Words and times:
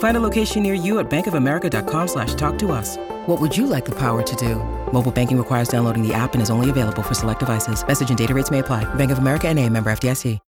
Find 0.00 0.16
a 0.16 0.20
location 0.20 0.62
near 0.62 0.74
you 0.74 0.98
at 0.98 1.08
bankofamerica.com 1.08 2.08
slash 2.08 2.34
talk 2.34 2.58
to 2.58 2.72
us. 2.72 2.98
What 3.26 3.40
would 3.40 3.56
you 3.56 3.66
like 3.66 3.86
the 3.86 3.98
power 3.98 4.22
to 4.22 4.36
do? 4.36 4.56
Mobile 4.92 5.12
banking 5.12 5.38
requires 5.38 5.68
downloading 5.68 6.06
the 6.06 6.12
app 6.12 6.34
and 6.34 6.42
is 6.42 6.50
only 6.50 6.68
available 6.68 7.02
for 7.02 7.14
select 7.14 7.40
devices. 7.40 7.86
Message 7.86 8.10
and 8.10 8.18
data 8.18 8.34
rates 8.34 8.50
may 8.50 8.58
apply. 8.58 8.92
Bank 8.94 9.10
of 9.10 9.18
America 9.18 9.48
and 9.48 9.58
a 9.58 9.66
member 9.66 9.90
FDIC. 9.90 10.38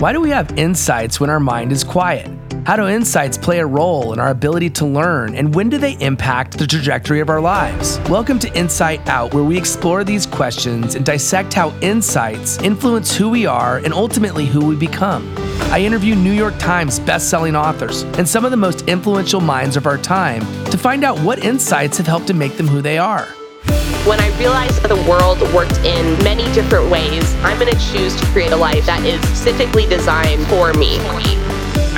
Why 0.00 0.12
do 0.12 0.20
we 0.20 0.30
have 0.30 0.56
insights 0.56 1.18
when 1.18 1.28
our 1.28 1.40
mind 1.40 1.72
is 1.72 1.82
quiet? 1.82 2.47
How 2.66 2.76
do 2.76 2.86
insights 2.86 3.38
play 3.38 3.60
a 3.60 3.66
role 3.66 4.12
in 4.12 4.18
our 4.18 4.28
ability 4.28 4.70
to 4.70 4.86
learn, 4.86 5.34
and 5.34 5.54
when 5.54 5.70
do 5.70 5.78
they 5.78 5.92
impact 6.00 6.58
the 6.58 6.66
trajectory 6.66 7.20
of 7.20 7.30
our 7.30 7.40
lives? 7.40 7.98
Welcome 8.10 8.38
to 8.40 8.54
Insight 8.54 9.06
Out, 9.08 9.32
where 9.32 9.44
we 9.44 9.56
explore 9.56 10.04
these 10.04 10.26
questions 10.26 10.94
and 10.94 11.04
dissect 11.04 11.54
how 11.54 11.70
insights 11.80 12.58
influence 12.58 13.14
who 13.16 13.30
we 13.30 13.46
are 13.46 13.78
and 13.78 13.94
ultimately 13.94 14.44
who 14.44 14.66
we 14.66 14.76
become. 14.76 15.32
I 15.70 15.80
interview 15.80 16.14
New 16.14 16.32
York 16.32 16.58
Times 16.58 16.98
best-selling 17.00 17.56
authors 17.56 18.02
and 18.02 18.28
some 18.28 18.44
of 18.44 18.50
the 18.50 18.56
most 18.56 18.82
influential 18.82 19.40
minds 19.40 19.76
of 19.76 19.86
our 19.86 19.98
time 19.98 20.40
to 20.66 20.76
find 20.76 21.04
out 21.04 21.18
what 21.20 21.44
insights 21.44 21.96
have 21.98 22.06
helped 22.06 22.26
to 22.26 22.34
make 22.34 22.56
them 22.56 22.66
who 22.68 22.82
they 22.82 22.98
are. 22.98 23.26
When 24.04 24.20
I 24.20 24.38
realized 24.38 24.82
that 24.82 24.88
the 24.88 25.10
world 25.10 25.40
worked 25.54 25.78
in 25.78 26.22
many 26.24 26.44
different 26.54 26.90
ways, 26.90 27.34
I'm 27.42 27.58
going 27.58 27.72
to 27.72 27.92
choose 27.92 28.18
to 28.20 28.26
create 28.26 28.52
a 28.52 28.56
life 28.56 28.86
that 28.86 29.04
is 29.04 29.20
specifically 29.22 29.86
designed 29.86 30.46
for 30.46 30.72
me. 30.74 30.98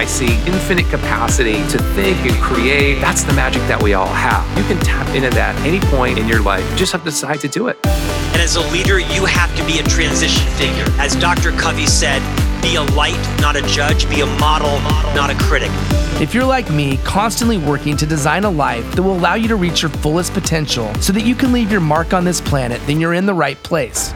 I 0.01 0.07
see 0.07 0.33
infinite 0.47 0.89
capacity 0.89 1.57
to 1.69 1.79
think 1.93 2.17
and 2.25 2.35
create. 2.43 3.03
That's 3.03 3.23
the 3.23 3.35
magic 3.35 3.61
that 3.69 3.83
we 3.83 3.93
all 3.93 4.07
have. 4.07 4.49
You 4.57 4.65
can 4.65 4.79
tap 4.79 5.07
into 5.15 5.29
that 5.29 5.55
any 5.61 5.79
point 5.79 6.19
in 6.19 6.27
your 6.27 6.41
life. 6.41 6.67
You 6.71 6.77
just 6.79 6.93
have 6.93 7.03
to 7.03 7.11
decide 7.11 7.39
to 7.41 7.49
do 7.49 7.69
it. 7.69 7.77
And 7.85 8.41
as 8.41 8.57
a 8.57 8.63
leader, 8.73 8.99
you 8.99 9.27
have 9.27 9.55
to 9.59 9.67
be 9.67 9.79
a 9.79 9.83
transition 9.83 10.51
figure. 10.55 10.87
As 10.99 11.15
Dr. 11.17 11.53
Covey 11.53 11.85
said, 11.85 12.23
be 12.63 12.77
a 12.77 12.83
light, 12.97 13.21
not 13.43 13.57
a 13.57 13.63
judge. 13.67 14.09
Be 14.09 14.23
a 14.23 14.27
model, 14.39 14.81
not 15.15 15.29
a 15.29 15.35
critic. 15.35 15.71
If 16.19 16.33
you're 16.33 16.47
like 16.47 16.71
me, 16.71 16.97
constantly 17.05 17.59
working 17.59 17.95
to 17.99 18.07
design 18.07 18.45
a 18.45 18.51
life 18.51 18.91
that 18.95 19.03
will 19.03 19.19
allow 19.19 19.35
you 19.35 19.49
to 19.49 19.57
reach 19.57 19.83
your 19.83 19.91
fullest 19.91 20.33
potential 20.33 20.95
so 20.95 21.13
that 21.13 21.27
you 21.27 21.35
can 21.35 21.53
leave 21.53 21.71
your 21.71 21.83
mark 21.83 22.15
on 22.15 22.25
this 22.25 22.41
planet, 22.41 22.81
then 22.87 23.03
you're 23.03 23.13
in 23.13 23.27
the 23.27 23.35
right 23.35 23.63
place. 23.63 24.15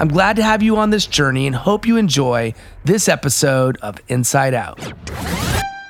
I'm 0.00 0.08
glad 0.08 0.36
to 0.36 0.42
have 0.42 0.62
you 0.62 0.78
on 0.78 0.88
this 0.88 1.04
journey 1.04 1.46
and 1.46 1.54
hope 1.54 1.86
you 1.86 1.98
enjoy 1.98 2.54
this 2.84 3.06
episode 3.06 3.76
of 3.82 3.98
Insight 4.08 4.54
Out. 4.54 4.80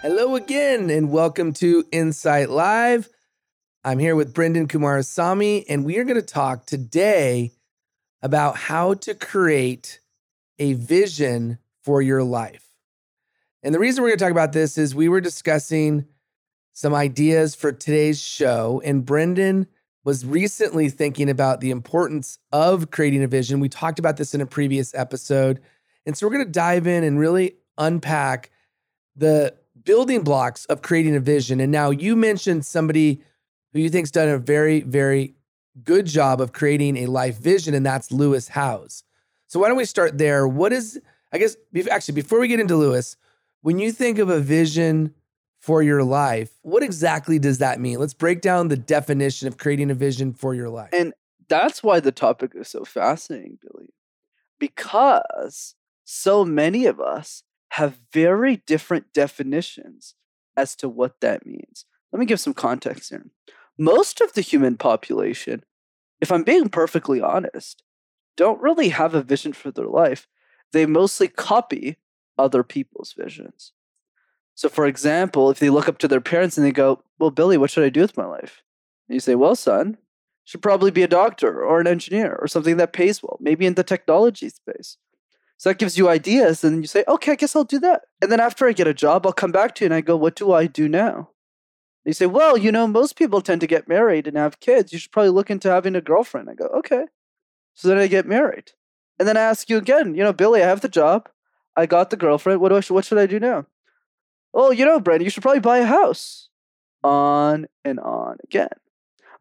Hello 0.03 0.35
again, 0.35 0.91
and 0.91 1.13
welcome 1.13 1.53
to 1.53 1.85
Insight 1.93 2.51
Live. 2.51 3.09
I'm 3.85 4.01
here 4.01 4.17
with 4.17 4.35
Brenden 4.35 4.67
Kumarasamy, 4.67 5.67
and 5.69 5.85
we 5.85 5.97
are 5.99 6.05
going 6.05 6.17
to 6.17 6.23
talk 6.23 6.67
today 6.67 7.53
about 8.21 8.57
how 8.57 8.95
to 8.95 9.15
create 9.15 10.01
a 10.59 10.73
vision 10.73 11.59
for 11.85 12.03
your 12.03 12.25
life. 12.25 12.67
And 13.63 13.73
the 13.73 13.79
reason 13.79 14.03
we're 14.03 14.09
going 14.09 14.19
to 14.19 14.25
talk 14.25 14.33
about 14.33 14.53
this 14.53 14.77
is 14.77 14.93
we 14.93 15.09
were 15.09 15.21
discussing 15.21 16.07
some 16.73 16.97
ideas 16.97 17.55
for 17.55 17.71
today's 17.71 18.21
show, 18.21 18.83
and 18.85 19.07
Brenden 19.07 19.69
was 20.05 20.25
recently 20.25 20.89
thinking 20.89 21.29
about 21.29 21.61
the 21.61 21.71
importance 21.71 22.39
of 22.53 22.91
creating 22.91 23.23
a 23.23 23.29
vision. 23.29 23.61
We 23.61 23.69
talked 23.69 23.99
about 23.99 24.17
this 24.17 24.35
in 24.35 24.41
a 24.41 24.47
previous 24.47 24.95
episode. 24.95 25.61
And 26.07 26.17
so 26.17 26.27
we're 26.27 26.33
going 26.33 26.47
to 26.47 26.53
dive 26.53 26.87
in 26.87 27.05
and 27.05 27.19
really 27.19 27.57
unpack 27.77 28.51
the 29.15 29.55
building 29.85 30.23
blocks 30.23 30.65
of 30.67 30.83
creating 30.83 31.17
a 31.17 31.21
vision. 31.21 31.61
And 31.61 31.71
now 31.71 31.91
you 31.91 32.17
mentioned 32.17 32.65
somebody 32.65 33.21
who 33.73 33.81
you 33.81 33.91
think's 33.91 34.11
done 34.11 34.29
a 34.29 34.39
very, 34.39 34.81
very 34.81 35.35
good 35.85 36.07
job 36.07 36.41
of 36.41 36.53
creating 36.53 36.97
a 36.99 37.07
life 37.07 37.39
vision, 37.39 37.75
and 37.75 37.85
that's 37.85 38.11
Lewis 38.11 38.49
Howes. 38.49 39.05
So 39.47 39.61
why 39.61 39.69
don't 39.69 39.77
we 39.77 39.85
start 39.85 40.19
there? 40.19 40.47
What 40.47 40.73
is, 40.73 41.01
I 41.33 41.39
guess, 41.39 41.57
actually, 41.91 42.15
before 42.15 42.41
we 42.41 42.49
get 42.49 42.61
into 42.61 42.77
Lewis, 42.77 43.17
when 43.63 43.79
you 43.79 43.93
think 43.93 44.19
of 44.19 44.29
a 44.29 44.41
vision 44.41 45.15
for 45.61 45.83
your 45.83 46.03
life, 46.03 46.51
what 46.63 46.83
exactly 46.83 47.39
does 47.39 47.59
that 47.59 47.79
mean? 47.79 47.99
Let's 47.99 48.15
break 48.15 48.41
down 48.41 48.69
the 48.69 48.77
definition 48.77 49.47
of 49.47 49.59
creating 49.59 49.91
a 49.91 49.95
vision 49.95 50.33
for 50.33 50.55
your 50.55 50.71
life. 50.71 50.91
And 50.93 51.13
that's 51.49 51.83
why 51.83 52.01
the 52.01 52.13
topic 52.13 52.53
is 52.55 52.69
so 52.69 52.85
fascinating, 52.85 53.59
Billy, 53.61 53.91
because 54.59 55.75
so 56.05 56.45
many 56.45 56.87
of 56.87 56.99
us 56.99 57.43
have 57.73 58.01
very 58.13 58.57
different 58.57 59.13
definitions 59.13 60.15
as 60.57 60.75
to 60.77 60.89
what 60.89 61.21
that 61.21 61.47
means. 61.47 61.85
Let 62.11 62.21
me 62.21 62.27
give 62.27 62.41
some 62.41 62.55
context 62.55 63.11
here. 63.11 63.27
Most 63.79 64.21
of 64.21 64.33
the 64.33 64.41
human 64.41 64.77
population, 64.77 65.65
if 66.21 66.33
I'm 66.33 66.43
being 66.43 66.69
perfectly 66.69 67.21
honest, 67.21 67.83
don't 68.37 68.61
really 68.61 68.89
have 68.89 69.15
a 69.15 69.23
vision 69.23 69.53
for 69.53 69.71
their 69.71 69.87
life. 69.87 70.27
They 70.73 70.87
mostly 70.87 71.29
copy 71.29 71.99
other 72.39 72.63
people's 72.63 73.13
visions. 73.13 73.73
So, 74.61 74.69
for 74.69 74.85
example, 74.85 75.49
if 75.49 75.59
they 75.59 75.71
look 75.71 75.89
up 75.89 75.97
to 76.01 76.07
their 76.07 76.21
parents 76.21 76.59
and 76.59 76.67
they 76.67 76.71
go, 76.71 77.03
Well, 77.19 77.31
Billy, 77.31 77.57
what 77.57 77.71
should 77.71 77.83
I 77.83 77.89
do 77.89 78.03
with 78.03 78.19
my 78.19 78.27
life? 78.27 78.63
And 79.09 79.15
you 79.15 79.21
say, 79.21 79.35
Well, 79.35 79.57
son, 79.57 79.97
should 80.45 80.61
probably 80.61 80.91
be 80.91 81.03
a 81.03 81.09
doctor 81.09 81.65
or 81.65 81.81
an 81.81 81.87
engineer 81.87 82.37
or 82.39 82.47
something 82.47 82.77
that 82.77 82.93
pays 82.93 83.23
well, 83.23 83.39
maybe 83.41 83.65
in 83.65 83.73
the 83.73 83.83
technology 83.83 84.51
space. 84.51 84.99
So 85.57 85.71
that 85.71 85.79
gives 85.79 85.97
you 85.97 86.11
ideas, 86.11 86.63
and 86.63 86.83
you 86.83 86.89
say, 86.89 87.05
Okay, 87.09 87.33
I 87.33 87.37
guess 87.37 87.57
I'll 87.57 87.65
do 87.65 87.79
that. 87.79 88.03
And 88.21 88.31
then 88.31 88.39
after 88.39 88.69
I 88.69 88.73
get 88.73 88.87
a 88.87 88.93
job, 88.93 89.25
I'll 89.25 89.33
come 89.33 89.51
back 89.51 89.75
to 89.77 89.85
you 89.85 89.87
and 89.87 89.95
I 89.95 90.03
go, 90.03 90.15
What 90.15 90.37
do 90.37 90.53
I 90.53 90.67
do 90.67 90.91
now? 90.91 91.31
And 92.05 92.11
you 92.11 92.13
say, 92.13 92.27
Well, 92.27 92.59
you 92.59 92.71
know, 92.71 92.87
most 92.87 93.17
people 93.17 93.41
tend 93.41 93.63
to 93.63 93.67
get 93.67 93.89
married 93.89 94.27
and 94.27 94.37
have 94.37 94.61
kids. 94.61 94.93
You 94.93 94.99
should 94.99 95.11
probably 95.11 95.31
look 95.31 95.49
into 95.49 95.71
having 95.71 95.97
a 95.97 96.03
girlfriend. 96.03 96.51
I 96.51 96.53
go, 96.53 96.67
Okay. 96.67 97.07
So 97.73 97.89
then 97.89 97.97
I 97.97 98.09
get 98.09 98.27
married. 98.27 98.73
And 99.19 99.27
then 99.27 99.39
I 99.39 99.41
ask 99.41 99.71
you 99.71 99.79
again, 99.79 100.15
you 100.15 100.23
know, 100.23 100.35
Billy, 100.35 100.63
I 100.63 100.67
have 100.67 100.83
the 100.83 100.89
job. 100.91 101.31
I 101.77 101.87
got 101.87 102.11
the 102.11 102.19
girlfriend. 102.19 102.61
What 102.61 102.69
do 102.69 102.77
I, 102.77 102.83
what 102.93 103.07
should 103.07 103.17
I 103.17 103.25
do 103.25 103.41
now? 103.41 103.65
Oh, 104.53 104.71
you 104.71 104.85
know, 104.85 105.01
Brandon, 105.01 105.25
you 105.25 105.31
should 105.31 105.43
probably 105.43 105.61
buy 105.61 105.79
a 105.79 105.87
house. 105.87 106.49
On 107.03 107.67
and 107.85 107.99
on 108.01 108.37
again. 108.45 108.69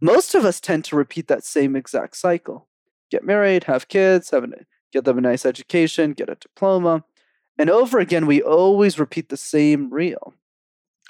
Most 0.02 0.34
of 0.34 0.46
us 0.46 0.62
tend 0.62 0.86
to 0.86 0.96
repeat 0.96 1.28
that 1.28 1.44
same 1.44 1.76
exact 1.76 2.16
cycle. 2.16 2.68
Get 3.12 3.26
married, 3.26 3.66
have 3.66 3.88
kids, 3.90 4.30
have 4.30 4.44
a, 4.46 4.48
get 4.94 5.04
them 5.04 5.18
a 5.18 5.22
nice 5.22 5.46
education, 5.46 6.14
get 6.14 6.30
a 6.30 6.36
diploma. 6.36 7.04
And 7.58 7.70
over 7.70 8.00
again, 8.00 8.26
we 8.26 8.42
always 8.42 9.00
repeat 9.00 9.30
the 9.30 9.38
same 9.38 9.92
reel. 9.92 10.34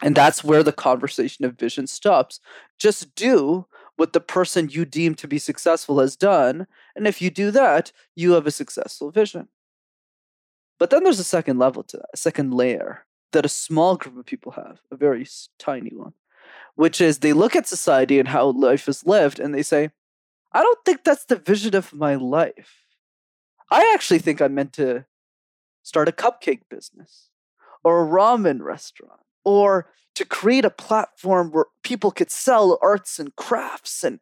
And 0.01 0.15
that's 0.15 0.43
where 0.43 0.63
the 0.63 0.71
conversation 0.71 1.45
of 1.45 1.59
vision 1.59 1.85
stops. 1.85 2.39
Just 2.79 3.13
do 3.15 3.67
what 3.97 4.13
the 4.13 4.21
person 4.21 4.69
you 4.69 4.85
deem 4.85 5.13
to 5.15 5.27
be 5.27 5.37
successful 5.37 5.99
has 5.99 6.15
done. 6.15 6.67
And 6.95 7.05
if 7.05 7.21
you 7.21 7.29
do 7.29 7.51
that, 7.51 7.91
you 8.15 8.31
have 8.31 8.47
a 8.47 8.51
successful 8.51 9.11
vision. 9.11 9.49
But 10.79 10.89
then 10.89 11.03
there's 11.03 11.19
a 11.19 11.25
second 11.25 11.59
level 11.59 11.83
to 11.83 11.97
that, 11.97 12.09
a 12.13 12.17
second 12.17 12.53
layer 12.53 13.05
that 13.31 13.45
a 13.45 13.49
small 13.49 13.95
group 13.95 14.17
of 14.17 14.25
people 14.25 14.53
have, 14.53 14.79
a 14.91 14.95
very 14.95 15.27
tiny 15.57 15.91
one, 15.93 16.13
which 16.75 17.01
is 17.01 17.19
they 17.19 17.33
look 17.33 17.55
at 17.55 17.67
society 17.67 18.19
and 18.19 18.29
how 18.29 18.47
life 18.51 18.87
is 18.87 19.05
lived 19.05 19.39
and 19.39 19.53
they 19.53 19.63
say, 19.63 19.91
I 20.51 20.61
don't 20.61 20.79
think 20.85 21.03
that's 21.03 21.25
the 21.25 21.35
vision 21.35 21.75
of 21.75 21.93
my 21.93 22.15
life. 22.15 22.85
I 23.69 23.91
actually 23.93 24.19
think 24.19 24.41
I'm 24.41 24.55
meant 24.55 24.73
to 24.73 25.05
start 25.83 26.09
a 26.09 26.11
cupcake 26.11 26.61
business 26.69 27.29
or 27.83 28.03
a 28.03 28.07
ramen 28.09 28.61
restaurant 28.61 29.21
or 29.43 29.91
to 30.15 30.25
create 30.25 30.65
a 30.65 30.71
platform 30.71 31.51
where 31.51 31.65
people 31.83 32.11
could 32.11 32.31
sell 32.31 32.79
arts 32.81 33.19
and 33.19 33.35
crafts 33.35 34.03
and 34.03 34.19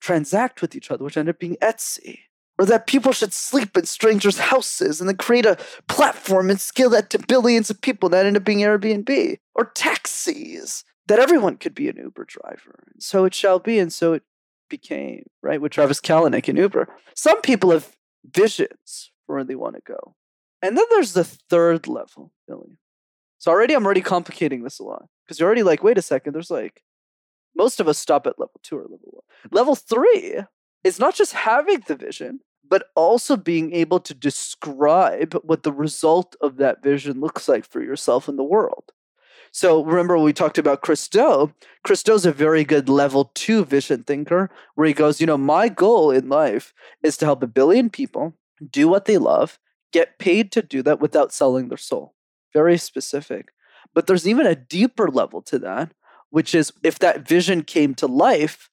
transact 0.00 0.60
with 0.60 0.76
each 0.76 0.90
other, 0.90 1.04
which 1.04 1.16
ended 1.16 1.34
up 1.34 1.40
being 1.40 1.56
Etsy 1.62 2.20
or 2.62 2.66
that 2.66 2.86
people 2.86 3.10
should 3.10 3.32
sleep 3.32 3.76
in 3.76 3.84
strangers' 3.86 4.38
houses 4.38 5.00
and 5.00 5.08
then 5.08 5.16
create 5.16 5.44
a 5.44 5.58
platform 5.88 6.48
and 6.48 6.60
scale 6.60 6.90
that 6.90 7.10
to 7.10 7.18
billions 7.18 7.70
of 7.70 7.80
people 7.80 8.08
that 8.08 8.24
end 8.24 8.36
up 8.36 8.44
being 8.44 8.60
Airbnb, 8.60 9.38
or 9.56 9.64
taxis, 9.74 10.84
that 11.08 11.18
everyone 11.18 11.56
could 11.56 11.74
be 11.74 11.88
an 11.88 11.96
Uber 11.96 12.24
driver. 12.24 12.84
And 12.92 13.02
so 13.02 13.24
it 13.24 13.34
shall 13.34 13.58
be, 13.58 13.80
and 13.80 13.92
so 13.92 14.12
it 14.12 14.22
became, 14.70 15.24
right? 15.42 15.60
With 15.60 15.72
Travis 15.72 16.00
Kalanick 16.00 16.46
and 16.46 16.56
Uber. 16.56 16.86
Some 17.16 17.40
people 17.40 17.72
have 17.72 17.96
visions 18.32 19.10
for 19.26 19.34
where 19.34 19.44
they 19.44 19.56
want 19.56 19.74
to 19.74 19.82
go. 19.84 20.14
And 20.62 20.78
then 20.78 20.84
there's 20.90 21.14
the 21.14 21.24
third 21.24 21.88
level, 21.88 22.30
Billy. 22.46 22.78
So 23.40 23.50
already 23.50 23.74
I'm 23.74 23.84
already 23.84 24.02
complicating 24.02 24.62
this 24.62 24.78
a 24.78 24.84
lot 24.84 25.06
because 25.24 25.40
you're 25.40 25.48
already 25.48 25.64
like, 25.64 25.82
wait 25.82 25.98
a 25.98 26.02
second, 26.02 26.32
there's 26.32 26.48
like, 26.48 26.84
most 27.56 27.80
of 27.80 27.88
us 27.88 27.98
stop 27.98 28.28
at 28.28 28.38
level 28.38 28.60
two 28.62 28.78
or 28.78 28.82
level 28.82 29.00
one. 29.02 29.24
Level 29.50 29.74
three 29.74 30.42
is 30.84 31.00
not 31.00 31.16
just 31.16 31.32
having 31.32 31.82
the 31.88 31.96
vision, 31.96 32.38
but 32.72 32.88
also 32.96 33.36
being 33.36 33.74
able 33.74 34.00
to 34.00 34.14
describe 34.14 35.34
what 35.44 35.62
the 35.62 35.70
result 35.70 36.34
of 36.40 36.56
that 36.56 36.82
vision 36.82 37.20
looks 37.20 37.46
like 37.46 37.66
for 37.66 37.82
yourself 37.82 38.30
in 38.30 38.36
the 38.36 38.42
world. 38.42 38.92
So 39.50 39.84
remember 39.84 40.16
we 40.16 40.32
talked 40.32 40.56
about 40.56 40.80
Chris 40.80 41.06
Do. 41.06 41.52
Christo's 41.86 42.24
a 42.24 42.32
very 42.32 42.64
good 42.64 42.88
level 42.88 43.30
two 43.34 43.66
vision 43.66 44.04
thinker 44.04 44.48
where 44.74 44.86
he 44.86 44.94
goes, 44.94 45.20
you 45.20 45.26
know, 45.26 45.36
my 45.36 45.68
goal 45.68 46.10
in 46.10 46.30
life 46.30 46.72
is 47.02 47.18
to 47.18 47.26
help 47.26 47.42
a 47.42 47.46
billion 47.46 47.90
people 47.90 48.38
do 48.70 48.88
what 48.88 49.04
they 49.04 49.18
love, 49.18 49.58
get 49.92 50.18
paid 50.18 50.50
to 50.52 50.62
do 50.62 50.82
that 50.82 50.98
without 50.98 51.30
selling 51.30 51.68
their 51.68 51.76
soul. 51.76 52.14
Very 52.54 52.78
specific. 52.78 53.52
But 53.92 54.06
there's 54.06 54.26
even 54.26 54.46
a 54.46 54.56
deeper 54.56 55.08
level 55.08 55.42
to 55.42 55.58
that, 55.58 55.92
which 56.30 56.54
is 56.54 56.72
if 56.82 56.98
that 57.00 57.28
vision 57.28 57.64
came 57.64 57.94
to 57.96 58.06
life, 58.06 58.70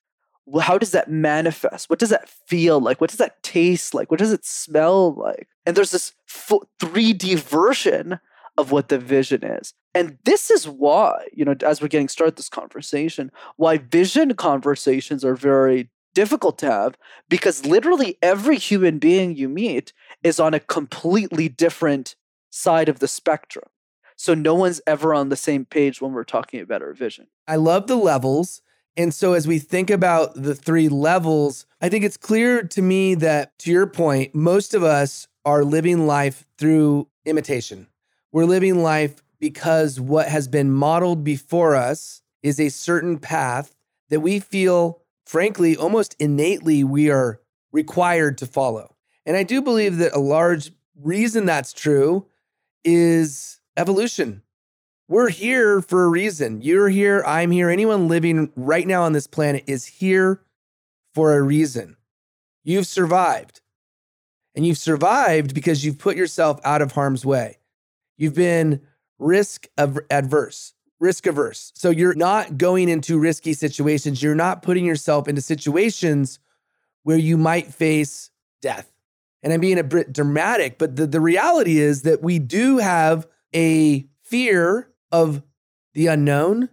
how 0.62 0.78
does 0.78 0.92
that 0.92 1.10
manifest? 1.10 1.90
What 1.90 2.00
does 2.00 2.10
that 2.10 2.30
feel 2.30 2.80
like? 2.80 3.00
What 3.00 3.10
does 3.10 3.20
that 3.20 3.42
taste 3.44 3.94
like? 3.94 4.10
What 4.10 4.20
does 4.20 4.32
it 4.32 4.46
smell 4.46 5.14
like? 5.14 5.48
And 5.66 5.76
there's 5.76 5.92
this 5.92 6.14
3D 6.28 7.40
version 7.40 8.20
of 8.58 8.72
what 8.72 8.90
the 8.90 8.98
vision 8.98 9.44
is. 9.44 9.74
And 9.96 10.18
this 10.26 10.52
is 10.52 10.68
why, 10.68 11.28
you 11.34 11.46
know, 11.46 11.56
as 11.66 11.82
we're 11.82 11.88
getting 11.88 12.10
started 12.10 12.36
this 12.36 12.50
conversation, 12.50 13.32
why 13.56 13.78
vision 13.78 14.36
conversations 14.36 15.24
are 15.26 15.36
very 15.36 15.90
difficult 16.14 16.58
to 16.60 16.72
have 16.72 16.98
because 17.30 17.66
literally 17.66 18.18
every 18.22 18.58
human 18.58 19.00
being 19.00 19.36
you 19.36 19.48
meet 19.48 19.94
is 20.24 20.40
on 20.40 20.54
a 20.54 20.60
completely 20.60 21.48
different 21.48 22.16
side 22.50 22.90
of 22.90 23.00
the 23.00 23.08
spectrum. 23.08 23.66
So 24.16 24.34
no 24.34 24.54
one's 24.54 24.82
ever 24.86 25.14
on 25.14 25.30
the 25.30 25.38
same 25.38 25.66
page 25.66 26.02
when 26.02 26.12
we're 26.12 26.24
talking 26.26 26.60
about 26.60 26.82
our 26.82 26.94
vision. 26.94 27.28
I 27.48 27.56
love 27.56 27.88
the 27.88 27.96
levels. 27.96 28.62
And 29.00 29.14
so 29.14 29.32
as 29.32 29.48
we 29.48 29.60
think 29.60 29.90
about 29.90 30.34
the 30.36 30.54
three 30.54 30.90
levels, 30.90 31.66
I 31.80 31.88
think 31.88 32.04
it's 32.04 32.18
clear 32.18 32.64
to 32.64 32.82
me 32.82 33.16
that, 33.16 33.58
to 33.60 33.72
your 33.72 33.88
point, 33.88 34.36
most 34.36 34.74
of 34.74 34.84
us 34.84 35.26
are 35.46 35.64
living 35.64 36.06
life 36.06 36.46
through 36.58 37.08
imitation. 37.24 37.88
We're 38.34 38.44
living 38.44 38.84
life 38.84 39.24
because 39.40 40.02
what 40.02 40.28
has 40.28 40.50
been 40.50 40.70
modeled 40.70 41.24
before 41.24 41.78
us 41.78 42.22
is 42.44 42.60
a 42.60 42.68
certain 42.68 43.20
path 43.20 43.74
that 44.10 44.20
we 44.20 44.42
feel, 44.42 45.02
frankly, 45.26 45.78
almost 45.78 46.18
innately 46.20 46.84
we 46.84 47.10
are 47.10 47.40
required 47.72 48.38
to 48.40 48.46
follow. 48.46 48.98
And 49.26 49.38
I 49.38 49.44
do 49.44 49.62
believe 49.62 49.96
that 50.00 50.14
a 50.14 50.20
large 50.20 50.74
reason 51.02 51.46
that's 51.46 51.72
true 51.72 52.26
is 52.84 53.62
evolution. 53.78 54.42
We're 55.10 55.30
here 55.30 55.82
for 55.82 56.04
a 56.04 56.08
reason. 56.08 56.62
You're 56.62 56.88
here, 56.88 57.24
I'm 57.26 57.50
here. 57.50 57.68
Anyone 57.68 58.08
living 58.08 58.52
right 58.56 58.86
now 58.86 59.02
on 59.02 59.14
this 59.14 59.26
planet 59.26 59.64
is 59.66 59.84
here 59.84 60.44
for 61.16 61.36
a 61.36 61.42
reason. 61.42 61.98
You've 62.64 62.86
survived. 62.86 63.62
And 64.54 64.68
you've 64.68 64.78
survived 64.78 65.56
because 65.56 65.84
you've 65.84 65.98
put 65.98 66.16
yourself 66.16 66.60
out 66.64 66.84
of 66.84 66.92
harm's 66.92 67.26
way. 67.26 67.58
You've 68.18 68.36
been 68.36 68.82
risk 69.18 69.66
adverse, 69.80 70.76
risk 71.00 71.26
averse. 71.26 71.72
So 71.74 71.90
you're 71.90 72.14
not 72.14 72.60
going 72.60 72.88
into 72.88 73.18
risky 73.18 73.54
situations. 73.54 74.22
You're 74.22 74.36
not 74.36 74.62
putting 74.62 74.86
yourself 74.86 75.28
into 75.28 75.42
situations 75.42 76.38
where 77.02 77.18
you 77.18 77.36
might 77.36 77.74
face 77.74 78.30
death. 78.62 78.94
And 79.42 79.52
I'm 79.54 79.60
being 79.60 79.80
a 79.80 79.84
bit 79.84 80.14
dramatic, 80.14 80.78
but 80.78 80.98
the, 80.98 81.08
the 81.08 81.22
reality 81.22 81.80
is 81.80 82.04
that 82.04 82.22
we 82.22 82.38
do 82.38 82.78
have 82.78 83.26
a 83.56 84.06
fear 84.22 84.86
of 85.12 85.42
the 85.94 86.08
unknown, 86.08 86.70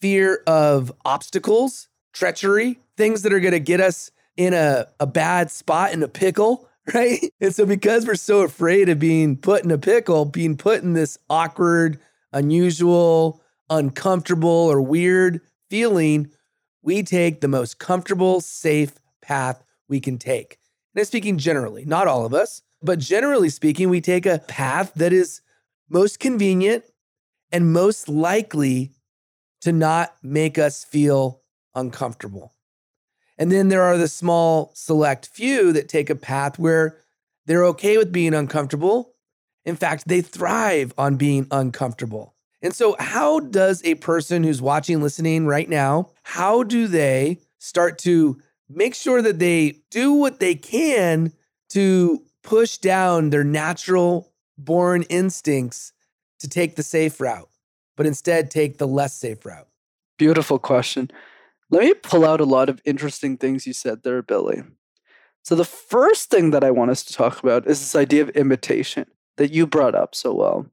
fear 0.00 0.42
of 0.46 0.92
obstacles, 1.04 1.88
treachery, 2.12 2.78
things 2.96 3.22
that 3.22 3.32
are 3.32 3.40
going 3.40 3.52
to 3.52 3.60
get 3.60 3.80
us 3.80 4.10
in 4.36 4.54
a, 4.54 4.86
a 4.98 5.06
bad 5.06 5.50
spot, 5.50 5.92
in 5.92 6.02
a 6.02 6.08
pickle. 6.08 6.68
right? 6.94 7.32
And 7.40 7.54
so, 7.54 7.66
because 7.66 8.06
we're 8.06 8.14
so 8.14 8.40
afraid 8.42 8.88
of 8.88 8.98
being 8.98 9.36
put 9.36 9.64
in 9.64 9.70
a 9.70 9.78
pickle, 9.78 10.24
being 10.24 10.56
put 10.56 10.82
in 10.82 10.94
this 10.94 11.18
awkward, 11.28 12.00
unusual, 12.32 13.42
uncomfortable, 13.68 14.48
or 14.48 14.80
weird 14.80 15.40
feeling, 15.68 16.30
we 16.82 17.02
take 17.02 17.40
the 17.40 17.48
most 17.48 17.78
comfortable, 17.78 18.40
safe 18.40 18.94
path 19.20 19.62
we 19.88 20.00
can 20.00 20.18
take. 20.18 20.58
And 20.94 21.00
I'm 21.00 21.04
speaking 21.04 21.38
generally, 21.38 21.84
not 21.84 22.08
all 22.08 22.24
of 22.24 22.34
us, 22.34 22.62
but 22.82 22.98
generally 22.98 23.50
speaking, 23.50 23.90
we 23.90 24.00
take 24.00 24.26
a 24.26 24.38
path 24.38 24.92
that 24.94 25.12
is 25.12 25.42
most 25.88 26.18
convenient 26.18 26.84
and 27.52 27.72
most 27.72 28.08
likely 28.08 28.92
to 29.62 29.72
not 29.72 30.14
make 30.22 30.58
us 30.58 30.84
feel 30.84 31.42
uncomfortable. 31.74 32.54
And 33.38 33.50
then 33.50 33.68
there 33.68 33.82
are 33.82 33.96
the 33.96 34.08
small, 34.08 34.70
select 34.74 35.26
few 35.26 35.72
that 35.72 35.88
take 35.88 36.10
a 36.10 36.14
path 36.14 36.58
where 36.58 36.98
they're 37.46 37.64
okay 37.66 37.96
with 37.96 38.12
being 38.12 38.34
uncomfortable. 38.34 39.14
In 39.64 39.76
fact, 39.76 40.06
they 40.06 40.20
thrive 40.20 40.92
on 40.98 41.16
being 41.16 41.46
uncomfortable. 41.50 42.34
And 42.62 42.74
so, 42.74 42.96
how 42.98 43.40
does 43.40 43.82
a 43.84 43.94
person 43.94 44.44
who's 44.44 44.60
watching, 44.60 45.02
listening 45.02 45.46
right 45.46 45.68
now, 45.68 46.10
how 46.22 46.62
do 46.62 46.86
they 46.86 47.38
start 47.58 47.98
to 48.00 48.40
make 48.68 48.94
sure 48.94 49.22
that 49.22 49.38
they 49.38 49.78
do 49.90 50.12
what 50.12 50.38
they 50.38 50.54
can 50.54 51.32
to 51.70 52.22
push 52.42 52.78
down 52.78 53.30
their 53.30 53.44
natural 53.44 54.32
born 54.58 55.02
instincts 55.04 55.92
to 56.40 56.48
take 56.48 56.76
the 56.76 56.82
safe 56.82 57.20
route, 57.20 57.48
but 57.96 58.06
instead 58.06 58.50
take 58.50 58.78
the 58.78 58.88
less 58.88 59.14
safe 59.14 59.44
route? 59.46 59.68
Beautiful 60.18 60.58
question. 60.58 61.10
Let 61.70 61.82
me 61.82 61.94
pull 61.94 62.24
out 62.24 62.40
a 62.40 62.44
lot 62.44 62.68
of 62.68 62.82
interesting 62.84 63.36
things 63.36 63.66
you 63.66 63.72
said 63.72 64.02
there, 64.02 64.22
Billy. 64.22 64.62
So, 65.42 65.54
the 65.54 65.64
first 65.64 66.30
thing 66.30 66.50
that 66.50 66.64
I 66.64 66.70
want 66.70 66.90
us 66.90 67.02
to 67.04 67.14
talk 67.14 67.42
about 67.42 67.66
is 67.66 67.80
this 67.80 67.94
idea 67.94 68.22
of 68.22 68.30
imitation 68.30 69.06
that 69.36 69.52
you 69.52 69.66
brought 69.66 69.94
up 69.94 70.14
so 70.14 70.34
well. 70.34 70.66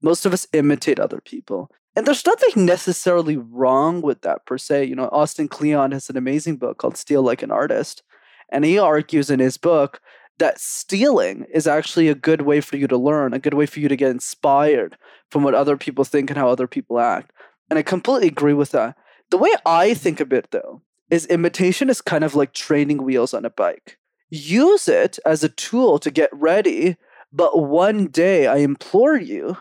Most 0.00 0.26
of 0.26 0.32
us 0.32 0.46
imitate 0.52 1.00
other 1.00 1.20
people. 1.20 1.70
And 1.94 2.06
there's 2.06 2.24
nothing 2.24 2.64
necessarily 2.64 3.36
wrong 3.36 4.00
with 4.00 4.22
that 4.22 4.46
per 4.46 4.56
se. 4.58 4.84
You 4.84 4.96
know, 4.96 5.08
Austin 5.12 5.48
Kleon 5.48 5.92
has 5.92 6.08
an 6.08 6.16
amazing 6.16 6.56
book 6.56 6.78
called 6.78 6.96
Steal 6.96 7.22
Like 7.22 7.42
an 7.42 7.50
Artist. 7.50 8.02
And 8.48 8.64
he 8.64 8.78
argues 8.78 9.30
in 9.30 9.40
his 9.40 9.56
book 9.56 10.00
that 10.38 10.60
stealing 10.60 11.46
is 11.52 11.66
actually 11.66 12.08
a 12.08 12.14
good 12.14 12.42
way 12.42 12.60
for 12.60 12.76
you 12.76 12.86
to 12.88 12.96
learn, 12.96 13.32
a 13.32 13.38
good 13.38 13.54
way 13.54 13.66
for 13.66 13.80
you 13.80 13.88
to 13.88 13.96
get 13.96 14.10
inspired 14.10 14.96
from 15.30 15.42
what 15.42 15.54
other 15.54 15.76
people 15.76 16.04
think 16.04 16.30
and 16.30 16.38
how 16.38 16.48
other 16.48 16.66
people 16.66 16.98
act. 16.98 17.32
And 17.70 17.78
I 17.78 17.82
completely 17.82 18.28
agree 18.28 18.54
with 18.54 18.70
that. 18.72 18.96
The 19.30 19.38
way 19.38 19.50
I 19.64 19.94
think 19.94 20.20
of 20.20 20.32
it, 20.32 20.48
though, 20.50 20.82
is 21.10 21.26
imitation 21.26 21.90
is 21.90 22.00
kind 22.00 22.24
of 22.24 22.34
like 22.34 22.52
training 22.52 23.02
wheels 23.02 23.34
on 23.34 23.44
a 23.44 23.50
bike. 23.50 23.98
Use 24.30 24.88
it 24.88 25.18
as 25.26 25.44
a 25.44 25.48
tool 25.48 25.98
to 25.98 26.10
get 26.10 26.30
ready, 26.32 26.96
but 27.32 27.58
one 27.62 28.06
day 28.06 28.46
I 28.46 28.56
implore 28.58 29.16
you 29.16 29.58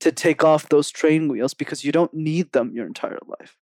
to 0.00 0.12
take 0.12 0.42
off 0.42 0.68
those 0.68 0.90
train 0.90 1.28
wheels 1.28 1.54
because 1.54 1.84
you 1.84 1.92
don't 1.92 2.14
need 2.14 2.52
them 2.52 2.72
your 2.72 2.86
entire 2.86 3.18
life 3.26 3.56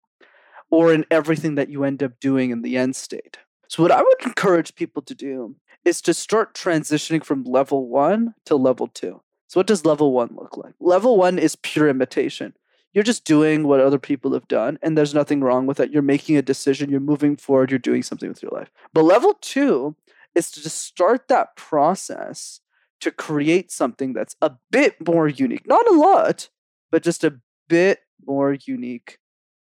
or 0.71 0.92
in 0.92 1.04
everything 1.11 1.54
that 1.54 1.71
you 1.71 1.85
end 1.85 2.02
up 2.02 2.18
doing 2.21 2.50
in 2.50 2.62
the 2.62 2.76
end 2.76 2.97
state. 2.97 3.38
So, 3.68 3.82
what 3.82 3.92
I 3.92 4.02
would 4.02 4.23
encourage 4.25 4.75
people 4.75 5.02
to 5.02 5.14
do 5.14 5.56
is 5.85 6.00
to 6.02 6.14
start 6.14 6.54
transitioning 6.54 7.25
from 7.25 7.44
level 7.44 7.88
one 7.88 8.35
to 8.46 8.56
level 8.56 8.88
two. 8.88 9.23
So, 9.49 9.61
what 9.61 9.66
does 9.66 9.85
level 9.85 10.12
one 10.12 10.30
look 10.35 10.56
like? 10.56 10.75
Level 10.80 11.16
one 11.16 11.38
is 11.38 11.56
pure 11.56 11.88
imitation. 11.88 12.54
You're 12.92 13.04
just 13.04 13.25
doing 13.25 13.66
what 13.66 13.80
other 13.80 13.99
people 13.99 14.32
have 14.32 14.49
done 14.49 14.78
and 14.80 14.96
there's 14.96 15.12
nothing 15.12 15.42
wrong 15.42 15.66
with 15.66 15.76
that. 15.76 15.92
You're 15.92 16.02
making 16.02 16.37
a 16.37 16.42
decision. 16.42 16.90
You're 16.90 17.00
moving 17.00 17.37
forward. 17.37 17.70
You're 17.70 17.78
doing 17.78 18.02
something 18.02 18.28
with 18.28 18.42
your 18.42 18.52
life. 18.52 18.70
But 18.94 19.02
level 19.02 19.37
two 19.42 19.96
is 20.35 20.50
to 20.52 20.62
just 20.62 20.80
start 20.82 21.28
that 21.28 21.56
process 21.56 22.61
to 23.00 23.11
create 23.11 23.70
something 23.70 24.14
that's 24.14 24.35
a 24.40 24.52
bit 24.70 25.06
more 25.06 25.28
unique. 25.28 25.66
Not 25.66 25.87
a 25.88 25.94
lot 25.94 26.49
but 26.90 27.02
just 27.02 27.25
a 27.25 27.38
bit 27.68 28.00
more 28.25 28.56
unique 28.64 29.18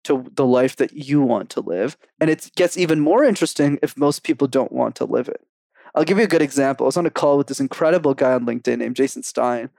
to 0.07 0.25
the 0.35 0.47
life 0.47 0.77
that 0.77 0.93
you 0.93 1.21
want 1.21 1.51
to 1.51 1.61
live. 1.61 1.97
And 2.21 2.31
it 2.31 2.51
gets 2.57 2.77
even 2.77 3.01
more 3.01 3.25
interesting 3.25 3.79
if 3.83 3.97
most 3.97 4.23
people 4.23 4.49
don't 4.49 4.73
want 4.73 4.97
to 4.97 5.05
live 5.05 5.29
it. 5.29 5.47
I'll 5.95 6.05
give 6.05 6.19
you 6.19 6.25
a 6.25 6.29
good 6.29 6.43
example. 6.43 6.85
I 6.85 6.89
was 6.89 6.97
on 6.97 7.07
a 7.07 7.11
call 7.11 7.39
with 7.39 7.47
this 7.47 7.61
incredible 7.61 8.15
guy 8.15 8.33
on 8.33 8.45
linkedin 8.45 8.79
named 8.79 8.97
jason 8.97 9.23
stein. 9.23 9.71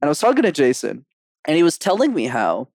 And 0.00 0.08
i 0.08 0.08
was 0.08 0.18
talking 0.18 0.42
to 0.42 0.52
jason 0.52 1.04
and 1.44 1.56
he 1.56 1.62
was 1.62 1.78
telling 1.78 2.12
me 2.12 2.26
how 2.26 2.68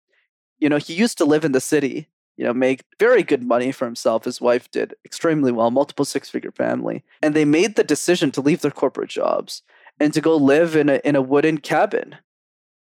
you 0.60 0.70
know, 0.70 0.78
he 0.78 0.94
used 0.94 1.18
to 1.18 1.26
live 1.26 1.46
in 1.46 1.54
the 1.54 1.62
city, 1.62 2.08
you 2.38 2.46
know, 2.46 2.54
make 2.54 2.84
very 3.00 3.24
good 3.24 3.44
money 3.44 3.72
for 3.72 3.86
himself. 3.86 4.26
His 4.26 4.42
wife 4.42 4.70
did 4.72 4.94
extremely 5.06 5.52
well, 5.52 5.72
multiple 5.72 6.06
six 6.06 6.30
figure 6.30 6.52
family. 6.52 7.04
And 7.22 7.34
they 7.34 7.46
made 7.46 7.76
the 7.76 7.84
decision 7.84 8.32
to 8.32 8.42
leave 8.42 8.62
their 8.62 8.72
corporate 8.72 9.10
jobs 9.10 9.64
and 10.00 10.14
to 10.14 10.22
go 10.22 10.36
live 10.36 10.76
in 10.76 10.90
a, 10.90 10.96
in 11.04 11.16
a 11.16 11.22
wooden 11.22 11.60
cabin 11.60 12.18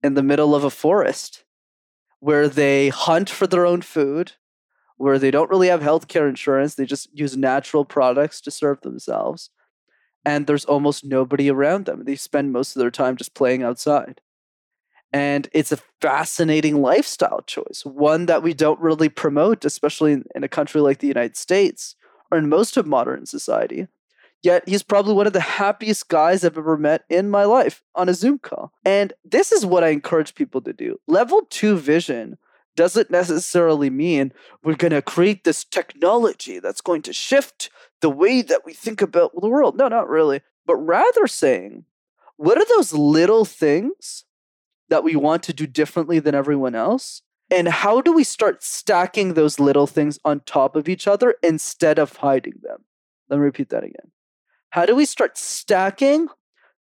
in 0.03 0.15
the 0.15 0.24
middle 0.24 0.56
of 0.56 0.63
a 0.63 0.70
forest 0.70 1.44
where 2.20 2.48
they 2.50 2.90
hunt 2.90 3.30
for 3.30 3.48
their 3.48 3.66
own 3.66 3.82
food, 3.82 4.34
where 4.98 5.20
they 5.20 5.32
don't 5.32 5.50
really 5.50 5.70
have 5.70 5.82
healthcare 5.82 6.28
insurance. 6.30 6.76
They 6.76 6.86
just 6.86 7.10
use 7.14 7.38
natural 7.38 7.86
products 7.86 8.42
to 8.42 8.52
serve 8.52 8.82
themselves. 8.82 9.50
and 10.26 10.48
there's 10.48 10.66
almost 10.66 11.06
nobody 11.06 11.50
around 11.50 11.86
them. 11.86 12.04
They 12.06 12.16
spend 12.16 12.52
most 12.52 12.76
of 12.76 12.80
their 12.82 12.92
time 12.92 13.16
just 13.18 13.34
playing 13.34 13.64
outside. 13.64 14.22
And 15.12 15.48
it's 15.54 15.72
a 15.72 15.80
fascinating 16.02 16.82
lifestyle 16.82 17.42
choice, 17.48 17.84
one 17.86 18.28
that 18.28 18.44
we 18.44 18.54
don't 18.54 18.80
really 18.80 19.10
promote, 19.10 19.66
especially 19.66 20.12
in, 20.14 20.26
in 20.36 20.44
a 20.44 20.50
country 20.50 20.82
like 20.82 21.00
the 21.00 21.08
United 21.08 21.38
States 21.38 21.96
or 22.32 22.38
in 22.38 22.50
most 22.50 22.78
of 22.78 22.86
modern 22.86 23.26
society. 23.26 23.88
Yet 24.41 24.67
he's 24.67 24.84
probably 24.84 25.13
one 25.13 25.27
of 25.27 25.34
the 25.34 25.41
happiest 25.41 26.08
guys 26.08 26.46
I've 26.46 26.58
ever 26.58 26.77
met 26.77 27.03
in 27.10 27.29
my 27.29 27.43
life 27.43 27.84
on 27.96 28.08
a 28.08 28.13
Zoom 28.13 28.39
call. 28.39 28.72
And 28.86 29.12
this 29.25 29.51
is 29.51 29.65
what 29.65 29.84
I 29.84 29.89
encourage 29.89 30.36
people 30.36 30.62
to 30.62 30.72
do. 30.72 31.00
Level 31.08 31.41
two 31.50 31.75
vision 31.77 32.38
doesn't 32.75 33.12
necessarily 33.12 33.89
mean 33.89 34.31
we're 34.63 34.75
going 34.75 34.93
to 34.93 35.01
create 35.01 35.43
this 35.43 35.65
technology 35.65 36.60
that's 36.60 36.79
going 36.79 37.01
to 37.01 37.12
shift 37.12 37.69
the 38.00 38.10
way 38.10 38.41
that 38.41 38.62
we 38.65 38.74
think 38.74 39.01
about 39.01 39.34
the 39.41 39.50
world. 39.50 39.75
No, 39.75 39.89
not 39.89 40.08
really. 40.08 40.39
But 40.65 40.77
rather 40.77 41.27
saying, 41.27 41.84
what 42.38 42.58
are 42.58 42.65
those 42.69 42.93
little 42.93 43.43
things 43.43 44.24
that 44.88 45.03
we 45.03 45.17
want 45.17 45.43
to 45.43 45.53
do 45.53 45.67
differently 45.67 46.19
than 46.19 46.36
everyone 46.36 46.75
else? 46.75 47.22
And 47.51 47.67
how 47.67 48.00
do 48.00 48.13
we 48.13 48.24
start 48.24 48.63
stacking 48.63 49.34
those 49.34 49.60
little 49.60 49.88
things 49.88 50.17
on 50.24 50.39
top 50.41 50.77
of 50.77 50.88
each 50.88 51.08
other 51.08 51.36
instead 51.43 52.00
of 52.00 52.15
hiding 52.17 52.53
them? 52.62 52.86
Let 53.29 53.38
me 53.38 53.43
repeat 53.43 53.69
that 53.69 53.84
again. 53.84 54.12
How 54.72 54.86
do 54.86 54.96
we 54.96 55.06
start 55.06 55.38
stacking 55.38 56.28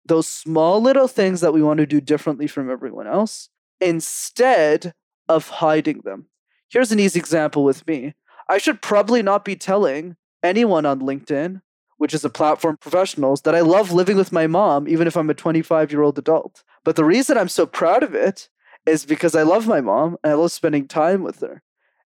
those 0.04 0.26
small 0.26 0.80
little 0.80 1.08
things 1.08 1.40
that 1.40 1.52
we 1.52 1.62
want 1.62 1.78
to 1.78 1.86
do 1.86 2.00
differently 2.00 2.46
from 2.46 2.70
everyone 2.70 3.06
else 3.06 3.48
instead 3.80 4.92
of 5.28 5.48
hiding 5.48 6.00
them? 6.04 6.26
Here's 6.68 6.92
an 6.92 7.00
easy 7.00 7.18
example 7.18 7.64
with 7.64 7.86
me. 7.86 8.14
I 8.48 8.58
should 8.58 8.82
probably 8.82 9.22
not 9.22 9.44
be 9.44 9.56
telling 9.56 10.16
anyone 10.42 10.86
on 10.86 11.00
LinkedIn, 11.00 11.62
which 11.96 12.14
is 12.14 12.24
a 12.24 12.30
platform 12.30 12.76
professionals, 12.76 13.42
that 13.42 13.54
I 13.54 13.60
love 13.60 13.92
living 13.92 14.16
with 14.16 14.32
my 14.32 14.46
mom, 14.46 14.86
even 14.86 15.06
if 15.06 15.16
I'm 15.16 15.30
a 15.30 15.34
25 15.34 15.90
year 15.90 16.02
old 16.02 16.18
adult. 16.18 16.62
But 16.84 16.96
the 16.96 17.04
reason 17.04 17.38
I'm 17.38 17.48
so 17.48 17.66
proud 17.66 18.02
of 18.02 18.14
it 18.14 18.48
is 18.86 19.04
because 19.04 19.34
I 19.34 19.42
love 19.42 19.66
my 19.66 19.80
mom 19.80 20.16
and 20.22 20.32
I 20.32 20.36
love 20.36 20.52
spending 20.52 20.88
time 20.88 21.22
with 21.22 21.40
her. 21.40 21.62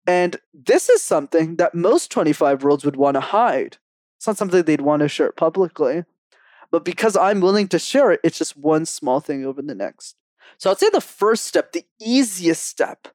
And 0.06 0.38
this 0.54 0.90
is 0.90 1.02
something 1.02 1.56
that 1.58 1.76
most 1.76 2.12
25 2.12 2.62
year 2.62 2.70
olds 2.70 2.86
would 2.86 2.96
want 2.96 3.16
to 3.16 3.22
hide. 3.22 3.78
It's 4.24 4.28
not 4.30 4.38
something 4.38 4.64
they'd 4.64 4.80
want 4.80 5.02
to 5.02 5.10
share 5.10 5.34
publicly. 5.34 6.06
But 6.72 6.86
because 6.86 7.18
I'm 7.18 7.42
willing 7.42 7.68
to 7.68 7.78
share 7.78 8.10
it, 8.10 8.22
it's 8.24 8.38
just 8.38 8.56
one 8.56 8.86
small 8.86 9.20
thing 9.20 9.46
over 9.46 9.62
the 9.62 9.76
next. 9.76 10.16
So 10.58 10.72
I'd 10.72 10.80
say 10.80 10.90
the 10.90 11.02
first 11.02 11.44
step, 11.44 11.74
the 11.74 11.84
easiest 12.00 12.64
step 12.64 13.10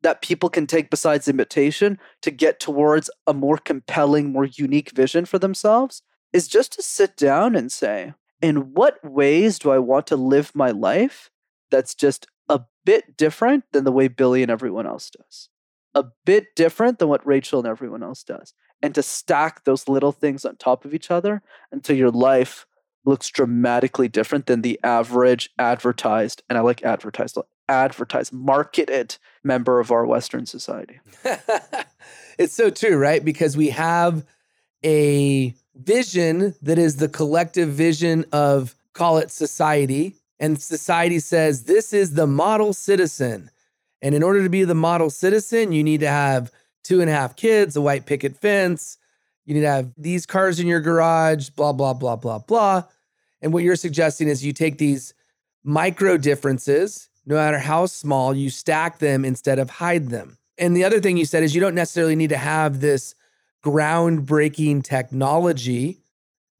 that 0.00 0.22
people 0.22 0.48
can 0.48 0.66
take 0.66 0.88
besides 0.88 1.28
imitation 1.28 1.98
to 2.22 2.30
get 2.30 2.60
towards 2.60 3.10
a 3.26 3.34
more 3.34 3.58
compelling, 3.58 4.32
more 4.32 4.46
unique 4.46 4.92
vision 4.92 5.26
for 5.26 5.38
themselves 5.38 6.00
is 6.32 6.48
just 6.48 6.72
to 6.72 6.82
sit 6.82 7.14
down 7.14 7.54
and 7.54 7.70
say, 7.70 8.14
in 8.40 8.72
what 8.72 8.98
ways 9.04 9.58
do 9.58 9.70
I 9.70 9.78
want 9.78 10.06
to 10.06 10.16
live 10.16 10.50
my 10.54 10.70
life 10.70 11.30
that's 11.70 11.94
just 11.94 12.26
a 12.48 12.62
bit 12.86 13.18
different 13.18 13.64
than 13.72 13.84
the 13.84 13.92
way 13.92 14.08
Billy 14.08 14.40
and 14.40 14.50
everyone 14.50 14.86
else 14.86 15.10
does? 15.10 15.50
A 15.94 16.06
bit 16.24 16.56
different 16.56 17.00
than 17.00 17.08
what 17.08 17.26
Rachel 17.26 17.58
and 17.58 17.68
everyone 17.68 18.02
else 18.02 18.22
does 18.22 18.54
and 18.84 18.94
to 18.94 19.02
stack 19.02 19.64
those 19.64 19.88
little 19.88 20.12
things 20.12 20.44
on 20.44 20.56
top 20.56 20.84
of 20.84 20.92
each 20.92 21.10
other 21.10 21.40
until 21.72 21.96
your 21.96 22.10
life 22.10 22.66
looks 23.06 23.30
dramatically 23.30 24.08
different 24.08 24.44
than 24.44 24.60
the 24.60 24.78
average 24.84 25.48
advertised, 25.58 26.42
and 26.50 26.58
I 26.58 26.60
like 26.60 26.82
advertised, 26.82 27.38
advertised, 27.66 28.34
marketed 28.34 29.16
member 29.42 29.80
of 29.80 29.90
our 29.90 30.04
Western 30.04 30.44
society. 30.44 31.00
it's 32.38 32.52
so 32.52 32.68
true, 32.68 32.98
right? 32.98 33.24
Because 33.24 33.56
we 33.56 33.70
have 33.70 34.22
a 34.84 35.54
vision 35.74 36.54
that 36.60 36.78
is 36.78 36.96
the 36.96 37.08
collective 37.08 37.70
vision 37.70 38.26
of, 38.32 38.76
call 38.92 39.16
it 39.16 39.30
society. 39.30 40.16
And 40.38 40.60
society 40.60 41.20
says 41.20 41.64
this 41.64 41.94
is 41.94 42.12
the 42.12 42.26
model 42.26 42.74
citizen. 42.74 43.50
And 44.02 44.14
in 44.14 44.22
order 44.22 44.42
to 44.42 44.50
be 44.50 44.64
the 44.64 44.74
model 44.74 45.08
citizen, 45.08 45.72
you 45.72 45.82
need 45.82 46.00
to 46.00 46.08
have 46.08 46.52
two 46.84 47.00
and 47.00 47.10
a 47.10 47.12
half 47.12 47.34
kids, 47.34 47.74
a 47.76 47.80
white 47.80 48.06
picket 48.06 48.36
fence. 48.36 48.98
You 49.46 49.54
need 49.54 49.62
to 49.62 49.70
have 49.70 49.92
these 49.96 50.26
cars 50.26 50.60
in 50.60 50.66
your 50.66 50.80
garage, 50.80 51.50
blah, 51.50 51.72
blah, 51.72 51.94
blah, 51.94 52.16
blah, 52.16 52.38
blah. 52.38 52.84
And 53.42 53.52
what 53.52 53.62
you're 53.62 53.76
suggesting 53.76 54.28
is 54.28 54.44
you 54.44 54.52
take 54.52 54.78
these 54.78 55.12
micro 55.64 56.16
differences, 56.16 57.08
no 57.26 57.34
matter 57.34 57.58
how 57.58 57.86
small, 57.86 58.34
you 58.34 58.50
stack 58.50 58.98
them 58.98 59.24
instead 59.24 59.58
of 59.58 59.68
hide 59.68 60.08
them. 60.08 60.38
And 60.56 60.76
the 60.76 60.84
other 60.84 61.00
thing 61.00 61.16
you 61.16 61.24
said 61.24 61.42
is 61.42 61.54
you 61.54 61.60
don't 61.60 61.74
necessarily 61.74 62.16
need 62.16 62.30
to 62.30 62.36
have 62.36 62.80
this 62.80 63.14
groundbreaking 63.64 64.84
technology 64.84 65.98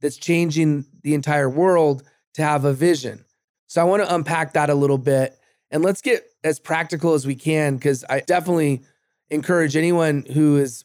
that's 0.01 0.17
changing 0.17 0.85
the 1.03 1.15
entire 1.15 1.49
world 1.49 2.03
to 2.35 2.43
have 2.43 2.65
a 2.65 2.73
vision. 2.73 3.25
So 3.67 3.81
I 3.81 3.85
want 3.85 4.03
to 4.03 4.15
unpack 4.15 4.55
that 4.55 4.71
a 4.71 4.75
little 4.75 4.99
bit 4.99 5.39
and 5.71 5.83
let's 5.83 6.01
get 6.01 6.25
as 6.43 6.59
practical 6.59 7.15
as 7.15 7.27
we 7.27 7.35
can 7.35 7.77
because 7.77 8.05
I 8.09 8.21
definitely 8.21 8.83
encourage 9.35 9.77
anyone 9.77 10.25
who 10.33 10.57
is 10.57 10.85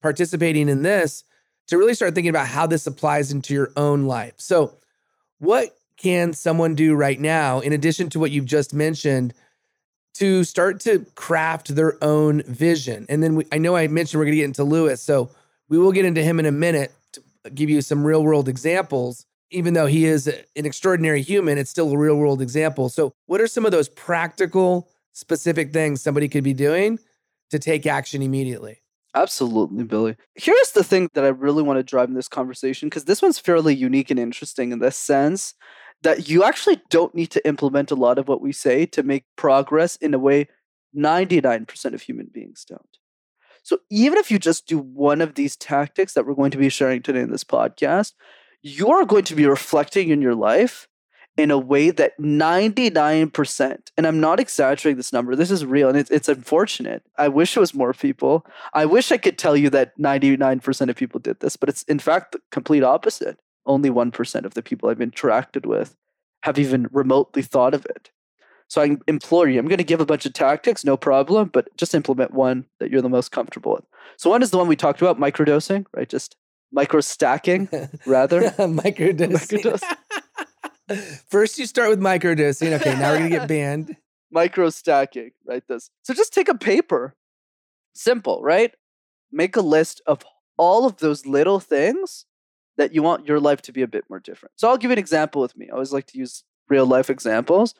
participating 0.00 0.68
in 0.68 0.82
this 0.82 1.24
to 1.68 1.78
really 1.78 1.94
start 1.94 2.14
thinking 2.14 2.30
about 2.30 2.48
how 2.48 2.66
this 2.66 2.86
applies 2.86 3.30
into 3.30 3.54
your 3.54 3.70
own 3.76 4.06
life. 4.06 4.34
So, 4.38 4.74
what 5.38 5.76
can 5.96 6.32
someone 6.32 6.74
do 6.74 6.94
right 6.94 7.18
now, 7.18 7.60
in 7.60 7.72
addition 7.72 8.08
to 8.10 8.20
what 8.20 8.30
you've 8.30 8.46
just 8.46 8.74
mentioned, 8.74 9.34
to 10.14 10.44
start 10.44 10.80
to 10.80 11.06
craft 11.14 11.74
their 11.74 12.02
own 12.02 12.42
vision? 12.42 13.06
And 13.08 13.22
then 13.22 13.36
we, 13.36 13.46
I 13.52 13.58
know 13.58 13.76
I 13.76 13.86
mentioned 13.86 14.18
we're 14.18 14.24
going 14.24 14.36
to 14.36 14.40
get 14.40 14.44
into 14.46 14.64
Lewis, 14.64 15.00
so 15.00 15.30
we 15.68 15.78
will 15.78 15.92
get 15.92 16.04
into 16.04 16.22
him 16.22 16.40
in 16.40 16.46
a 16.46 16.52
minute 16.52 16.92
to 17.12 17.22
give 17.54 17.70
you 17.70 17.82
some 17.82 18.04
real 18.04 18.24
world 18.24 18.48
examples. 18.48 19.26
Even 19.52 19.74
though 19.74 19.86
he 19.86 20.04
is 20.04 20.26
an 20.28 20.64
extraordinary 20.66 21.22
human, 21.22 21.58
it's 21.58 21.70
still 21.70 21.92
a 21.92 21.98
real 21.98 22.16
world 22.16 22.40
example. 22.40 22.88
So, 22.88 23.12
what 23.26 23.40
are 23.40 23.46
some 23.46 23.64
of 23.64 23.72
those 23.72 23.88
practical, 23.88 24.88
specific 25.12 25.72
things 25.72 26.00
somebody 26.02 26.28
could 26.28 26.44
be 26.44 26.54
doing 26.54 26.98
to 27.50 27.58
take 27.58 27.86
action 27.86 28.22
immediately. 28.22 28.82
Absolutely, 29.14 29.84
Billy. 29.84 30.16
Here's 30.34 30.70
the 30.72 30.84
thing 30.84 31.10
that 31.14 31.24
I 31.24 31.28
really 31.28 31.62
want 31.62 31.78
to 31.78 31.82
drive 31.82 32.08
in 32.08 32.14
this 32.14 32.28
conversation 32.28 32.88
because 32.88 33.04
this 33.04 33.20
one's 33.20 33.40
fairly 33.40 33.74
unique 33.74 34.10
and 34.10 34.20
interesting 34.20 34.70
in 34.70 34.78
the 34.78 34.92
sense 34.92 35.54
that 36.02 36.28
you 36.28 36.44
actually 36.44 36.80
don't 36.90 37.14
need 37.14 37.30
to 37.32 37.46
implement 37.46 37.90
a 37.90 37.96
lot 37.96 38.18
of 38.18 38.28
what 38.28 38.40
we 38.40 38.52
say 38.52 38.86
to 38.86 39.02
make 39.02 39.24
progress 39.36 39.96
in 39.96 40.14
a 40.14 40.18
way 40.18 40.48
99% 40.96 41.92
of 41.92 42.02
human 42.02 42.30
beings 42.32 42.64
don't. 42.64 42.98
So 43.62 43.78
even 43.90 44.18
if 44.18 44.30
you 44.30 44.38
just 44.38 44.66
do 44.66 44.78
one 44.78 45.20
of 45.20 45.34
these 45.34 45.56
tactics 45.56 46.14
that 46.14 46.26
we're 46.26 46.34
going 46.34 46.50
to 46.52 46.58
be 46.58 46.68
sharing 46.68 47.02
today 47.02 47.20
in 47.20 47.30
this 47.30 47.44
podcast, 47.44 48.14
you're 48.62 49.04
going 49.04 49.24
to 49.24 49.34
be 49.34 49.46
reflecting 49.46 50.08
in 50.10 50.22
your 50.22 50.34
life 50.34 50.88
in 51.40 51.50
a 51.50 51.58
way 51.58 51.90
that 51.90 52.18
99%, 52.18 53.78
and 53.96 54.06
I'm 54.06 54.20
not 54.20 54.38
exaggerating 54.38 54.98
this 54.98 55.12
number, 55.12 55.34
this 55.34 55.50
is 55.50 55.64
real 55.64 55.88
and 55.88 55.96
it's, 55.96 56.10
it's 56.10 56.28
unfortunate. 56.28 57.02
I 57.16 57.28
wish 57.28 57.56
it 57.56 57.60
was 57.60 57.74
more 57.74 57.94
people. 57.94 58.46
I 58.74 58.84
wish 58.84 59.10
I 59.10 59.16
could 59.16 59.38
tell 59.38 59.56
you 59.56 59.70
that 59.70 59.98
99% 59.98 60.88
of 60.90 60.96
people 60.96 61.18
did 61.18 61.40
this, 61.40 61.56
but 61.56 61.68
it's 61.70 61.82
in 61.84 61.98
fact 61.98 62.32
the 62.32 62.40
complete 62.52 62.84
opposite. 62.84 63.38
Only 63.64 63.90
1% 63.90 64.44
of 64.44 64.54
the 64.54 64.62
people 64.62 64.88
I've 64.88 64.98
interacted 64.98 65.64
with 65.64 65.96
have 66.42 66.58
even 66.58 66.88
remotely 66.92 67.42
thought 67.42 67.74
of 67.74 67.86
it. 67.86 68.10
So 68.68 68.82
I 68.82 68.96
implore 69.08 69.48
you, 69.48 69.58
I'm 69.58 69.66
going 69.66 69.78
to 69.78 69.84
give 69.84 70.00
a 70.00 70.06
bunch 70.06 70.26
of 70.26 70.32
tactics, 70.32 70.84
no 70.84 70.96
problem, 70.96 71.48
but 71.52 71.76
just 71.76 71.94
implement 71.94 72.32
one 72.32 72.66
that 72.78 72.90
you're 72.90 73.02
the 73.02 73.08
most 73.08 73.32
comfortable 73.32 73.72
with. 73.72 73.84
So 74.16 74.30
one 74.30 74.42
is 74.42 74.50
the 74.50 74.58
one 74.58 74.68
we 74.68 74.76
talked 74.76 75.02
about, 75.02 75.18
microdosing, 75.18 75.86
right? 75.92 76.08
Just 76.08 76.36
micro 76.70 77.00
stacking, 77.00 77.68
rather. 78.06 78.42
microdosing. 78.50 79.32
microdosing. 79.32 79.96
First, 81.28 81.58
you 81.58 81.66
start 81.66 81.88
with 81.88 82.00
microdosing. 82.00 82.72
Okay, 82.80 82.94
now 82.98 83.12
we're 83.12 83.18
gonna 83.18 83.30
get 83.30 83.48
banned. 83.48 83.96
Micro 84.32 84.70
stacking, 84.70 85.32
right? 85.46 85.62
This. 85.68 85.90
So 86.02 86.14
just 86.14 86.32
take 86.32 86.48
a 86.48 86.54
paper. 86.56 87.14
Simple, 87.94 88.42
right? 88.42 88.72
Make 89.32 89.56
a 89.56 89.60
list 89.60 90.00
of 90.06 90.24
all 90.56 90.86
of 90.86 90.98
those 90.98 91.26
little 91.26 91.60
things 91.60 92.26
that 92.76 92.94
you 92.94 93.02
want 93.02 93.26
your 93.26 93.40
life 93.40 93.60
to 93.62 93.72
be 93.72 93.82
a 93.82 93.88
bit 93.88 94.04
more 94.08 94.20
different. 94.20 94.52
So 94.56 94.68
I'll 94.68 94.76
give 94.76 94.90
you 94.90 94.94
an 94.94 94.98
example 94.98 95.42
with 95.42 95.56
me. 95.56 95.68
I 95.68 95.74
always 95.74 95.92
like 95.92 96.06
to 96.08 96.18
use 96.18 96.44
real 96.68 96.86
life 96.86 97.10
examples. 97.10 97.74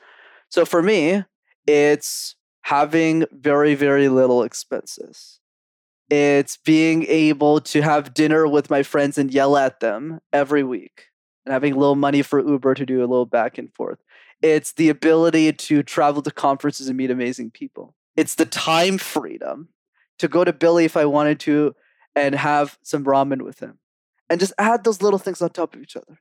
So 0.48 0.64
for 0.64 0.82
me, 0.82 1.24
it's 1.66 2.34
having 2.62 3.24
very, 3.32 3.74
very 3.74 4.08
little 4.08 4.42
expenses. 4.42 5.40
It's 6.10 6.56
being 6.56 7.06
able 7.06 7.60
to 7.60 7.82
have 7.82 8.14
dinner 8.14 8.46
with 8.46 8.68
my 8.68 8.82
friends 8.82 9.16
and 9.16 9.32
yell 9.32 9.56
at 9.56 9.80
them 9.80 10.20
every 10.32 10.64
week 10.64 11.09
and 11.44 11.52
having 11.52 11.74
a 11.74 11.78
little 11.78 11.96
money 11.96 12.22
for 12.22 12.40
Uber 12.40 12.74
to 12.74 12.86
do 12.86 13.00
a 13.00 13.06
little 13.06 13.26
back 13.26 13.58
and 13.58 13.72
forth. 13.72 13.98
It's 14.42 14.72
the 14.72 14.88
ability 14.88 15.52
to 15.52 15.82
travel 15.82 16.22
to 16.22 16.30
conferences 16.30 16.88
and 16.88 16.96
meet 16.96 17.10
amazing 17.10 17.50
people. 17.50 17.94
It's 18.16 18.34
the 18.34 18.46
time 18.46 18.98
freedom 18.98 19.68
to 20.18 20.28
go 20.28 20.44
to 20.44 20.52
Billy 20.52 20.84
if 20.84 20.96
I 20.96 21.04
wanted 21.04 21.40
to 21.40 21.74
and 22.14 22.34
have 22.34 22.78
some 22.82 23.04
ramen 23.04 23.42
with 23.42 23.60
him. 23.60 23.78
And 24.28 24.38
just 24.38 24.52
add 24.58 24.84
those 24.84 25.02
little 25.02 25.18
things 25.18 25.42
on 25.42 25.50
top 25.50 25.74
of 25.74 25.82
each 25.82 25.96
other. 25.96 26.20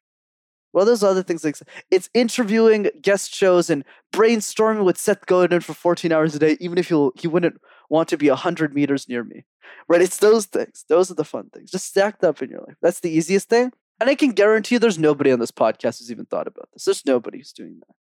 Well, 0.72 0.86
there's 0.86 1.04
other 1.04 1.24
things 1.24 1.44
like 1.44 1.58
it's 1.90 2.10
interviewing 2.14 2.90
guest 3.02 3.34
shows 3.34 3.70
and 3.70 3.84
brainstorming 4.14 4.84
with 4.84 4.98
Seth 4.98 5.26
Godin 5.26 5.62
for 5.62 5.74
14 5.74 6.12
hours 6.12 6.36
a 6.36 6.40
day, 6.40 6.58
even 6.60 6.78
if 6.78 6.90
he 6.90 7.10
he 7.16 7.28
wouldn't 7.28 7.60
want 7.90 8.08
to 8.10 8.18
be 8.18 8.30
100 8.30 8.74
meters 8.74 9.10
near 9.10 9.24
me. 9.24 9.46
Right? 9.88 10.02
It's 10.02 10.18
those 10.18 10.46
things. 10.46 10.86
Those 10.88 11.10
are 11.10 11.16
the 11.16 11.24
fun 11.24 11.50
things. 11.50 11.72
Just 11.72 11.88
stacked 11.88 12.24
up 12.24 12.42
in 12.42 12.50
your 12.50 12.62
life. 12.62 12.78
That's 12.82 13.00
the 13.00 13.10
easiest 13.10 13.50
thing. 13.50 13.72
And 14.00 14.10
I 14.10 14.16
can 14.16 14.32
guarantee 14.32 14.76
you 14.76 14.80
there's 14.80 15.00
nobody 15.00 15.32
on 15.32 15.40
this 15.40 15.52
podcast 15.52 16.00
who's 16.00 16.12
even 16.12 16.26
thought 16.26 16.48
about 16.48 16.70
this. 16.72 16.86
There's 16.86 17.06
nobody 17.06 17.40
who's 17.40 17.52
doing 17.54 17.80
that. 17.80 17.96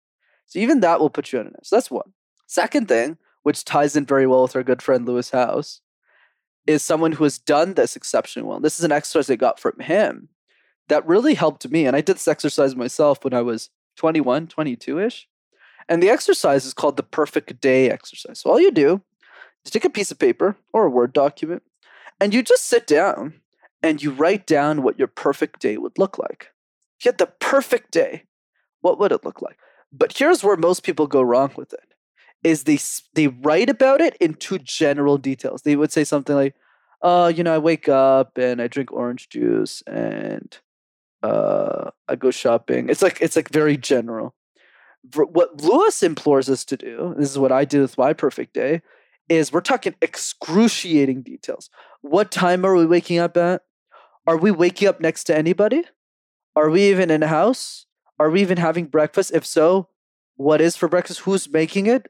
So 0.46 0.60
even 0.60 0.80
that 0.82 1.00
will 1.00 1.10
put 1.10 1.32
you 1.32 1.40
on 1.40 1.48
an 1.48 1.54
edge. 1.58 1.68
So 1.68 1.76
that's 1.76 1.92
one. 1.92 2.14
Second 2.46 2.88
thing, 2.88 3.18
which 3.44 3.66
ties 3.66 3.96
in 3.96 4.06
very 4.06 4.28
well 4.28 4.44
with 4.44 4.56
our 4.56 4.64
good 4.64 4.82
friend 4.82 5.06
Lewis 5.06 5.32
Howes, 5.32 5.82
is 6.66 6.84
someone 6.84 7.14
who 7.14 7.24
has 7.24 7.38
done 7.38 7.74
this 7.74 7.96
exceptionally 7.96 8.48
well. 8.48 8.60
This 8.60 8.78
is 8.78 8.86
an 8.86 8.92
exercise 8.92 9.30
I 9.30 9.36
got 9.36 9.60
from 9.60 9.80
him 9.80 10.30
that 10.88 11.08
really 11.08 11.34
helped 11.34 11.68
me. 11.70 11.86
And 11.86 11.96
I 11.96 12.02
did 12.02 12.18
this 12.18 12.28
exercise 12.28 12.76
myself 12.76 13.24
when 13.24 13.34
I 13.34 13.42
was 13.42 13.70
21, 13.96 14.48
22 14.48 15.00
ish. 15.00 15.28
And 15.90 16.04
the 16.04 16.10
exercise 16.10 16.66
is 16.66 16.74
called 16.74 16.98
the 16.98 17.04
perfect 17.04 17.60
day 17.60 17.90
exercise. 17.90 18.40
So 18.40 18.50
all 18.50 18.60
you 18.60 18.72
do 18.72 19.02
is 19.66 19.72
take 19.72 19.86
a 19.86 19.90
piece 19.90 20.12
of 20.12 20.20
paper 20.20 20.58
or 20.74 20.86
a 20.86 20.90
Word 20.90 21.14
document 21.14 21.64
and 22.20 22.34
you 22.34 22.42
just 22.44 22.66
sit 22.66 22.88
down 22.88 23.36
and 23.88 24.04
you 24.04 24.12
write 24.12 24.46
down 24.46 24.84
what 24.84 25.00
your 25.00 25.08
perfect 25.08 25.62
day 25.62 25.78
would 25.78 25.98
look 25.98 26.18
like. 26.18 26.52
If 27.00 27.06
you 27.06 27.10
had 27.10 27.18
the 27.18 27.32
perfect 27.40 27.92
day, 27.92 28.24
what 28.82 29.00
would 29.00 29.12
it 29.12 29.24
look 29.24 29.42
like? 29.42 29.58
But 29.92 30.18
here's 30.18 30.44
where 30.44 30.58
most 30.58 30.84
people 30.84 31.08
go 31.08 31.22
wrong 31.22 31.52
with 31.56 31.74
it 31.74 31.94
is 32.44 32.64
they 32.64 32.78
they 33.14 33.28
write 33.28 33.70
about 33.70 34.02
it 34.02 34.16
in 34.18 34.34
too 34.34 34.60
general 34.60 35.18
details. 35.18 35.62
They 35.62 35.76
would 35.76 35.92
say 35.92 36.04
something 36.04 36.36
like, 36.36 36.56
"Uh, 37.02 37.32
you 37.34 37.44
know, 37.44 37.56
I 37.56 37.60
wake 37.60 37.88
up 37.88 38.38
and 38.38 38.62
I 38.62 38.68
drink 38.68 38.92
orange 38.92 39.30
juice 39.30 39.82
and 39.88 40.58
uh, 41.24 41.92
I 42.08 42.16
go 42.16 42.30
shopping." 42.32 42.90
It's 42.90 43.02
like 43.02 43.20
it's 43.22 43.36
like 43.36 43.50
very 43.50 43.78
general. 43.78 44.36
What 45.16 45.62
Lewis 45.62 46.04
implores 46.04 46.50
us 46.50 46.66
to 46.66 46.76
do, 46.76 47.16
this 47.18 47.32
is 47.32 47.40
what 47.40 47.52
I 47.52 47.64
did 47.64 47.80
with 47.82 47.98
my 47.98 48.12
perfect 48.12 48.54
day, 48.54 48.82
is 49.30 49.54
we're 49.54 49.62
talking 49.62 49.96
excruciating 50.02 51.22
details. 51.22 51.70
What 52.02 52.32
time 52.32 52.66
are 52.66 52.76
we 52.76 52.86
waking 52.86 53.20
up 53.20 53.38
at? 53.38 53.62
Are 54.28 54.36
we 54.36 54.52
waking 54.52 54.90
up 54.90 55.00
next 55.00 55.24
to 55.26 55.38
anybody? 55.38 55.86
Are 56.54 56.70
we 56.70 56.90
even 56.90 57.10
in 57.10 57.24
a 57.24 57.28
house? 57.28 57.86
Are 58.20 58.30
we 58.30 58.42
even 58.42 58.58
having 58.58 58.88
breakfast? 58.88 59.32
If 59.34 59.46
so, 59.46 59.88
what 60.36 60.60
is 60.60 60.76
for 60.76 60.90
breakfast? 60.90 61.22
Who's 61.22 61.50
making 61.50 61.88
it? 61.88 62.08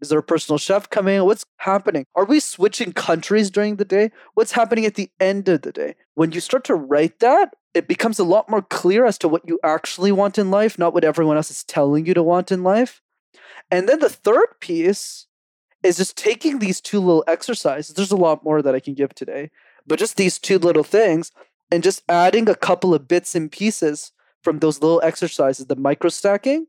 Is 0.00 0.08
there 0.08 0.18
a 0.18 0.22
personal 0.22 0.58
chef 0.58 0.88
coming? 0.88 1.22
What's 1.24 1.44
happening? 1.58 2.06
Are 2.14 2.24
we 2.24 2.40
switching 2.40 2.92
countries 2.94 3.50
during 3.50 3.76
the 3.76 3.84
day? 3.84 4.10
What's 4.32 4.52
happening 4.52 4.86
at 4.86 4.94
the 4.94 5.10
end 5.20 5.46
of 5.50 5.60
the 5.60 5.72
day? 5.72 5.94
When 6.14 6.32
you 6.32 6.40
start 6.40 6.64
to 6.64 6.74
write 6.74 7.20
that, 7.20 7.54
it 7.74 7.86
becomes 7.86 8.18
a 8.18 8.24
lot 8.24 8.48
more 8.48 8.62
clear 8.62 9.04
as 9.04 9.18
to 9.18 9.28
what 9.28 9.46
you 9.46 9.60
actually 9.62 10.10
want 10.10 10.38
in 10.38 10.50
life, 10.50 10.78
not 10.78 10.94
what 10.94 11.04
everyone 11.04 11.36
else 11.36 11.50
is 11.50 11.64
telling 11.64 12.06
you 12.06 12.14
to 12.14 12.22
want 12.22 12.50
in 12.50 12.62
life. 12.62 13.02
And 13.70 13.88
then 13.88 14.00
the 14.00 14.08
third 14.08 14.48
piece 14.60 15.26
is 15.82 15.98
just 15.98 16.16
taking 16.16 16.58
these 16.58 16.80
two 16.80 17.00
little 17.00 17.24
exercises. 17.26 17.94
There's 17.94 18.10
a 18.10 18.16
lot 18.16 18.42
more 18.42 18.62
that 18.62 18.74
I 18.74 18.80
can 18.80 18.94
give 18.94 19.14
today, 19.14 19.50
but 19.86 19.98
just 19.98 20.16
these 20.16 20.38
two 20.38 20.58
little 20.58 20.84
things 20.84 21.32
and 21.70 21.82
just 21.82 22.02
adding 22.08 22.48
a 22.48 22.54
couple 22.54 22.94
of 22.94 23.08
bits 23.08 23.34
and 23.34 23.50
pieces 23.50 24.12
from 24.42 24.58
those 24.58 24.82
little 24.82 25.00
exercises, 25.02 25.66
the 25.66 25.76
micro 25.76 26.10
stacking 26.10 26.66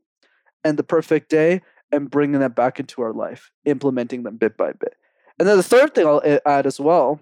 and 0.62 0.78
the 0.78 0.84
perfect 0.84 1.28
day, 1.28 1.60
and 1.92 2.10
bringing 2.10 2.40
that 2.40 2.54
back 2.54 2.80
into 2.80 3.02
our 3.02 3.12
life, 3.12 3.50
implementing 3.64 4.22
them 4.22 4.36
bit 4.36 4.56
by 4.56 4.72
bit. 4.72 4.94
And 5.38 5.48
then 5.48 5.56
the 5.56 5.62
third 5.62 5.94
thing 5.94 6.06
I'll 6.06 6.40
add 6.46 6.66
as 6.66 6.80
well 6.80 7.20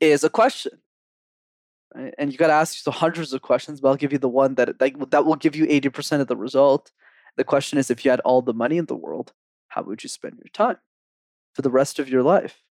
is 0.00 0.24
a 0.24 0.30
question. 0.30 0.72
Right? 1.94 2.14
And 2.18 2.32
you 2.32 2.38
got 2.38 2.48
to 2.48 2.52
ask 2.52 2.74
yourself 2.76 2.96
hundreds 2.96 3.32
of 3.32 3.42
questions, 3.42 3.80
but 3.80 3.88
I'll 3.88 3.96
give 3.96 4.12
you 4.12 4.18
the 4.18 4.28
one 4.28 4.54
that, 4.54 4.78
that 4.78 5.10
that 5.10 5.26
will 5.26 5.36
give 5.36 5.54
you 5.54 5.66
80% 5.66 6.20
of 6.20 6.26
the 6.28 6.36
result. 6.36 6.92
The 7.36 7.44
question 7.44 7.78
is 7.78 7.90
if 7.90 8.04
you 8.04 8.10
had 8.10 8.20
all 8.20 8.42
the 8.42 8.54
money 8.54 8.78
in 8.78 8.86
the 8.86 8.96
world, 8.96 9.32
how 9.68 9.82
would 9.82 10.02
you 10.02 10.08
spend 10.08 10.38
your 10.38 10.50
time? 10.52 10.78
for 11.56 11.62
the 11.62 11.70
rest 11.70 11.98
of 11.98 12.10
your 12.10 12.22
life. 12.22 12.62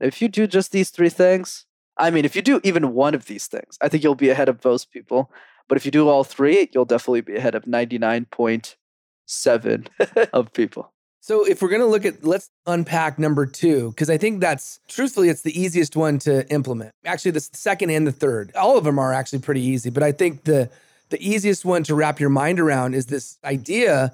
If 0.00 0.22
you 0.22 0.28
do 0.28 0.46
just 0.46 0.72
these 0.72 0.90
three 0.90 1.08
things, 1.08 1.64
I 1.96 2.10
mean, 2.10 2.24
if 2.24 2.36
you 2.36 2.42
do 2.42 2.60
even 2.62 2.94
one 2.94 3.14
of 3.14 3.26
these 3.26 3.46
things, 3.46 3.76
I 3.80 3.88
think 3.88 4.04
you'll 4.04 4.14
be 4.14 4.30
ahead 4.30 4.48
of 4.48 4.64
most 4.64 4.92
people. 4.92 5.32
But 5.68 5.76
if 5.76 5.84
you 5.84 5.90
do 5.90 6.08
all 6.08 6.24
three, 6.24 6.70
you'll 6.72 6.84
definitely 6.84 7.22
be 7.22 7.36
ahead 7.36 7.54
of 7.54 7.64
99.7 7.64 9.88
of 10.32 10.52
people. 10.52 10.92
So 11.20 11.44
if 11.44 11.60
we're 11.60 11.68
going 11.68 11.82
to 11.82 11.86
look 11.86 12.06
at, 12.06 12.24
let's 12.24 12.50
unpack 12.66 13.18
number 13.18 13.44
two, 13.44 13.90
because 13.90 14.08
I 14.08 14.16
think 14.16 14.40
that's 14.40 14.80
truthfully, 14.88 15.28
it's 15.28 15.42
the 15.42 15.60
easiest 15.60 15.96
one 15.96 16.18
to 16.20 16.50
implement. 16.50 16.92
Actually, 17.04 17.32
the 17.32 17.40
second 17.40 17.90
and 17.90 18.06
the 18.06 18.12
third, 18.12 18.52
all 18.54 18.78
of 18.78 18.84
them 18.84 18.98
are 18.98 19.12
actually 19.12 19.40
pretty 19.40 19.60
easy. 19.60 19.90
But 19.90 20.02
I 20.02 20.12
think 20.12 20.44
the 20.44 20.70
the 21.10 21.20
easiest 21.26 21.64
one 21.64 21.82
to 21.84 21.94
wrap 21.94 22.20
your 22.20 22.30
mind 22.30 22.60
around 22.60 22.94
is 22.94 23.06
this 23.06 23.38
idea 23.44 24.12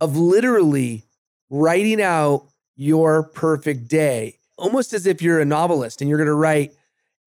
of 0.00 0.16
literally 0.16 1.04
writing 1.50 2.00
out 2.00 2.46
your 2.76 3.22
perfect 3.22 3.88
day, 3.88 4.38
almost 4.60 4.92
as 4.92 5.06
if 5.06 5.22
you're 5.22 5.40
a 5.40 5.44
novelist 5.44 6.00
and 6.00 6.08
you're 6.08 6.18
going 6.18 6.26
to 6.26 6.34
write 6.34 6.72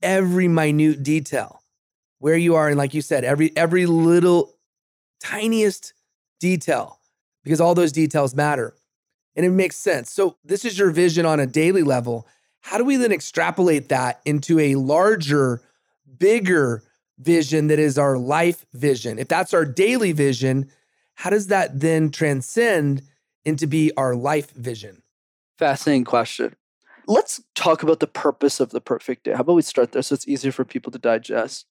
every 0.02 0.48
minute 0.48 1.04
detail 1.04 1.62
where 2.20 2.38
you 2.38 2.56
are 2.56 2.70
and 2.70 2.78
like 2.78 2.94
you 2.94 3.02
said 3.02 3.24
every 3.24 3.56
every 3.56 3.86
little 3.86 4.54
tiniest 5.22 5.94
detail 6.40 7.00
because 7.44 7.62
all 7.62 7.76
those 7.76 7.92
details 7.92 8.36
matter 8.36 8.76
and 9.36 9.46
it 9.46 9.50
makes 9.50 9.76
sense. 9.76 10.12
So 10.12 10.38
this 10.44 10.64
is 10.64 10.78
your 10.78 10.92
vision 10.92 11.26
on 11.26 11.40
a 11.40 11.48
daily 11.48 11.84
level. 11.84 12.28
How 12.62 12.78
do 12.78 12.84
we 12.84 12.98
then 12.98 13.12
extrapolate 13.12 13.90
that 13.90 14.22
into 14.26 14.60
a 14.60 14.76
larger 14.76 15.62
bigger 16.18 16.84
vision 17.18 17.68
that 17.68 17.80
is 17.80 17.98
our 17.98 18.18
life 18.18 18.66
vision? 18.74 19.20
If 19.20 19.28
that's 19.28 19.54
our 19.54 19.66
daily 19.66 20.12
vision 20.12 20.70
how 21.16 21.30
does 21.30 21.48
that 21.48 21.80
then 21.80 22.10
transcend 22.10 23.04
into 23.46 23.68
be 23.68 23.92
our 23.98 24.16
life 24.16 24.52
vision? 24.52 25.02
Fascinating 25.58 26.06
question. 26.06 26.56
Let's 27.08 27.42
talk 27.56 27.84
about 27.84 28.00
the 28.00 28.08
purpose 28.08 28.60
of 28.60 28.70
the 28.70 28.82
perfect 28.82 29.26
day. 29.26 29.34
How 29.34 29.42
about 29.42 29.56
we 29.56 29.62
start 29.62 29.92
there 29.92 30.02
so 30.02 30.14
it's 30.14 30.28
easier 30.28 30.52
for 30.52 30.64
people 30.64 30.92
to 30.92 31.00
digest? 31.00 31.66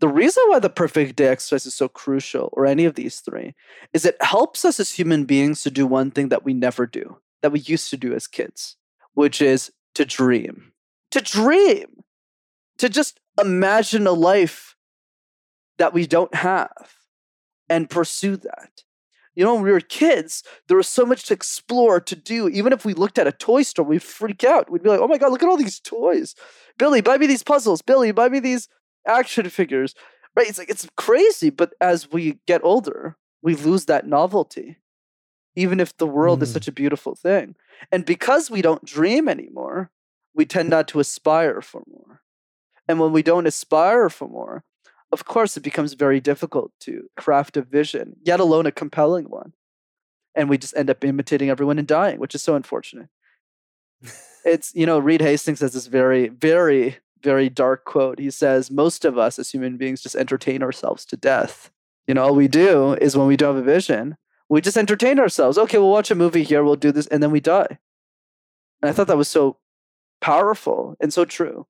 The 0.00 0.08
reason 0.08 0.42
why 0.48 0.58
the 0.58 0.70
perfect 0.70 1.16
day 1.16 1.28
exercise 1.28 1.66
is 1.66 1.74
so 1.74 1.88
crucial, 1.88 2.48
or 2.52 2.66
any 2.66 2.84
of 2.84 2.94
these 2.94 3.20
three, 3.20 3.54
is 3.92 4.04
it 4.04 4.16
helps 4.20 4.64
us 4.64 4.80
as 4.80 4.92
human 4.92 5.24
beings 5.24 5.62
to 5.62 5.70
do 5.70 5.86
one 5.86 6.10
thing 6.10 6.28
that 6.30 6.44
we 6.44 6.54
never 6.54 6.86
do, 6.86 7.18
that 7.40 7.52
we 7.52 7.60
used 7.60 7.90
to 7.90 7.96
do 7.96 8.12
as 8.12 8.26
kids, 8.26 8.76
which 9.14 9.40
is 9.40 9.70
to 9.94 10.04
dream. 10.04 10.72
To 11.12 11.20
dream. 11.20 12.02
To 12.78 12.88
just 12.88 13.20
imagine 13.40 14.06
a 14.06 14.12
life 14.12 14.74
that 15.78 15.92
we 15.92 16.06
don't 16.06 16.34
have 16.34 16.94
and 17.68 17.88
pursue 17.88 18.36
that. 18.38 18.82
You 19.34 19.44
know, 19.44 19.54
when 19.54 19.62
we 19.62 19.72
were 19.72 19.80
kids, 19.80 20.42
there 20.68 20.76
was 20.76 20.88
so 20.88 21.06
much 21.06 21.24
to 21.24 21.34
explore, 21.34 22.00
to 22.00 22.14
do. 22.14 22.48
Even 22.48 22.72
if 22.72 22.84
we 22.84 22.92
looked 22.92 23.18
at 23.18 23.26
a 23.26 23.32
toy 23.32 23.62
store, 23.62 23.84
we'd 23.84 24.02
freak 24.02 24.44
out. 24.44 24.70
We'd 24.70 24.82
be 24.82 24.90
like, 24.90 25.00
oh 25.00 25.08
my 25.08 25.18
God, 25.18 25.30
look 25.30 25.42
at 25.42 25.48
all 25.48 25.56
these 25.56 25.80
toys. 25.80 26.34
Billy, 26.78 27.00
buy 27.00 27.16
me 27.16 27.26
these 27.26 27.42
puzzles. 27.42 27.82
Billy, 27.82 28.12
buy 28.12 28.28
me 28.28 28.40
these 28.40 28.68
action 29.06 29.48
figures. 29.48 29.94
Right? 30.36 30.48
It's 30.48 30.58
like, 30.58 30.70
it's 30.70 30.88
crazy. 30.96 31.50
But 31.50 31.72
as 31.80 32.10
we 32.10 32.40
get 32.46 32.62
older, 32.62 33.16
we 33.42 33.54
lose 33.54 33.86
that 33.86 34.06
novelty, 34.06 34.76
even 35.56 35.80
if 35.80 35.96
the 35.96 36.06
world 36.06 36.40
mm. 36.40 36.42
is 36.42 36.52
such 36.52 36.68
a 36.68 36.72
beautiful 36.72 37.14
thing. 37.14 37.56
And 37.90 38.04
because 38.04 38.50
we 38.50 38.62
don't 38.62 38.84
dream 38.84 39.28
anymore, 39.28 39.90
we 40.34 40.44
tend 40.44 40.70
not 40.70 40.88
to 40.88 41.00
aspire 41.00 41.60
for 41.60 41.82
more. 41.86 42.22
And 42.88 43.00
when 43.00 43.12
we 43.12 43.22
don't 43.22 43.46
aspire 43.46 44.08
for 44.08 44.28
more, 44.28 44.64
of 45.12 45.26
course, 45.26 45.56
it 45.56 45.62
becomes 45.62 45.92
very 45.92 46.20
difficult 46.20 46.72
to 46.80 47.08
craft 47.16 47.56
a 47.56 47.62
vision, 47.62 48.16
yet 48.24 48.40
alone 48.40 48.66
a 48.66 48.72
compelling 48.72 49.26
one. 49.26 49.52
And 50.34 50.48
we 50.48 50.56
just 50.56 50.76
end 50.76 50.88
up 50.88 51.04
imitating 51.04 51.50
everyone 51.50 51.78
and 51.78 51.86
dying, 51.86 52.18
which 52.18 52.34
is 52.34 52.42
so 52.42 52.54
unfortunate. 52.54 53.08
it's, 54.44 54.74
you 54.74 54.86
know, 54.86 54.98
Reed 54.98 55.20
Hastings 55.20 55.60
has 55.60 55.74
this 55.74 55.86
very, 55.86 56.28
very, 56.28 56.96
very 57.22 57.50
dark 57.50 57.84
quote. 57.84 58.18
He 58.18 58.30
says, 58.30 58.70
Most 58.70 59.04
of 59.04 59.18
us 59.18 59.38
as 59.38 59.50
human 59.50 59.76
beings 59.76 60.00
just 60.00 60.16
entertain 60.16 60.62
ourselves 60.62 61.04
to 61.06 61.16
death. 61.16 61.70
You 62.06 62.14
know, 62.14 62.24
all 62.24 62.34
we 62.34 62.48
do 62.48 62.94
is 62.94 63.16
when 63.16 63.26
we 63.26 63.36
don't 63.36 63.54
have 63.54 63.62
a 63.62 63.70
vision, 63.70 64.16
we 64.48 64.60
just 64.60 64.78
entertain 64.78 65.18
ourselves. 65.18 65.58
Okay, 65.58 65.78
we'll 65.78 65.90
watch 65.90 66.10
a 66.10 66.16
movie 66.16 66.42
here, 66.42 66.64
we'll 66.64 66.76
do 66.76 66.90
this, 66.90 67.06
and 67.08 67.22
then 67.22 67.30
we 67.30 67.40
die. 67.40 67.78
And 68.80 68.88
I 68.88 68.92
thought 68.92 69.06
that 69.06 69.16
was 69.16 69.28
so 69.28 69.58
powerful 70.20 70.96
and 71.00 71.12
so 71.12 71.24
true. 71.24 71.66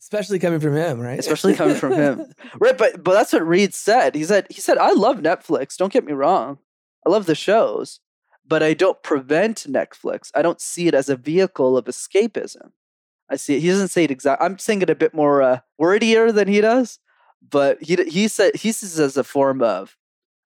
Especially 0.00 0.38
coming 0.38 0.60
from 0.60 0.74
him, 0.74 0.98
right? 1.00 1.18
Especially 1.18 1.54
coming 1.54 1.76
from 1.76 1.92
him. 1.92 2.32
Right, 2.58 2.76
but 2.76 3.04
but 3.04 3.12
that's 3.12 3.32
what 3.32 3.46
Reed 3.46 3.74
said. 3.74 4.14
He 4.14 4.24
said 4.24 4.46
he 4.50 4.60
said 4.60 4.78
I 4.78 4.92
love 4.92 5.18
Netflix, 5.18 5.76
don't 5.76 5.92
get 5.92 6.04
me 6.04 6.12
wrong. 6.12 6.58
I 7.06 7.10
love 7.10 7.26
the 7.26 7.34
shows, 7.34 8.00
but 8.46 8.62
I 8.62 8.74
don't 8.74 9.02
prevent 9.02 9.66
Netflix. 9.68 10.30
I 10.34 10.42
don't 10.42 10.60
see 10.60 10.88
it 10.88 10.94
as 10.94 11.08
a 11.08 11.16
vehicle 11.16 11.76
of 11.76 11.84
escapism. 11.84 12.72
I 13.30 13.36
see 13.36 13.56
it. 13.56 13.60
He 13.60 13.68
doesn't 13.68 13.88
say 13.88 14.04
it 14.04 14.10
exactly. 14.10 14.44
I'm 14.44 14.58
saying 14.58 14.82
it 14.82 14.90
a 14.90 14.94
bit 14.94 15.14
more 15.14 15.42
uh, 15.42 15.60
wordier 15.80 16.32
than 16.32 16.48
he 16.48 16.60
does, 16.60 16.98
but 17.48 17.82
he 17.82 17.96
he 18.04 18.26
said 18.26 18.56
he 18.56 18.72
says 18.72 18.98
as 18.98 19.16
a 19.16 19.24
form 19.24 19.62
of 19.62 19.96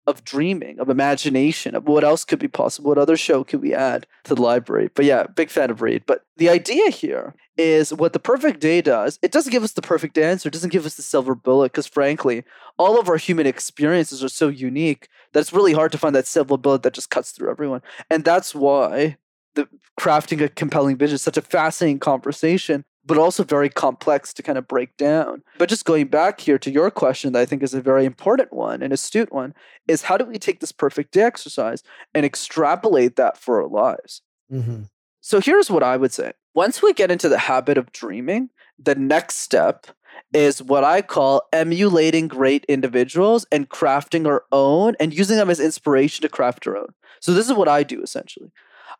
of 0.06 0.24
dreaming, 0.24 0.80
of 0.80 0.88
imagination, 0.88 1.74
of 1.74 1.86
what 1.86 2.02
else 2.02 2.24
could 2.24 2.38
be 2.38 2.48
possible, 2.48 2.88
what 2.88 2.98
other 2.98 3.16
show 3.16 3.44
could 3.44 3.62
we 3.62 3.72
add 3.72 4.06
to 4.24 4.34
the 4.34 4.42
library. 4.42 4.90
But 4.94 5.04
yeah, 5.04 5.26
big 5.26 5.48
fan 5.48 5.70
of 5.70 5.80
Reed. 5.80 6.02
But 6.06 6.24
the 6.36 6.48
idea 6.48 6.90
here 6.90 7.34
is 7.56 7.92
what 7.94 8.12
the 8.12 8.18
perfect 8.18 8.60
day 8.60 8.80
does. 8.80 9.18
It 9.22 9.30
doesn't 9.30 9.52
give 9.52 9.62
us 9.62 9.72
the 9.72 9.82
perfect 9.82 10.18
answer. 10.18 10.48
It 10.48 10.52
doesn't 10.52 10.72
give 10.72 10.86
us 10.86 10.96
the 10.96 11.02
silver 11.02 11.34
bullet 11.34 11.72
because, 11.72 11.86
frankly, 11.86 12.44
all 12.78 12.98
of 12.98 13.08
our 13.08 13.16
human 13.16 13.46
experiences 13.46 14.24
are 14.24 14.28
so 14.28 14.48
unique 14.48 15.08
that 15.32 15.40
it's 15.40 15.52
really 15.52 15.72
hard 15.72 15.92
to 15.92 15.98
find 15.98 16.14
that 16.16 16.26
silver 16.26 16.56
bullet 16.56 16.82
that 16.82 16.94
just 16.94 17.10
cuts 17.10 17.30
through 17.30 17.50
everyone. 17.50 17.82
And 18.10 18.24
that's 18.24 18.54
why 18.54 19.18
the 19.54 19.68
crafting 20.00 20.42
a 20.42 20.48
compelling 20.48 20.96
vision 20.96 21.14
is 21.14 21.22
such 21.22 21.36
a 21.36 21.42
fascinating 21.42 22.00
conversation 22.00 22.84
but 23.04 23.18
also 23.18 23.42
very 23.42 23.68
complex 23.68 24.32
to 24.34 24.42
kind 24.42 24.58
of 24.58 24.68
break 24.68 24.96
down. 24.96 25.42
But 25.58 25.68
just 25.68 25.84
going 25.84 26.06
back 26.06 26.40
here 26.40 26.58
to 26.58 26.70
your 26.70 26.90
question 26.90 27.32
that 27.32 27.40
I 27.40 27.46
think 27.46 27.62
is 27.62 27.74
a 27.74 27.80
very 27.80 28.04
important 28.04 28.52
one, 28.52 28.82
an 28.82 28.92
astute 28.92 29.32
one, 29.32 29.54
is 29.88 30.02
how 30.02 30.16
do 30.16 30.24
we 30.24 30.38
take 30.38 30.60
this 30.60 30.72
perfect 30.72 31.12
day 31.12 31.22
exercise 31.22 31.82
and 32.14 32.24
extrapolate 32.24 33.16
that 33.16 33.36
for 33.36 33.60
our 33.62 33.68
lives? 33.68 34.22
Mm-hmm. 34.52 34.82
So 35.20 35.40
here's 35.40 35.70
what 35.70 35.82
I 35.82 35.96
would 35.96 36.12
say. 36.12 36.32
Once 36.54 36.82
we 36.82 36.92
get 36.92 37.10
into 37.10 37.28
the 37.28 37.38
habit 37.38 37.78
of 37.78 37.92
dreaming, 37.92 38.50
the 38.78 38.94
next 38.94 39.36
step 39.36 39.86
is 40.32 40.62
what 40.62 40.84
I 40.84 41.02
call 41.02 41.42
emulating 41.52 42.28
great 42.28 42.64
individuals 42.66 43.46
and 43.50 43.68
crafting 43.68 44.26
our 44.26 44.44
own 44.52 44.94
and 45.00 45.14
using 45.14 45.36
them 45.36 45.50
as 45.50 45.60
inspiration 45.60 46.22
to 46.22 46.28
craft 46.28 46.66
our 46.66 46.76
own. 46.76 46.94
So 47.20 47.32
this 47.32 47.46
is 47.46 47.54
what 47.54 47.68
I 47.68 47.82
do 47.82 48.02
essentially. 48.02 48.50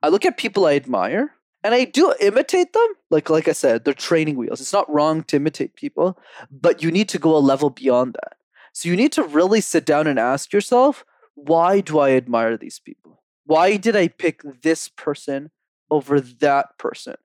I 0.03 0.09
look 0.09 0.25
at 0.25 0.37
people 0.37 0.67
I 0.67 0.75
admire 0.75 1.35
and 1.65 1.75
I 1.75 1.85
do 1.85 2.15
imitate 2.21 2.73
them. 2.73 2.89
Like 3.11 3.31
like 3.31 3.49
I 3.49 3.53
said, 3.53 3.85
they're 3.85 3.95
training 3.95 4.37
wheels. 4.37 4.61
It's 4.61 4.73
not 4.73 4.93
wrong 4.93 5.23
to 5.25 5.37
imitate 5.37 5.75
people, 5.75 6.19
but 6.51 6.83
you 6.83 6.91
need 6.91 7.09
to 7.11 7.19
go 7.19 7.37
a 7.37 7.39
level 7.39 7.71
beyond 7.71 8.15
that. 8.15 8.37
So 8.73 8.89
you 8.89 8.97
need 8.97 9.13
to 9.13 9.23
really 9.23 9.61
sit 9.61 9.85
down 9.85 10.07
and 10.07 10.19
ask 10.19 10.53
yourself, 10.53 11.05
why 11.35 11.81
do 11.81 11.99
I 11.99 12.13
admire 12.13 12.57
these 12.57 12.79
people? 12.79 13.23
Why 13.45 13.77
did 13.77 13.97
I 13.97 14.09
pick 14.09 14.43
this 14.63 14.89
person 14.89 15.51
over 15.91 16.21
that 16.21 16.79
person? 16.79 17.17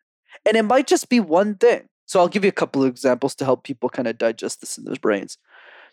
And 0.46 0.58
it 0.58 0.64
might 0.64 0.88
just 0.88 1.10
be 1.10 1.20
one 1.20 1.56
thing. 1.56 1.90
So 2.06 2.20
I'll 2.20 2.28
give 2.30 2.44
you 2.44 2.50
a 2.50 2.54
couple 2.54 2.84
of 2.84 2.90
examples 2.90 3.36
to 3.36 3.46
help 3.46 3.64
people 3.64 3.90
kind 3.90 4.08
of 4.08 4.18
digest 4.18 4.62
this 4.62 4.78
in 4.78 4.86
their 4.86 4.96
brains. 4.96 5.38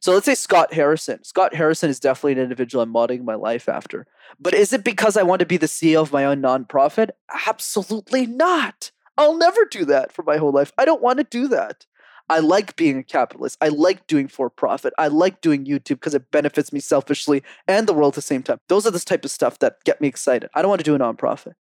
So 0.04 0.12
let's 0.12 0.26
say 0.26 0.34
Scott 0.34 0.74
Harrison. 0.74 1.24
Scott 1.24 1.54
Harrison 1.54 1.88
is 1.88 1.98
definitely 1.98 2.32
an 2.32 2.38
individual 2.40 2.82
I'm 2.82 2.90
modeling 2.90 3.24
my 3.24 3.36
life 3.36 3.70
after. 3.70 4.06
But 4.38 4.52
is 4.52 4.74
it 4.74 4.84
because 4.84 5.16
I 5.16 5.22
want 5.22 5.40
to 5.40 5.46
be 5.46 5.56
the 5.56 5.64
CEO 5.64 6.02
of 6.02 6.12
my 6.12 6.26
own 6.26 6.42
nonprofit? 6.42 7.12
Absolutely 7.46 8.26
not. 8.26 8.90
I'll 9.16 9.38
never 9.38 9.64
do 9.64 9.86
that 9.86 10.12
for 10.12 10.22
my 10.22 10.36
whole 10.36 10.52
life. 10.52 10.72
I 10.76 10.84
don't 10.84 11.00
want 11.00 11.20
to 11.20 11.24
do 11.24 11.48
that. 11.48 11.86
I 12.28 12.40
like 12.40 12.76
being 12.76 12.98
a 12.98 13.02
capitalist. 13.02 13.56
I 13.62 13.68
like 13.68 14.06
doing 14.06 14.28
for 14.28 14.50
profit. 14.50 14.92
I 14.98 15.08
like 15.08 15.40
doing 15.40 15.64
YouTube 15.64 16.00
because 16.00 16.12
it 16.12 16.30
benefits 16.30 16.70
me 16.70 16.80
selfishly 16.80 17.42
and 17.66 17.86
the 17.86 17.94
world 17.94 18.12
at 18.12 18.16
the 18.16 18.20
same 18.20 18.42
time. 18.42 18.60
Those 18.68 18.86
are 18.86 18.90
the 18.90 19.00
type 19.00 19.24
of 19.24 19.30
stuff 19.30 19.58
that 19.60 19.82
get 19.84 20.02
me 20.02 20.08
excited. 20.08 20.50
I 20.52 20.60
don't 20.60 20.68
want 20.68 20.80
to 20.80 20.84
do 20.84 20.94
a 20.94 20.98
nonprofit. 20.98 21.54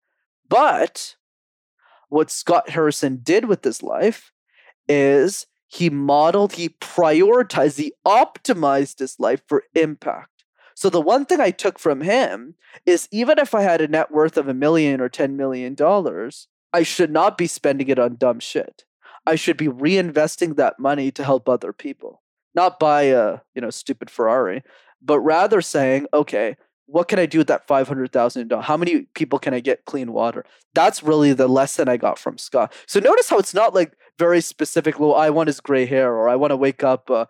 But 0.48 1.14
what 2.08 2.28
Scott 2.28 2.70
Harrison 2.70 3.20
did 3.22 3.44
with 3.44 3.62
his 3.62 3.84
life 3.84 4.32
is 4.88 5.46
he 5.72 5.88
modeled, 5.88 6.52
he 6.52 6.68
prioritized, 6.68 7.78
he 7.78 7.94
optimized 8.06 8.98
his 8.98 9.18
life 9.18 9.40
for 9.46 9.64
impact. 9.74 10.44
So 10.74 10.90
the 10.90 11.00
one 11.00 11.24
thing 11.24 11.40
I 11.40 11.50
took 11.50 11.78
from 11.78 12.02
him 12.02 12.56
is 12.84 13.08
even 13.10 13.38
if 13.38 13.54
I 13.54 13.62
had 13.62 13.80
a 13.80 13.88
net 13.88 14.10
worth 14.10 14.36
of 14.36 14.48
a 14.48 14.54
million 14.54 15.00
or 15.00 15.08
10 15.08 15.34
million 15.34 15.74
dollars, 15.74 16.48
I 16.74 16.82
should 16.82 17.10
not 17.10 17.38
be 17.38 17.46
spending 17.46 17.88
it 17.88 17.98
on 17.98 18.16
dumb 18.16 18.38
shit. 18.38 18.84
I 19.26 19.34
should 19.34 19.56
be 19.56 19.68
reinvesting 19.68 20.56
that 20.56 20.78
money 20.78 21.10
to 21.12 21.24
help 21.24 21.48
other 21.48 21.72
people. 21.72 22.20
Not 22.54 22.78
buy 22.78 23.04
a, 23.04 23.38
you 23.54 23.62
know, 23.62 23.70
stupid 23.70 24.10
Ferrari, 24.10 24.62
but 25.00 25.20
rather 25.20 25.62
saying, 25.62 26.06
okay, 26.12 26.56
what 26.86 27.08
can 27.08 27.18
I 27.18 27.26
do 27.26 27.38
with 27.38 27.46
that 27.46 27.66
five 27.66 27.88
hundred 27.88 28.12
thousand 28.12 28.48
dollars? 28.48 28.66
How 28.66 28.76
many 28.76 29.02
people 29.14 29.38
can 29.38 29.54
I 29.54 29.60
get 29.60 29.84
clean 29.84 30.12
water? 30.12 30.44
That's 30.74 31.02
really 31.02 31.32
the 31.32 31.48
lesson 31.48 31.88
I 31.88 31.96
got 31.96 32.18
from 32.18 32.38
Scott. 32.38 32.72
So 32.86 33.00
notice 33.00 33.28
how 33.28 33.38
it's 33.38 33.54
not 33.54 33.74
like 33.74 33.96
very 34.18 34.40
specific. 34.40 34.98
Well, 34.98 35.14
I 35.14 35.30
want 35.30 35.48
his 35.48 35.60
gray 35.60 35.86
hair, 35.86 36.14
or 36.14 36.28
I 36.28 36.36
want 36.36 36.50
to 36.50 36.56
wake 36.56 36.84
up 36.84 37.10
uh, 37.10 37.26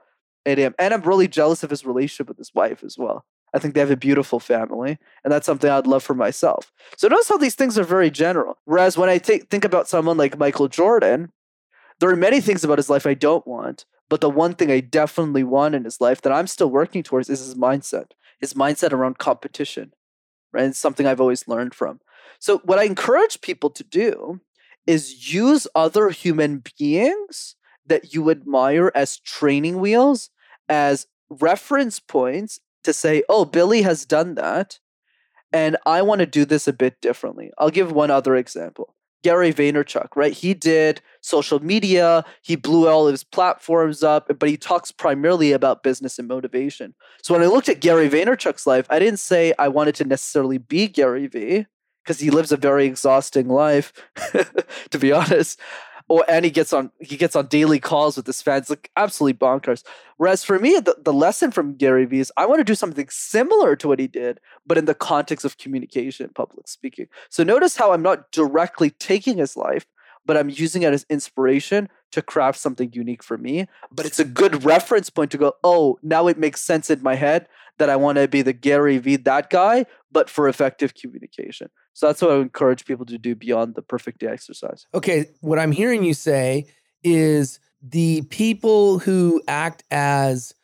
8 0.46 0.58
a.m. 0.58 0.74
And 0.78 0.92
I'm 0.94 1.02
really 1.02 1.28
jealous 1.28 1.62
of 1.62 1.70
his 1.70 1.84
relationship 1.84 2.28
with 2.28 2.38
his 2.38 2.54
wife 2.54 2.82
as 2.82 2.98
well. 2.98 3.24
I 3.54 3.58
think 3.58 3.74
they 3.74 3.80
have 3.80 3.90
a 3.90 3.96
beautiful 3.96 4.40
family, 4.40 4.98
and 5.22 5.32
that's 5.32 5.44
something 5.44 5.70
I'd 5.70 5.86
love 5.86 6.02
for 6.02 6.14
myself. 6.14 6.72
So 6.96 7.08
notice 7.08 7.28
how 7.28 7.36
these 7.36 7.54
things 7.54 7.78
are 7.78 7.84
very 7.84 8.10
general. 8.10 8.56
Whereas 8.64 8.96
when 8.96 9.10
I 9.10 9.18
th- 9.18 9.44
think 9.50 9.64
about 9.64 9.88
someone 9.88 10.16
like 10.16 10.38
Michael 10.38 10.68
Jordan, 10.68 11.30
there 12.00 12.08
are 12.08 12.16
many 12.16 12.40
things 12.40 12.64
about 12.64 12.78
his 12.78 12.88
life 12.88 13.06
I 13.06 13.12
don't 13.14 13.46
want, 13.46 13.84
but 14.08 14.22
the 14.22 14.30
one 14.30 14.54
thing 14.54 14.70
I 14.70 14.80
definitely 14.80 15.44
want 15.44 15.74
in 15.74 15.84
his 15.84 16.00
life 16.00 16.22
that 16.22 16.32
I'm 16.32 16.46
still 16.46 16.70
working 16.70 17.02
towards 17.02 17.28
is 17.28 17.40
his 17.40 17.54
mindset 17.54 18.12
his 18.42 18.52
mindset 18.52 18.92
around 18.92 19.16
competition, 19.16 19.94
right? 20.52 20.64
It's 20.64 20.78
something 20.78 21.06
I've 21.06 21.20
always 21.20 21.48
learned 21.48 21.74
from. 21.74 22.00
So, 22.38 22.58
what 22.58 22.78
I 22.78 22.84
encourage 22.84 23.40
people 23.40 23.70
to 23.70 23.84
do 23.84 24.40
is 24.86 25.32
use 25.32 25.66
other 25.74 26.10
human 26.10 26.62
beings 26.78 27.54
that 27.86 28.12
you 28.12 28.30
admire 28.30 28.92
as 28.94 29.18
training 29.18 29.80
wheels, 29.80 30.28
as 30.68 31.06
reference 31.30 32.00
points 32.00 32.60
to 32.84 32.92
say, 32.92 33.22
oh, 33.28 33.44
Billy 33.44 33.82
has 33.82 34.04
done 34.04 34.34
that. 34.34 34.80
And 35.52 35.76
I 35.86 36.02
want 36.02 36.18
to 36.20 36.26
do 36.26 36.44
this 36.44 36.66
a 36.66 36.72
bit 36.72 37.00
differently. 37.00 37.52
I'll 37.58 37.70
give 37.70 37.92
one 37.92 38.10
other 38.10 38.34
example. 38.34 38.94
Gary 39.22 39.52
Vaynerchuk, 39.52 40.08
right? 40.16 40.32
He 40.32 40.54
did 40.54 41.00
social 41.20 41.62
media, 41.62 42.24
he 42.42 42.56
blew 42.56 42.88
all 42.88 43.06
his 43.06 43.24
platforms 43.24 44.02
up, 44.02 44.30
but 44.38 44.48
he 44.48 44.56
talks 44.56 44.90
primarily 44.90 45.52
about 45.52 45.82
business 45.82 46.18
and 46.18 46.28
motivation. 46.28 46.94
So 47.22 47.34
when 47.34 47.42
I 47.42 47.46
looked 47.46 47.68
at 47.68 47.80
Gary 47.80 48.08
Vaynerchuk's 48.08 48.66
life, 48.66 48.86
I 48.90 48.98
didn't 48.98 49.20
say 49.20 49.54
I 49.58 49.68
wanted 49.68 49.94
to 49.96 50.04
necessarily 50.04 50.58
be 50.58 50.88
Gary 50.88 51.26
Vee 51.26 51.66
because 52.02 52.18
he 52.18 52.30
lives 52.30 52.50
a 52.50 52.56
very 52.56 52.86
exhausting 52.86 53.48
life, 53.48 53.92
to 54.90 54.98
be 54.98 55.12
honest 55.12 55.60
or 56.08 56.24
and 56.28 56.44
he 56.44 56.50
gets 56.50 56.72
on 56.72 56.90
he 57.00 57.16
gets 57.16 57.36
on 57.36 57.46
daily 57.46 57.78
calls 57.78 58.16
with 58.16 58.26
his 58.26 58.42
fans. 58.42 58.70
Like 58.70 58.90
absolutely 58.96 59.38
bonkers. 59.38 59.82
Whereas 60.16 60.44
for 60.44 60.58
me 60.58 60.78
the, 60.78 60.96
the 61.02 61.12
lesson 61.12 61.50
from 61.50 61.74
gary 61.74 62.04
vee 62.04 62.20
is 62.20 62.32
i 62.36 62.46
want 62.46 62.60
to 62.60 62.64
do 62.64 62.74
something 62.74 63.08
similar 63.10 63.76
to 63.76 63.88
what 63.88 63.98
he 63.98 64.06
did 64.06 64.40
but 64.66 64.78
in 64.78 64.84
the 64.84 64.94
context 64.94 65.44
of 65.44 65.58
communication 65.58 66.30
public 66.34 66.68
speaking. 66.68 67.06
So 67.28 67.42
notice 67.42 67.76
how 67.76 67.92
i'm 67.92 68.02
not 68.02 68.30
directly 68.32 68.90
taking 68.90 69.38
his 69.38 69.56
life 69.56 69.86
but 70.24 70.36
i'm 70.36 70.48
using 70.48 70.82
it 70.82 70.92
as 70.92 71.06
inspiration 71.08 71.88
to 72.12 72.22
craft 72.22 72.58
something 72.58 72.92
unique 72.92 73.22
for 73.22 73.38
me. 73.38 73.66
But 73.90 74.04
it's 74.04 74.18
a 74.18 74.24
good 74.24 74.64
reference 74.64 75.10
point 75.10 75.30
to 75.32 75.38
go 75.38 75.54
oh 75.64 75.98
now 76.02 76.26
it 76.26 76.38
makes 76.38 76.60
sense 76.60 76.90
in 76.90 77.02
my 77.02 77.14
head 77.14 77.48
that 77.78 77.90
i 77.90 77.96
want 77.96 78.18
to 78.18 78.28
be 78.28 78.42
the 78.42 78.52
gary 78.52 78.98
vee 78.98 79.16
that 79.16 79.50
guy 79.50 79.86
but 80.10 80.28
for 80.28 80.48
effective 80.48 80.94
communication 80.94 81.68
so 81.92 82.06
that's 82.06 82.22
what 82.22 82.32
I 82.32 82.36
encourage 82.36 82.84
people 82.84 83.06
to 83.06 83.18
do 83.18 83.34
beyond 83.34 83.74
the 83.74 83.82
perfect 83.82 84.20
day 84.20 84.28
exercise. 84.28 84.86
Okay, 84.94 85.26
what 85.40 85.58
I'm 85.58 85.72
hearing 85.72 86.04
you 86.04 86.14
say 86.14 86.66
is 87.02 87.60
the 87.82 88.22
people 88.22 88.98
who 88.98 89.42
act 89.48 89.84
as 89.90 90.54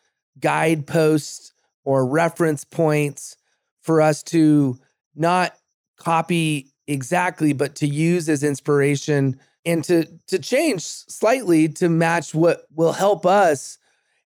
guideposts 0.40 1.52
or 1.84 2.06
reference 2.06 2.64
points 2.64 3.36
for 3.80 4.00
us 4.00 4.22
to 4.22 4.78
not 5.14 5.54
copy 5.96 6.72
exactly, 6.86 7.52
but 7.52 7.74
to 7.76 7.86
use 7.86 8.28
as 8.28 8.42
inspiration 8.42 9.38
and 9.64 9.84
to 9.84 10.04
to 10.28 10.38
change 10.38 10.82
slightly 10.82 11.68
to 11.68 11.88
match 11.88 12.34
what 12.34 12.64
will 12.74 12.92
help 12.92 13.26
us. 13.26 13.78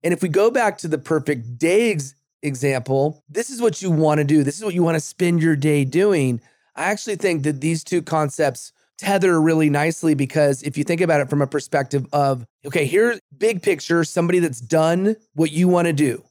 And 0.04 0.14
if 0.14 0.22
we 0.22 0.30
go 0.30 0.52
back 0.52 0.78
to 0.80 0.88
the 0.88 0.98
perfect 0.98 1.58
day 1.58 1.92
ex- 1.92 2.16
example, 2.42 3.24
this 3.30 3.50
is 3.50 3.62
what 3.62 3.82
you 3.82 3.92
want 3.92 4.18
to 4.18 4.24
do. 4.24 4.44
This 4.44 4.58
is 4.58 4.64
what 4.64 4.74
you 4.74 4.84
want 4.84 4.96
to 4.96 5.02
spend 5.02 5.42
your 5.42 5.56
day 5.56 5.86
doing. 5.86 6.42
I 6.76 6.84
actually 6.86 7.18
think 7.18 7.44
that 7.44 7.62
these 7.62 7.84
two 7.84 8.02
concepts 8.02 8.72
tether 8.98 9.42
really 9.42 9.70
nicely 9.70 10.14
because 10.14 10.62
if 10.62 10.78
you 10.78 10.84
think 10.84 11.02
about 11.02 11.22
it 11.22 11.30
from 11.30 11.42
a 11.42 11.48
perspective 11.48 12.06
of, 12.14 12.46
okay, 12.66 12.86
here's 12.86 13.20
big 13.36 13.64
picture, 13.64 14.04
somebody 14.04 14.40
that's 14.40 14.62
done 14.62 15.16
what 15.34 15.52
you 15.52 15.68
want 15.68 15.88
to 15.88 15.94
do. 15.94 16.24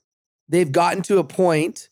They've 0.48 0.70
gotten 0.70 1.02
to 1.04 1.18
a 1.18 1.24
point 1.24 1.88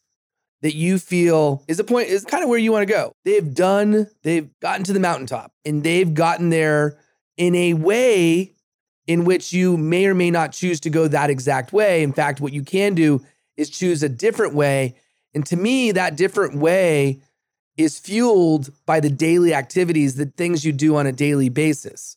that 0.62 0.74
you 0.74 0.98
feel 0.98 1.64
is 1.68 1.78
a 1.78 1.84
point 1.84 2.08
is 2.08 2.24
kind 2.24 2.42
of 2.42 2.48
where 2.48 2.58
you 2.58 2.72
want 2.72 2.86
to 2.86 2.92
go. 2.92 3.12
They've 3.24 3.54
done, 3.54 4.08
they've 4.22 4.48
gotten 4.60 4.84
to 4.84 4.92
the 4.92 5.00
mountaintop 5.00 5.52
and 5.64 5.82
they've 5.82 6.12
gotten 6.12 6.50
there 6.50 6.98
in 7.36 7.54
a 7.54 7.74
way 7.74 8.52
in 9.06 9.24
which 9.24 9.52
you 9.52 9.76
may 9.76 10.06
or 10.06 10.14
may 10.14 10.30
not 10.30 10.52
choose 10.52 10.80
to 10.80 10.90
go 10.90 11.08
that 11.08 11.30
exact 11.30 11.72
way. 11.72 12.02
In 12.02 12.12
fact, 12.12 12.40
what 12.40 12.52
you 12.52 12.62
can 12.62 12.94
do 12.94 13.24
is 13.56 13.70
choose 13.70 14.02
a 14.02 14.08
different 14.08 14.54
way. 14.54 14.94
And 15.34 15.44
to 15.46 15.56
me, 15.56 15.92
that 15.92 16.16
different 16.16 16.56
way 16.56 17.20
is 17.78 17.98
fueled 17.98 18.70
by 18.84 19.00
the 19.00 19.08
daily 19.08 19.54
activities, 19.54 20.16
the 20.16 20.26
things 20.26 20.64
you 20.64 20.72
do 20.72 20.96
on 20.96 21.06
a 21.06 21.12
daily 21.12 21.48
basis. 21.48 22.16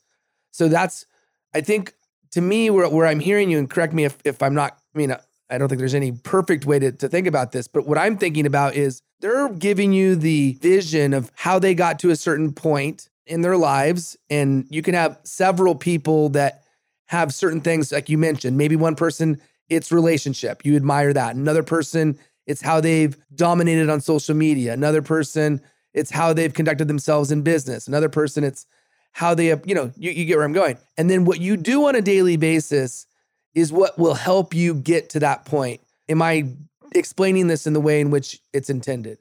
So 0.50 0.68
that's, 0.68 1.06
I 1.54 1.62
think, 1.62 1.94
to 2.32 2.42
me, 2.42 2.70
where, 2.70 2.90
where 2.90 3.06
I'm 3.06 3.20
hearing 3.20 3.50
you, 3.50 3.60
and 3.60 3.70
correct 3.70 3.94
me 3.94 4.04
if, 4.04 4.18
if 4.26 4.42
I'm 4.42 4.56
not, 4.56 4.80
I 4.94 4.98
mean, 4.98 5.16
I 5.50 5.58
don't 5.58 5.70
think 5.70 5.80
there's 5.80 5.94
any 5.94 6.14
perfect 6.14 6.66
way 6.66 6.80
to, 6.80 6.92
to 6.92 7.08
think 7.08 7.28
about 7.28 7.52
this, 7.52 7.68
but 7.68 7.86
what 7.86 7.98
I'm 7.98 8.18
thinking 8.18 8.46
about 8.46 8.76
is 8.76 9.02
they're 9.20 9.50
giving 9.50 9.94
you 9.94 10.16
the 10.16 10.58
vision 10.62 11.14
of 11.14 11.32
how 11.36 11.60
they 11.60 11.76
got 11.76 12.00
to 12.00 12.10
a 12.10 12.16
certain 12.16 12.54
point 12.54 13.10
in 13.28 13.42
their 13.42 13.58
lives. 13.58 14.18
And 14.30 14.66
you 14.70 14.82
can 14.82 14.96
have 14.96 15.20
several 15.24 15.76
people 15.76 16.30
that 16.30 16.64
have 17.06 17.34
certain 17.34 17.62
things, 17.62 17.92
like 17.92 18.10
you 18.10 18.18
mentioned. 18.18 18.58
Maybe 18.58 18.76
one 18.76 18.96
person, 18.96 19.40
it's 19.70 19.92
relationship, 19.92 20.66
you 20.66 20.76
admire 20.76 21.14
that. 21.14 21.36
Another 21.36 21.64
person, 21.64 22.18
it's 22.52 22.62
how 22.62 22.82
they've 22.82 23.18
dominated 23.34 23.90
on 23.90 24.02
social 24.02 24.36
media. 24.36 24.74
Another 24.74 25.02
person, 25.02 25.62
it's 25.94 26.12
how 26.12 26.34
they've 26.34 26.54
conducted 26.54 26.88
themselves 26.88 27.32
in 27.32 27.42
business. 27.42 27.88
Another 27.88 28.10
person, 28.10 28.44
it's 28.44 28.68
how 29.14 29.34
they, 29.34 29.48
you 29.66 29.76
know, 29.76 29.92
you, 29.98 30.12
you 30.12 30.26
get 30.26 30.36
where 30.36 30.46
I'm 30.46 30.54
going. 30.54 30.78
And 30.98 31.10
then 31.10 31.26
what 31.26 31.42
you 31.42 31.58
do 31.58 31.88
on 31.88 31.96
a 31.96 32.02
daily 32.02 32.38
basis 32.38 33.08
is 33.54 33.72
what 33.72 33.98
will 33.98 34.14
help 34.14 34.54
you 34.54 34.74
get 34.74 35.10
to 35.10 35.20
that 35.20 35.46
point. 35.46 35.82
Am 36.08 36.22
I 36.22 36.48
explaining 36.94 37.48
this 37.48 37.66
in 37.66 37.74
the 37.74 37.82
way 37.82 38.00
in 38.00 38.12
which 38.12 38.40
it's 38.54 38.70
intended? 38.70 39.18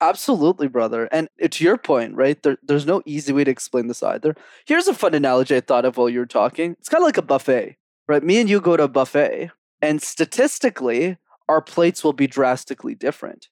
Absolutely, 0.00 0.68
brother. 0.68 1.08
And 1.10 1.28
to 1.50 1.64
your 1.64 1.78
point, 1.78 2.14
right? 2.14 2.42
There, 2.42 2.58
there's 2.62 2.86
no 2.86 3.02
easy 3.06 3.32
way 3.32 3.44
to 3.44 3.50
explain 3.50 3.86
this 3.88 4.02
either. 4.02 4.36
Here's 4.66 4.88
a 4.88 4.94
fun 4.94 5.14
analogy 5.14 5.56
I 5.56 5.60
thought 5.60 5.86
of 5.86 5.96
while 5.96 6.10
you 6.10 6.18
were 6.18 6.26
talking. 6.26 6.76
It's 6.78 6.88
kind 6.88 7.02
of 7.02 7.06
like 7.06 7.16
a 7.16 7.22
buffet, 7.22 7.76
right? 8.06 8.22
Me 8.22 8.38
and 8.38 8.48
you 8.48 8.60
go 8.60 8.76
to 8.76 8.84
a 8.84 8.88
buffet, 8.88 9.50
and 9.80 10.02
statistically, 10.02 11.16
our 11.48 11.60
plates 11.60 12.02
will 12.02 12.12
be 12.12 12.26
drastically 12.26 12.94
different 12.94 13.48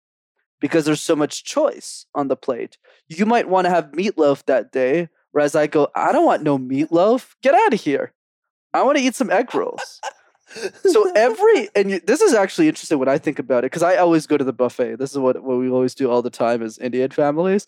because 0.60 0.84
there's 0.84 1.02
so 1.02 1.16
much 1.16 1.44
choice 1.44 2.06
on 2.14 2.28
the 2.28 2.36
plate. 2.36 2.78
You 3.08 3.26
might 3.26 3.48
want 3.48 3.66
to 3.66 3.70
have 3.70 3.92
meatloaf 3.92 4.44
that 4.46 4.72
day, 4.72 5.08
whereas 5.32 5.54
I 5.54 5.66
go, 5.66 5.88
I 5.94 6.12
don't 6.12 6.26
want 6.26 6.42
no 6.42 6.58
meatloaf. 6.58 7.34
Get 7.42 7.54
out 7.54 7.74
of 7.74 7.80
here. 7.80 8.12
I 8.72 8.82
want 8.82 8.98
to 8.98 9.04
eat 9.04 9.14
some 9.14 9.30
egg 9.30 9.54
rolls. 9.54 10.00
so 10.84 11.10
every 11.14 11.68
and 11.74 11.90
you, 11.90 12.00
this 12.00 12.20
is 12.20 12.34
actually 12.34 12.68
interesting 12.68 12.98
when 12.98 13.08
I 13.08 13.18
think 13.18 13.38
about 13.38 13.64
it 13.64 13.70
because 13.70 13.82
I 13.82 13.96
always 13.96 14.26
go 14.26 14.36
to 14.36 14.44
the 14.44 14.52
buffet. 14.52 14.96
This 14.96 15.12
is 15.12 15.18
what 15.18 15.42
what 15.42 15.58
we 15.58 15.68
always 15.68 15.94
do 15.94 16.10
all 16.10 16.22
the 16.22 16.30
time 16.30 16.62
as 16.62 16.78
Indian 16.78 17.10
families. 17.10 17.66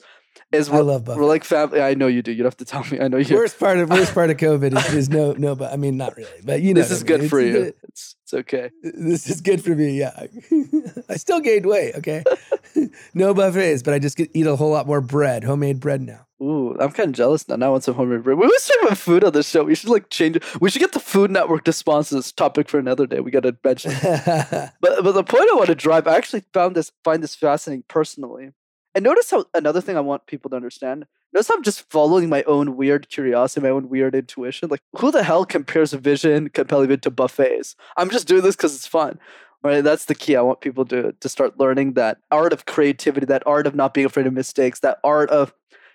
Is 0.53 0.69
I 0.69 0.79
love 0.81 1.05
buffet. 1.05 1.19
We're 1.19 1.27
like 1.27 1.45
family. 1.45 1.81
I 1.81 1.95
know 1.95 2.07
you 2.07 2.23
do. 2.23 2.31
You 2.31 2.39
don't 2.39 2.47
have 2.47 2.57
to 2.59 2.65
tell 2.65 2.85
me. 2.85 3.01
I 3.01 3.09
know 3.09 3.17
you. 3.19 3.35
Worst 3.37 3.59
part 3.59 3.79
of 3.79 3.91
worst 3.91 4.15
part 4.15 4.31
of 4.31 4.37
COVID 4.49 4.77
is, 4.77 4.95
is 4.95 5.09
no 5.11 5.33
no, 5.33 5.55
but 5.55 5.73
I 5.73 5.77
mean 5.77 5.97
not 5.97 6.17
really. 6.17 6.31
But 6.45 6.63
you 6.63 6.75
know, 6.75 6.81
this 6.81 6.91
is 6.91 7.03
I 7.03 7.07
mean. 7.07 7.19
good 7.21 7.31
for 7.31 7.41
It's- 7.41 7.55
you. 7.67 7.73
It's 7.85 8.17
it's 8.25 8.35
okay. 8.35 8.71
This 8.83 9.29
is 9.31 9.41
good 9.41 9.63
for 9.63 9.71
me. 9.71 9.99
Yeah, 9.99 10.27
I 11.09 11.17
still 11.17 11.39
gained 11.41 11.65
weight. 11.67 11.95
Okay, 11.97 12.25
no 13.15 13.33
buffets, 13.35 13.83
but 13.85 13.95
I 13.95 13.99
just 14.01 14.17
get, 14.17 14.31
eat 14.35 14.47
a 14.47 14.57
whole 14.57 14.71
lot 14.71 14.87
more 14.87 15.01
bread, 15.01 15.45
homemade 15.45 15.79
bread 15.79 16.01
now. 16.03 16.27
Ooh, 16.43 16.77
I'm 16.81 16.91
kind 16.91 17.11
of 17.11 17.15
jealous 17.15 17.49
now. 17.49 17.55
Now 17.57 17.67
I 17.67 17.71
want 17.71 17.85
some 17.85 17.95
homemade 17.95 18.25
bread. 18.25 18.37
We 18.37 18.45
always 18.45 18.67
talk 18.67 18.83
about 18.83 18.99
food 18.99 19.23
on 19.23 19.33
this 19.33 19.49
show. 19.49 19.63
We 19.65 19.75
should 19.77 19.91
like 19.91 20.11
change 20.11 20.37
it. 20.37 20.61
We 20.61 20.71
should 20.71 20.81
get 20.81 20.93
the 20.93 20.99
Food 21.01 21.31
Network 21.31 21.65
to 21.65 21.73
sponsor 21.73 22.17
this 22.17 22.33
topic 22.33 22.69
for 22.69 22.79
another 22.81 23.07
day. 23.07 23.21
We 23.21 23.31
got 23.31 23.45
to 23.45 23.57
mention. 23.65 23.93
But 24.03 24.73
but 25.05 25.13
the 25.13 25.25
point 25.25 25.49
I 25.51 25.55
want 25.55 25.69
to 25.69 25.75
drive, 25.77 26.07
I 26.09 26.17
actually 26.17 26.43
found 26.53 26.75
this 26.75 26.91
find 27.05 27.23
this 27.23 27.35
fascinating 27.37 27.85
personally. 27.89 28.51
And 28.97 29.05
notice 29.05 29.31
how 29.31 29.45
another 29.53 29.83
thing 29.83 29.99
I 29.99 30.01
want 30.01 30.27
people 30.27 30.49
to 30.49 30.57
understand. 30.57 31.05
Notice 31.35 31.51
I'm 31.51 31.63
just 31.63 31.89
following 31.91 32.31
my 32.31 32.43
own 32.45 32.77
weird 32.77 33.11
curiosity, 33.11 33.63
my 33.63 33.69
own 33.69 33.91
weird 33.91 34.15
intuition. 34.15 34.71
Like, 34.71 34.81
who 34.97 35.11
the 35.11 35.23
hell 35.23 35.45
compares 35.45 35.93
vision, 35.93 36.49
compelling 36.49 36.89
vision 36.89 37.01
to 37.01 37.11
buffets? 37.11 37.77
I'm 37.99 38.09
just 38.09 38.27
doing 38.27 38.41
this 38.41 38.57
because 38.57 38.75
it's 38.75 38.87
fun. 38.87 39.19
Right? 39.63 39.85
That's 39.85 40.07
the 40.07 40.15
key. 40.15 40.35
I 40.35 40.41
want 40.41 40.63
people 40.63 40.87
to 40.87 41.13
to 41.13 41.29
start 41.29 41.61
learning 41.61 41.93
that 41.93 42.19
art 42.31 42.55
of 42.55 42.65
creativity, 42.65 43.27
that 43.27 43.47
art 43.47 43.67
of 43.67 43.75
not 43.75 43.93
being 43.93 44.07
afraid 44.07 44.27
of 44.27 44.33
mistakes, 44.33 44.81
that 44.81 44.99
art 45.05 45.29
of 45.29 45.53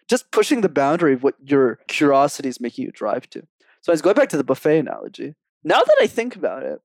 just 0.08 0.30
pushing 0.30 0.62
the 0.62 0.70
boundary 0.70 1.14
of 1.14 1.24
what 1.24 1.36
your 1.44 1.80
curiosity 1.88 2.50
is 2.50 2.62
making 2.62 2.86
you 2.86 2.92
drive 2.92 3.28
to. 3.32 3.42
So 3.82 3.92
I 3.92 3.94
was 3.94 4.04
going 4.04 4.16
back 4.16 4.30
to 4.30 4.38
the 4.38 4.44
buffet 4.44 4.78
analogy. 4.78 5.34
Now 5.64 5.82
that 5.82 5.98
I 6.00 6.06
think 6.06 6.36
about 6.36 6.62
it, 6.64 6.80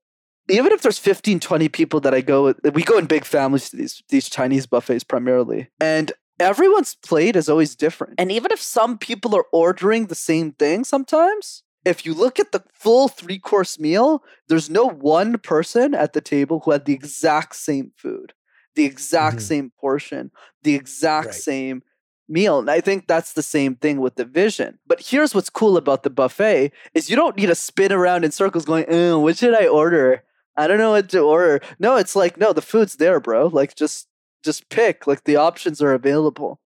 even 0.49 0.71
if 0.71 0.81
there's 0.81 0.99
15, 0.99 1.39
20 1.39 1.69
people 1.69 1.99
that 2.01 2.13
I 2.13 2.21
go 2.21 2.43
with, 2.45 2.59
we 2.73 2.83
go 2.83 2.97
in 2.97 3.05
big 3.05 3.25
families 3.25 3.69
to 3.69 3.77
these, 3.77 4.01
these 4.09 4.29
Chinese 4.29 4.65
buffets 4.65 5.03
primarily. 5.03 5.69
And 5.79 6.11
everyone's 6.39 6.95
plate 6.95 7.35
is 7.35 7.49
always 7.49 7.75
different. 7.75 8.15
And 8.17 8.31
even 8.31 8.51
if 8.51 8.61
some 8.61 8.97
people 8.97 9.35
are 9.35 9.45
ordering 9.51 10.07
the 10.07 10.15
same 10.15 10.51
thing 10.53 10.83
sometimes, 10.83 11.63
if 11.85 12.05
you 12.05 12.13
look 12.13 12.39
at 12.39 12.51
the 12.51 12.63
full 12.73 13.07
three 13.07 13.39
course 13.39 13.79
meal, 13.79 14.23
there's 14.47 14.69
no 14.69 14.87
one 14.87 15.37
person 15.37 15.93
at 15.93 16.13
the 16.13 16.21
table 16.21 16.61
who 16.63 16.71
had 16.71 16.85
the 16.85 16.93
exact 16.93 17.55
same 17.55 17.91
food, 17.95 18.33
the 18.75 18.85
exact 18.85 19.37
Mhm. 19.37 19.41
same 19.41 19.71
portion, 19.79 20.31
the 20.63 20.75
exact 20.75 21.27
Right. 21.27 21.35
same 21.35 21.83
meal. 22.29 22.59
And 22.59 22.69
I 22.69 22.81
think 22.81 23.07
that's 23.07 23.33
the 23.33 23.41
same 23.43 23.75
thing 23.75 24.01
with 24.01 24.15
the 24.15 24.25
vision. 24.25 24.79
But 24.85 24.99
here's 25.01 25.33
what's 25.33 25.49
cool 25.49 25.77
about 25.77 26.03
the 26.03 26.09
buffet 26.09 26.71
is 26.93 27.09
you 27.09 27.15
don't 27.15 27.37
need 27.37 27.45
to 27.45 27.55
spin 27.55 27.93
around 27.93 28.25
in 28.25 28.31
circles 28.31 28.65
going, 28.65 28.85
oh, 28.89 29.19
what 29.19 29.37
should 29.37 29.53
I 29.55 29.67
order? 29.67 30.23
I 30.57 30.67
don't 30.67 30.79
know 30.79 30.91
what 30.91 31.09
to 31.09 31.19
order. 31.19 31.61
No, 31.79 31.95
it's 31.95 32.15
like, 32.15 32.37
no, 32.37 32.51
the 32.51 32.61
food's 32.61 32.95
there, 32.95 33.19
bro. 33.19 33.47
Like 33.47 33.75
just 33.75 34.07
just 34.43 34.69
pick. 34.69 35.07
Like 35.07 35.23
the 35.23 35.35
options 35.35 35.81
are 35.81 35.93
available. 35.93 36.59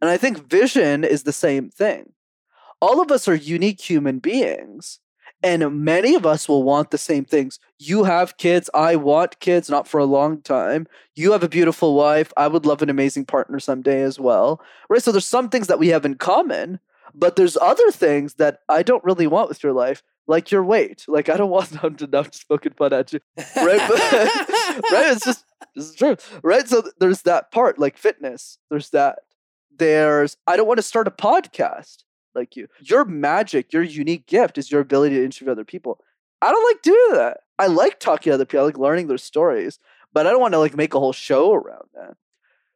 And 0.00 0.10
I 0.10 0.16
think 0.16 0.48
vision 0.48 1.04
is 1.04 1.22
the 1.22 1.32
same 1.32 1.70
thing. 1.70 2.12
All 2.80 3.00
of 3.00 3.10
us 3.10 3.26
are 3.26 3.34
unique 3.34 3.80
human 3.80 4.18
beings. 4.18 5.00
And 5.42 5.84
many 5.84 6.14
of 6.16 6.26
us 6.26 6.48
will 6.48 6.64
want 6.64 6.90
the 6.90 6.98
same 6.98 7.24
things. 7.24 7.60
You 7.78 8.04
have 8.04 8.38
kids. 8.38 8.68
I 8.74 8.96
want 8.96 9.38
kids, 9.38 9.70
not 9.70 9.86
for 9.86 9.98
a 9.98 10.04
long 10.04 10.42
time. 10.42 10.88
You 11.14 11.30
have 11.32 11.44
a 11.44 11.48
beautiful 11.48 11.94
wife. 11.94 12.32
I 12.36 12.48
would 12.48 12.66
love 12.66 12.82
an 12.82 12.90
amazing 12.90 13.24
partner 13.26 13.60
someday 13.60 14.02
as 14.02 14.18
well. 14.18 14.60
Right? 14.88 15.02
So 15.02 15.12
there's 15.12 15.26
some 15.26 15.48
things 15.48 15.68
that 15.68 15.78
we 15.78 15.88
have 15.88 16.04
in 16.04 16.16
common, 16.16 16.80
but 17.14 17.36
there's 17.36 17.56
other 17.56 17.90
things 17.92 18.34
that 18.34 18.60
I 18.68 18.82
don't 18.82 19.04
really 19.04 19.28
want 19.28 19.48
with 19.48 19.62
your 19.62 19.72
life, 19.72 20.02
like 20.28 20.52
your 20.52 20.62
weight. 20.62 21.04
Like 21.08 21.28
I 21.28 21.36
don't 21.36 21.50
want 21.50 21.70
them 21.82 21.96
to 21.96 22.06
not 22.06 22.30
just 22.30 22.48
poking 22.48 22.74
fun 22.74 22.92
at 22.92 23.12
you. 23.12 23.20
Right? 23.56 23.80
But- 23.88 23.98
right? 24.92 25.12
It's 25.12 25.24
just 25.24 25.44
is 25.74 25.94
true. 25.94 26.16
Right? 26.42 26.68
So 26.68 26.84
there's 27.00 27.22
that 27.22 27.50
part, 27.50 27.78
like 27.78 27.98
fitness. 27.98 28.58
There's 28.70 28.90
that. 28.90 29.20
There's 29.76 30.36
I 30.46 30.56
don't 30.56 30.68
want 30.68 30.78
to 30.78 30.82
start 30.82 31.08
a 31.08 31.12
podcast 31.12 32.04
like 32.34 32.54
you. 32.54 32.68
Your 32.80 33.04
magic, 33.04 33.72
your 33.72 33.82
unique 33.82 34.26
gift 34.26 34.58
is 34.58 34.70
your 34.70 34.80
ability 34.80 35.16
to 35.16 35.24
interview 35.24 35.50
other 35.50 35.64
people. 35.64 35.98
I 36.40 36.52
don't 36.52 36.64
like 36.64 36.82
doing 36.82 37.18
that. 37.18 37.38
I 37.58 37.66
like 37.66 37.98
talking 37.98 38.30
to 38.30 38.34
other 38.34 38.44
people. 38.44 38.60
I 38.60 38.66
like 38.66 38.78
learning 38.78 39.08
their 39.08 39.18
stories, 39.18 39.78
but 40.12 40.26
I 40.26 40.30
don't 40.30 40.40
want 40.40 40.54
to 40.54 40.58
like 40.58 40.76
make 40.76 40.94
a 40.94 41.00
whole 41.00 41.12
show 41.12 41.52
around 41.52 41.88
that. 41.94 42.16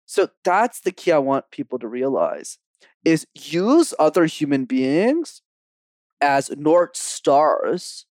So 0.07 0.29
that's 0.45 0.81
the 0.81 0.91
key 0.91 1.12
I 1.12 1.19
want 1.19 1.51
people 1.51 1.79
to 1.79 1.87
realize 1.88 2.59
is 3.05 3.27
use 3.35 3.95
other 3.99 4.27
human 4.27 4.65
beings 4.65 5.41
as 6.23 6.51
north 6.57 6.97
stars 6.97 8.07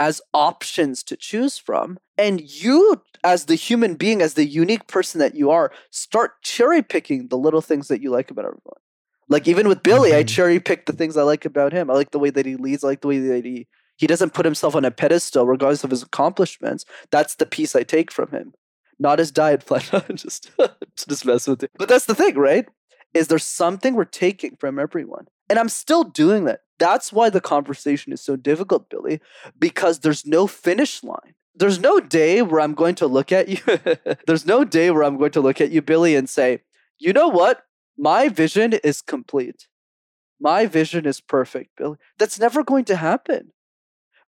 as 0.00 0.20
options 0.34 1.02
to 1.04 1.16
choose 1.16 1.58
from 1.58 1.98
and 2.18 2.40
you 2.40 3.02
as 3.24 3.46
the 3.46 3.54
human 3.54 3.94
being 3.94 4.20
as 4.22 4.34
the 4.34 4.46
unique 4.46 4.86
person 4.88 5.20
that 5.20 5.34
you 5.34 5.50
are 5.50 5.72
start 5.90 6.42
cherry 6.42 6.82
picking 6.82 7.28
the 7.28 7.38
little 7.38 7.60
things 7.60 7.88
that 7.88 8.00
you 8.02 8.10
like 8.10 8.30
about 8.30 8.44
everyone. 8.44 8.80
Like 9.28 9.46
even 9.48 9.68
with 9.68 9.82
billy 9.82 10.14
i 10.14 10.22
Mhm. 10.22 10.28
cherry 10.28 10.60
pick 10.60 10.86
the 10.86 10.92
things 10.92 11.16
i 11.16 11.22
like 11.22 11.44
about 11.44 11.72
him. 11.72 11.90
I 11.90 11.94
like 11.94 12.10
the 12.10 12.18
way 12.18 12.30
that 12.30 12.46
he 12.46 12.56
leads 12.56 12.84
i 12.84 12.88
like 12.88 13.00
the 13.02 13.08
way 13.08 13.18
that 13.18 13.44
he 13.44 13.66
he 13.96 14.06
doesn't 14.08 14.34
put 14.34 14.44
himself 14.46 14.74
on 14.74 14.84
a 14.84 14.90
pedestal 14.90 15.46
regardless 15.46 15.84
of 15.84 15.90
his 15.90 16.02
accomplishments. 16.02 16.84
That's 17.10 17.36
the 17.36 17.46
piece 17.46 17.76
i 17.76 17.82
take 17.84 18.10
from 18.10 18.30
him. 18.30 18.54
Not 18.98 19.18
his 19.20 19.30
diet 19.32 19.64
plan 19.66 19.82
just 20.14 20.50
just 20.96 21.24
mess 21.24 21.46
with 21.46 21.62
it. 21.62 21.70
But 21.78 21.88
that's 21.88 22.06
the 22.06 22.14
thing 22.14 22.36
right? 22.36 22.66
Is 23.14 23.28
there 23.28 23.38
something 23.38 23.94
we're 23.94 24.04
taking 24.06 24.56
from 24.56 24.78
everyone. 24.78 25.26
And 25.48 25.58
i'm 25.58 25.68
still 25.68 26.04
doing 26.04 26.44
that 26.46 26.60
that's 26.82 27.12
why 27.16 27.26
the 27.30 27.40
conversation 27.54 28.12
is 28.12 28.20
so 28.20 28.34
difficult 28.50 28.88
billy 28.94 29.20
because 29.66 30.00
there's 30.00 30.24
no 30.26 30.42
finish 30.46 30.94
line 31.12 31.34
there's 31.60 31.80
no 31.88 31.94
day 32.00 32.42
where 32.42 32.60
i'm 32.64 32.74
going 32.82 32.96
to 33.02 33.06
look 33.16 33.30
at 33.40 33.48
you 33.54 33.58
there's 34.26 34.46
no 34.54 34.58
day 34.64 34.90
where 34.90 35.04
i'm 35.04 35.18
going 35.22 35.30
to 35.38 35.40
look 35.46 35.60
at 35.60 35.70
you 35.70 35.80
billy 35.82 36.14
and 36.16 36.28
say 36.28 36.48
you 36.98 37.12
know 37.18 37.28
what 37.28 37.56
my 38.10 38.22
vision 38.28 38.72
is 38.90 39.02
complete 39.14 39.68
my 40.40 40.60
vision 40.66 41.06
is 41.06 41.20
perfect 41.20 41.70
billy 41.76 41.98
that's 42.18 42.38
never 42.46 42.62
going 42.72 42.84
to 42.84 42.96
happen 42.96 43.52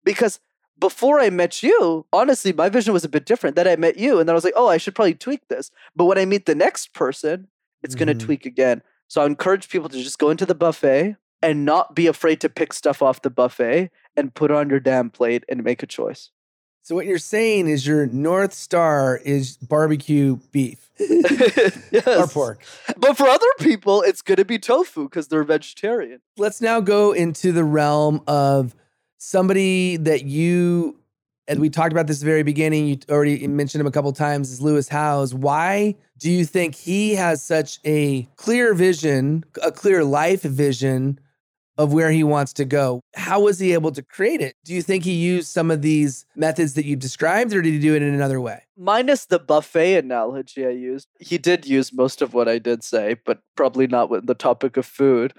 because 0.05 0.41
before 0.79 1.21
I 1.21 1.31
met 1.31 1.63
you, 1.63 2.07
honestly, 2.13 2.53
my 2.53 2.69
vision 2.69 2.93
was 2.93 3.05
a 3.05 3.09
bit 3.09 3.25
different. 3.25 3.55
Then 3.55 3.69
I 3.69 3.77
met 3.77 3.99
you, 3.99 4.19
and 4.19 4.27
then 4.29 4.35
I 4.35 4.39
was 4.41 4.43
like, 4.43 4.57
oh, 4.57 4.69
I 4.69 4.79
should 4.79 4.97
probably 4.97 5.15
tweak 5.15 5.47
this. 5.47 5.71
But 5.95 6.07
when 6.07 6.19
I 6.19 6.25
meet 6.25 6.47
the 6.47 6.57
next 6.57 6.93
person, 6.93 7.47
it's 7.85 7.95
going 7.95 8.09
Mhm. 8.09 8.19
to 8.19 8.25
tweak 8.27 8.47
again. 8.47 8.83
So 9.07 9.23
I 9.23 9.27
encourage 9.27 9.69
people 9.69 9.89
to 9.91 10.03
just 10.03 10.19
go 10.19 10.31
into 10.31 10.47
the 10.47 10.57
buffet 10.57 11.17
and 11.43 11.65
not 11.65 11.95
be 11.95 12.07
afraid 12.07 12.41
to 12.41 12.49
pick 12.49 12.73
stuff 12.73 13.03
off 13.03 13.23
the 13.23 13.31
buffet 13.31 13.91
and 14.17 14.35
put 14.35 14.51
on 14.51 14.71
your 14.71 14.81
damn 14.81 15.11
plate 15.11 15.45
and 15.49 15.65
make 15.65 15.83
a 15.83 15.87
choice. 15.87 16.31
So 16.85 16.97
what 16.97 17.07
you're 17.07 17.19
saying 17.19 17.69
is 17.69 17.87
your 17.87 18.07
north 18.07 18.53
star 18.53 19.17
is 19.17 19.57
barbecue 19.57 20.39
beef 20.51 20.91
yes. 20.99 22.07
or 22.07 22.27
pork. 22.27 22.63
But 22.97 23.17
for 23.17 23.29
other 23.29 23.47
people, 23.61 24.03
it's 24.03 24.21
going 24.21 24.39
to 24.39 24.45
be 24.45 24.59
tofu 24.59 25.05
because 25.05 25.29
they're 25.29 25.45
vegetarian. 25.45 26.21
Let's 26.37 26.61
now 26.61 26.81
go 26.81 27.13
into 27.13 27.53
the 27.53 27.63
realm 27.63 28.23
of 28.27 28.75
somebody 29.19 29.97
that 29.99 30.25
you 30.25 30.99
and 31.49 31.61
we 31.61 31.71
talked 31.71 31.93
about 31.93 32.07
this 32.07 32.19
at 32.19 32.21
the 32.21 32.27
very 32.27 32.43
beginning. 32.43 32.87
You 32.87 32.99
already 33.11 33.47
mentioned 33.47 33.81
him 33.81 33.87
a 33.87 33.91
couple 33.91 34.13
times. 34.13 34.51
Is 34.51 34.61
Lewis 34.61 34.89
Howes? 34.89 35.35
Why 35.35 35.97
do 36.19 36.31
you 36.31 36.45
think 36.45 36.75
he 36.75 37.15
has 37.15 37.43
such 37.43 37.79
a 37.85 38.23
clear 38.37 38.75
vision, 38.75 39.45
a 39.63 39.73
clear 39.73 40.05
life 40.05 40.43
vision 40.43 41.19
of 41.83 41.93
where 41.93 42.11
he 42.11 42.23
wants 42.23 42.53
to 42.55 42.65
go? 42.65 43.01
How 43.15 43.41
was 43.41 43.59
he 43.59 43.73
able 43.73 43.91
to 43.93 44.03
create 44.03 44.41
it? 44.41 44.55
Do 44.65 44.73
you 44.73 44.83
think 44.83 45.05
he 45.05 45.13
used 45.13 45.49
some 45.49 45.71
of 45.71 45.83
these 45.83 46.25
methods 46.37 46.75
that 46.75 46.85
you've 46.85 47.01
described, 47.01 47.53
or 47.53 47.61
did 47.61 47.73
he 47.73 47.81
do 47.81 47.95
it 47.95 48.03
in 48.03 48.15
another 48.15 48.41
way? 48.41 48.63
Minus 48.77 49.27
the 49.27 49.39
buffet 49.39 49.97
analogy 49.97 50.65
I 50.65 50.71
used, 50.71 51.09
he 51.19 51.39
did 51.39 51.67
use 51.67 51.93
most 51.93 52.23
of 52.23 52.35
what 52.35 52.49
I 52.49 52.59
did 52.59 52.85
say, 52.85 53.17
but 53.27 53.43
probably 53.57 53.87
not 53.87 54.11
with 54.11 54.27
the 54.27 54.35
topic 54.35 54.77
of 54.77 54.87
food. 54.87 55.35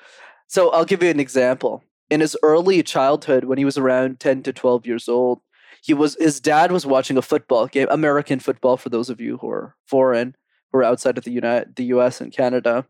So 0.48 0.70
I'll 0.72 0.86
give 0.86 1.02
you 1.02 1.10
an 1.10 1.20
example. 1.20 1.84
In 2.10 2.20
his 2.20 2.38
early 2.44 2.84
childhood, 2.84 3.46
when 3.46 3.58
he 3.58 3.66
was 3.66 3.78
around 3.78 4.20
10 4.20 4.44
to 4.44 4.54
12 4.54 4.86
years 4.86 5.08
old, 5.08 5.40
he 5.82 5.94
was 5.94 6.16
his 6.20 6.40
dad 6.40 6.72
was 6.72 6.86
watching 6.86 7.18
a 7.18 7.22
football 7.22 7.68
game, 7.68 7.88
American 7.90 8.40
football 8.40 8.78
for 8.78 8.90
those 8.90 9.10
of 9.10 9.20
you 9.20 9.38
who 9.38 9.50
are 9.50 9.76
foreign, 9.88 10.36
who 10.72 10.80
are 10.80 10.84
outside 10.84 11.18
of 11.18 11.24
the 11.24 11.32
United 11.32 11.76
the 11.76 11.86
US 11.86 12.22
and 12.22 12.32
Canada. 12.32 12.86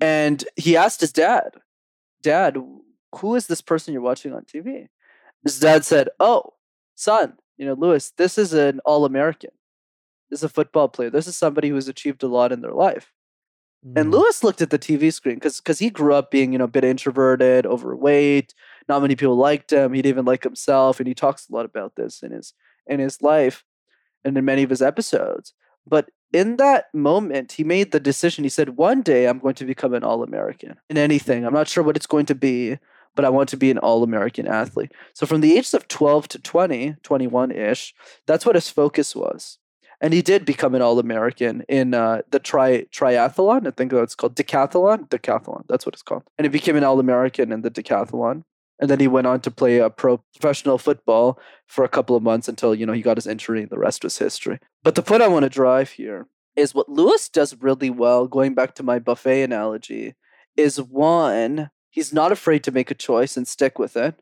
And 0.00 0.44
he 0.56 0.76
asked 0.76 1.00
his 1.00 1.12
dad, 1.12 1.50
Dad, 2.24 2.56
who 3.20 3.34
is 3.36 3.46
this 3.46 3.60
person 3.60 3.92
you're 3.92 4.02
watching 4.02 4.32
on 4.32 4.42
TV? 4.44 4.88
His 5.44 5.60
dad 5.60 5.84
said, 5.84 6.08
Oh, 6.18 6.54
son, 6.96 7.34
you 7.58 7.66
know, 7.66 7.74
Lewis, 7.74 8.12
this 8.16 8.38
is 8.38 8.52
an 8.54 8.80
all 8.84 9.04
American. 9.04 9.50
This 10.30 10.40
is 10.40 10.44
a 10.44 10.48
football 10.48 10.88
player. 10.88 11.10
This 11.10 11.28
is 11.28 11.36
somebody 11.36 11.68
who's 11.68 11.86
achieved 11.86 12.22
a 12.22 12.26
lot 12.28 12.50
in 12.50 12.62
their 12.62 12.72
life. 12.72 13.12
And 13.96 14.08
Mm. 14.08 14.12
Lewis 14.14 14.42
looked 14.42 14.62
at 14.62 14.70
the 14.70 14.78
TV 14.78 15.12
screen 15.12 15.34
because 15.36 15.58
because 15.58 15.78
he 15.78 15.90
grew 15.90 16.14
up 16.14 16.30
being 16.30 16.52
you 16.52 16.58
know 16.58 16.64
a 16.64 16.68
bit 16.68 16.84
introverted, 16.84 17.66
overweight. 17.66 18.54
Not 18.88 19.02
many 19.02 19.14
people 19.14 19.36
liked 19.36 19.70
him. 19.72 19.92
He 19.92 20.00
didn't 20.00 20.14
even 20.14 20.24
like 20.24 20.42
himself, 20.42 21.00
and 21.00 21.06
he 21.06 21.14
talks 21.14 21.48
a 21.48 21.52
lot 21.52 21.66
about 21.66 21.94
this 21.94 22.22
in 22.22 22.32
his 22.32 22.54
in 22.86 22.98
his 22.98 23.20
life 23.20 23.62
and 24.24 24.36
in 24.38 24.44
many 24.46 24.62
of 24.62 24.70
his 24.70 24.80
episodes. 24.80 25.52
But 25.86 26.08
in 26.34 26.56
that 26.56 26.92
moment, 26.92 27.52
he 27.52 27.64
made 27.64 27.92
the 27.92 28.00
decision. 28.00 28.44
He 28.44 28.50
said, 28.50 28.76
"One 28.76 29.02
day 29.02 29.26
I'm 29.26 29.38
going 29.38 29.54
to 29.54 29.64
become 29.64 29.94
an 29.94 30.04
All 30.04 30.22
American 30.22 30.76
in 30.90 30.98
anything. 30.98 31.46
I'm 31.46 31.54
not 31.54 31.68
sure 31.68 31.84
what 31.84 31.96
it's 31.96 32.06
going 32.06 32.26
to 32.26 32.34
be, 32.34 32.78
but 33.14 33.24
I 33.24 33.30
want 33.30 33.48
to 33.50 33.56
be 33.56 33.70
an 33.70 33.78
All 33.78 34.02
American 34.02 34.46
athlete." 34.46 34.92
So 35.14 35.26
from 35.26 35.40
the 35.40 35.56
ages 35.56 35.74
of 35.74 35.88
12 35.88 36.28
to 36.28 36.38
20, 36.38 36.96
21 37.02 37.50
ish, 37.52 37.94
that's 38.26 38.44
what 38.44 38.56
his 38.56 38.68
focus 38.68 39.14
was 39.14 39.58
and 40.00 40.12
he 40.12 40.22
did 40.22 40.44
become 40.44 40.74
an 40.74 40.82
all-american 40.82 41.62
in 41.68 41.94
uh, 41.94 42.20
the 42.30 42.38
tri 42.38 42.84
triathlon 42.92 43.66
i 43.66 43.70
think 43.70 43.92
it's 43.92 44.14
called 44.14 44.34
decathlon 44.34 45.08
decathlon 45.08 45.64
that's 45.68 45.86
what 45.86 45.94
it's 45.94 46.02
called 46.02 46.24
and 46.36 46.44
he 46.44 46.48
became 46.48 46.76
an 46.76 46.84
all-american 46.84 47.52
in 47.52 47.62
the 47.62 47.70
decathlon 47.70 48.44
and 48.84 48.90
then 48.90 49.00
he 49.00 49.08
went 49.08 49.26
on 49.26 49.40
to 49.40 49.50
play 49.50 49.78
a 49.78 49.88
pro 49.88 50.18
professional 50.38 50.76
football 50.76 51.38
for 51.66 51.84
a 51.84 51.88
couple 51.88 52.14
of 52.14 52.22
months 52.22 52.48
until 52.48 52.74
you 52.74 52.84
know 52.84 52.92
he 52.92 53.00
got 53.00 53.16
his 53.16 53.26
injury 53.26 53.62
and 53.62 53.70
the 53.70 53.78
rest 53.78 54.04
was 54.04 54.18
history. 54.18 54.58
But 54.82 54.94
the 54.94 55.02
point 55.02 55.22
i 55.22 55.28
want 55.28 55.44
to 55.44 55.48
drive 55.48 55.92
here 55.92 56.26
is 56.54 56.74
what 56.74 56.88
lewis 56.88 57.28
does 57.30 57.56
really 57.60 57.88
well 57.88 58.28
going 58.28 58.54
back 58.54 58.74
to 58.74 58.82
my 58.82 58.98
buffet 58.98 59.42
analogy 59.42 60.14
is 60.54 60.80
one 60.80 61.70
he's 61.88 62.12
not 62.12 62.30
afraid 62.30 62.62
to 62.64 62.70
make 62.70 62.90
a 62.90 62.94
choice 62.94 63.38
and 63.38 63.48
stick 63.48 63.78
with 63.78 63.96
it 63.96 64.20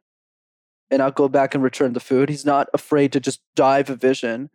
and 0.93 0.99
not 0.99 1.15
go 1.15 1.29
back 1.29 1.55
and 1.55 1.65
return 1.65 1.95
the 1.95 2.01
food. 2.01 2.29
He's 2.29 2.45
not 2.45 2.69
afraid 2.75 3.13
to 3.13 3.21
just 3.21 3.41
dive 3.57 3.89
a 3.89 3.97
vision. 3.97 4.51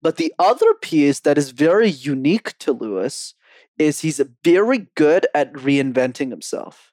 But 0.00 0.16
the 0.16 0.34
other 0.38 0.74
piece 0.74 1.20
that 1.20 1.38
is 1.38 1.50
very 1.50 1.90
unique 1.90 2.58
to 2.58 2.72
Lewis 2.72 3.34
is 3.78 4.00
he's 4.00 4.20
very 4.42 4.88
good 4.96 5.26
at 5.34 5.52
reinventing 5.52 6.30
himself. 6.30 6.91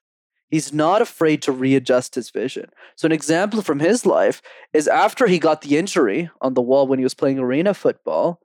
He's 0.49 0.73
not 0.73 1.01
afraid 1.01 1.41
to 1.43 1.51
readjust 1.51 2.15
his 2.15 2.31
vision. 2.31 2.69
So, 2.95 3.05
an 3.05 3.11
example 3.11 3.61
from 3.61 3.79
his 3.79 4.05
life 4.05 4.41
is 4.73 4.87
after 4.87 5.27
he 5.27 5.37
got 5.39 5.61
the 5.61 5.77
injury 5.77 6.29
on 6.41 6.55
the 6.55 6.61
wall 6.61 6.87
when 6.87 6.99
he 6.99 7.05
was 7.05 7.13
playing 7.13 7.39
arena 7.39 7.73
football, 7.73 8.41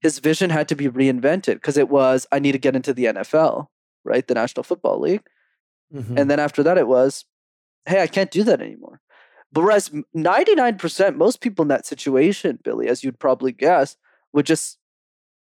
his 0.00 0.18
vision 0.18 0.50
had 0.50 0.68
to 0.68 0.74
be 0.74 0.88
reinvented 0.88 1.54
because 1.54 1.76
it 1.76 1.88
was, 1.88 2.26
I 2.32 2.38
need 2.38 2.52
to 2.52 2.58
get 2.58 2.74
into 2.74 2.92
the 2.94 3.04
NFL, 3.04 3.66
right? 4.04 4.26
The 4.26 4.34
National 4.34 4.64
Football 4.64 5.00
League. 5.00 5.22
Mhm. 5.94 6.18
And 6.18 6.30
then 6.30 6.40
after 6.40 6.62
that, 6.62 6.78
it 6.78 6.88
was, 6.88 7.24
hey, 7.86 8.02
I 8.02 8.06
can't 8.06 8.30
do 8.30 8.42
that 8.44 8.60
anymore. 8.60 9.00
But 9.52 9.62
whereas 9.62 9.90
99%, 10.16 11.16
most 11.16 11.40
people 11.42 11.62
in 11.62 11.68
that 11.68 11.86
situation, 11.86 12.58
Billy, 12.64 12.88
as 12.88 13.04
you'd 13.04 13.18
probably 13.18 13.52
guess, 13.52 13.96
would 14.32 14.46
just 14.46 14.78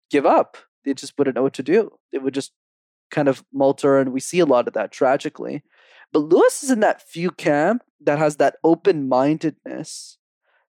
give 0.09 0.25
up. 0.25 0.57
They 0.83 0.95
just 0.95 1.13
wouldn't 1.17 1.35
know 1.35 1.43
what 1.43 1.53
to 1.53 1.63
do. 1.63 1.91
They 2.11 2.17
would 2.17 2.33
just 2.33 2.51
kind 3.11 3.27
of 3.27 3.43
malter. 3.55 4.01
And 4.01 4.11
we 4.11 4.19
see 4.19 4.39
a 4.39 4.45
lot 4.45 4.67
of 4.67 4.73
that 4.73 4.91
tragically. 4.91 5.63
But 6.11 6.19
Lewis 6.19 6.63
is 6.63 6.71
in 6.71 6.79
that 6.79 7.01
few 7.01 7.31
camp 7.31 7.83
that 8.01 8.17
has 8.17 8.37
that 8.37 8.57
open 8.63 9.07
mindedness 9.07 10.17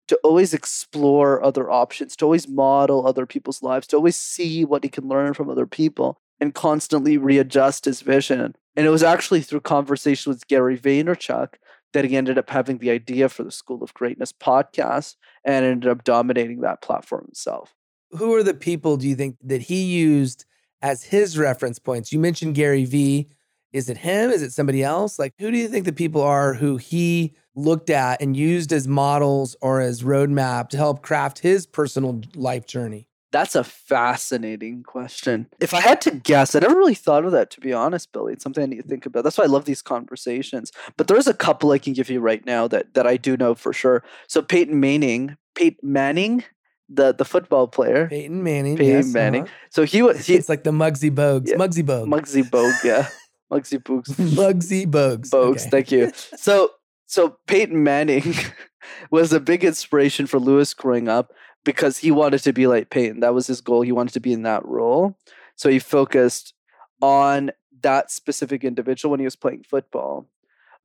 to 0.07 0.19
always 0.23 0.53
explore 0.53 1.43
other 1.43 1.69
options, 1.69 2.15
to 2.15 2.25
always 2.25 2.47
model 2.47 3.05
other 3.05 3.25
people's 3.25 3.61
lives, 3.61 3.85
to 3.87 3.95
always 3.95 4.17
see 4.17 4.65
what 4.65 4.83
he 4.83 4.89
can 4.89 5.07
learn 5.07 5.33
from 5.33 5.49
other 5.49 5.67
people 5.67 6.19
and 6.39 6.55
constantly 6.55 7.17
readjust 7.17 7.85
his 7.85 8.01
vision. 8.01 8.55
And 8.75 8.87
it 8.87 8.89
was 8.89 9.03
actually 9.03 9.41
through 9.41 9.61
conversation 9.61 10.31
with 10.31 10.47
Gary 10.47 10.77
Vaynerchuk 10.77 11.55
that 11.93 12.05
he 12.05 12.17
ended 12.17 12.37
up 12.37 12.49
having 12.49 12.77
the 12.77 12.91
idea 12.91 13.29
for 13.29 13.43
the 13.43 13.51
School 13.51 13.83
of 13.83 13.93
Greatness 13.93 14.31
podcast 14.31 15.15
and 15.43 15.65
ended 15.65 15.89
up 15.89 16.03
dominating 16.03 16.61
that 16.61 16.81
platform 16.81 17.25
himself. 17.25 17.75
Who 18.11 18.33
are 18.35 18.43
the 18.43 18.53
people 18.53 18.97
do 18.97 19.07
you 19.07 19.15
think 19.15 19.37
that 19.43 19.61
he 19.61 19.83
used 19.83 20.45
as 20.81 21.03
his 21.03 21.37
reference 21.37 21.77
points? 21.77 22.11
You 22.11 22.19
mentioned 22.19 22.55
Gary 22.55 22.85
Vee. 22.85 23.29
Is 23.71 23.89
it 23.89 23.97
him? 23.97 24.31
Is 24.31 24.41
it 24.41 24.51
somebody 24.51 24.83
else? 24.83 25.19
Like, 25.19 25.33
who 25.39 25.51
do 25.51 25.57
you 25.57 25.67
think 25.67 25.85
the 25.85 25.93
people 25.93 26.21
are 26.21 26.53
who 26.53 26.77
he 26.77 27.35
looked 27.55 27.89
at 27.89 28.21
and 28.21 28.35
used 28.35 28.71
as 28.71 28.87
models 28.87 29.55
or 29.61 29.81
as 29.81 30.03
roadmap 30.03 30.69
to 30.69 30.77
help 30.77 31.01
craft 31.01 31.39
his 31.39 31.65
personal 31.65 32.21
life 32.35 32.65
journey? 32.65 33.07
That's 33.31 33.53
a 33.53 33.63
fascinating 33.63 34.81
question. 34.81 35.47
If 35.59 35.75
I 35.75 35.81
had 35.81 36.01
to 36.01 36.11
guess, 36.11 36.55
I 36.55 36.59
never 36.59 36.75
really 36.75 36.95
thought 36.95 37.25
of 37.25 37.31
that, 37.33 37.51
to 37.51 37.61
be 37.61 37.71
honest, 37.71 38.11
Billy. 38.11 38.33
It's 38.33 38.43
something 38.43 38.63
I 38.63 38.65
need 38.65 38.81
to 38.81 38.87
think 38.87 39.05
about. 39.05 39.23
That's 39.23 39.37
why 39.37 39.43
I 39.43 39.47
love 39.47 39.65
these 39.65 39.83
conversations. 39.83 40.71
But 40.97 41.07
there's 41.07 41.27
a 41.27 41.33
couple 41.33 41.71
I 41.71 41.77
can 41.77 41.93
give 41.93 42.09
you 42.09 42.21
right 42.21 42.43
now 42.43 42.67
that, 42.69 42.95
that 42.95 43.05
I 43.05 43.17
do 43.17 43.37
know 43.37 43.53
for 43.53 43.71
sure. 43.71 44.03
So 44.27 44.41
Peyton 44.41 44.79
Manning, 44.79 45.37
Peyton 45.53 45.91
Manning, 45.91 46.43
the, 46.89 47.13
the 47.13 47.25
football 47.25 47.67
player, 47.67 48.07
Peyton 48.07 48.43
Manning. 48.43 48.77
Peyton 48.77 48.95
yes, 48.95 49.13
Manning. 49.13 49.43
uh-huh. 49.43 49.53
So 49.69 49.83
he 49.83 50.01
was 50.01 50.25
he, 50.25 50.35
it's 50.35 50.49
like 50.49 50.63
the 50.63 50.71
Muggsy 50.71 51.11
Bogues. 51.11 51.49
Yeah. 51.49 51.57
Muggsy 51.57 51.85
Bogue. 51.85 52.09
Muggsy 52.09 52.49
Bogue, 52.49 52.73
yeah, 52.83 53.07
Muggsy 53.51 53.81
Boogs. 53.81 54.09
Muggsy 54.35 54.85
Bogues. 54.85 55.29
Bogues. 55.29 55.61
Okay. 55.61 55.69
Thank 55.69 55.91
you. 55.91 56.11
So 56.37 56.71
so 57.05 57.37
Peyton 57.47 57.83
Manning 57.83 58.35
was 59.11 59.33
a 59.33 59.39
big 59.39 59.63
inspiration 59.63 60.27
for 60.27 60.39
Lewis 60.39 60.73
growing 60.73 61.07
up 61.07 61.33
because 61.65 61.97
he 61.97 62.11
wanted 62.11 62.43
to 62.43 62.53
be 62.53 62.67
like 62.67 62.91
Peyton. 62.91 63.21
That 63.21 63.33
was 63.33 63.47
his 63.47 63.61
goal. 63.61 63.81
He 63.81 63.91
wanted 63.91 64.13
to 64.13 64.19
be 64.19 64.31
in 64.31 64.43
that 64.43 64.65
role. 64.65 65.17
So 65.55 65.69
he 65.69 65.79
focused 65.79 66.53
on 67.01 67.51
that 67.81 68.11
specific 68.11 68.63
individual 68.63 69.11
when 69.11 69.19
he 69.19 69.25
was 69.25 69.35
playing 69.35 69.63
football. 69.63 70.27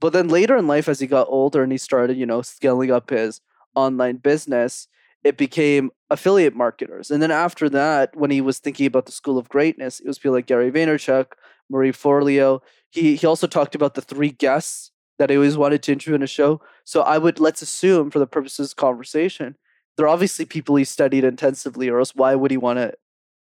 But 0.00 0.12
then 0.12 0.28
later 0.28 0.56
in 0.56 0.66
life, 0.66 0.88
as 0.88 1.00
he 1.00 1.06
got 1.06 1.28
older 1.28 1.62
and 1.62 1.70
he 1.70 1.78
started, 1.78 2.16
you 2.16 2.26
know, 2.26 2.42
scaling 2.42 2.90
up 2.90 3.10
his 3.10 3.40
online 3.74 4.16
business, 4.16 4.88
it 5.24 5.38
became 5.38 5.90
affiliate 6.10 6.54
marketers. 6.54 7.10
And 7.10 7.22
then 7.22 7.30
after 7.30 7.68
that, 7.70 8.14
when 8.14 8.30
he 8.30 8.42
was 8.42 8.58
thinking 8.58 8.86
about 8.86 9.06
the 9.06 9.12
School 9.12 9.38
of 9.38 9.48
Greatness, 9.48 9.98
it 9.98 10.06
was 10.06 10.18
people 10.18 10.34
like 10.34 10.46
Gary 10.46 10.70
Vaynerchuk, 10.70 11.32
Marie 11.70 11.92
Forleo. 11.92 12.60
He 12.90 13.16
he 13.16 13.26
also 13.26 13.46
talked 13.46 13.74
about 13.74 13.94
the 13.94 14.02
three 14.02 14.30
guests 14.30 14.92
that 15.18 15.30
he 15.30 15.36
always 15.36 15.56
wanted 15.56 15.82
to 15.82 15.92
interview 15.92 16.14
in 16.14 16.22
a 16.22 16.28
show. 16.28 16.60
So 16.84 17.00
I 17.02 17.18
would 17.18 17.40
let's 17.40 17.62
assume 17.62 18.10
for 18.10 18.18
the 18.18 18.26
purposes 18.26 18.72
of 18.72 18.76
conversation, 18.76 19.56
they're 19.96 20.08
obviously 20.08 20.44
people 20.44 20.76
he 20.76 20.84
studied 20.84 21.24
intensively, 21.24 21.88
or 21.88 21.98
else 21.98 22.14
why 22.14 22.34
would 22.34 22.50
he 22.50 22.56
want 22.56 22.78
to 22.78 22.94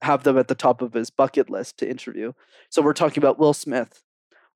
have 0.01 0.23
them 0.23 0.37
at 0.37 0.47
the 0.47 0.55
top 0.55 0.81
of 0.81 0.93
his 0.93 1.09
bucket 1.09 1.49
list 1.49 1.77
to 1.77 1.89
interview? 1.89 2.33
So 2.69 2.81
we're 2.81 2.93
talking 2.93 3.21
about 3.21 3.39
Will 3.39 3.53
Smith. 3.53 4.01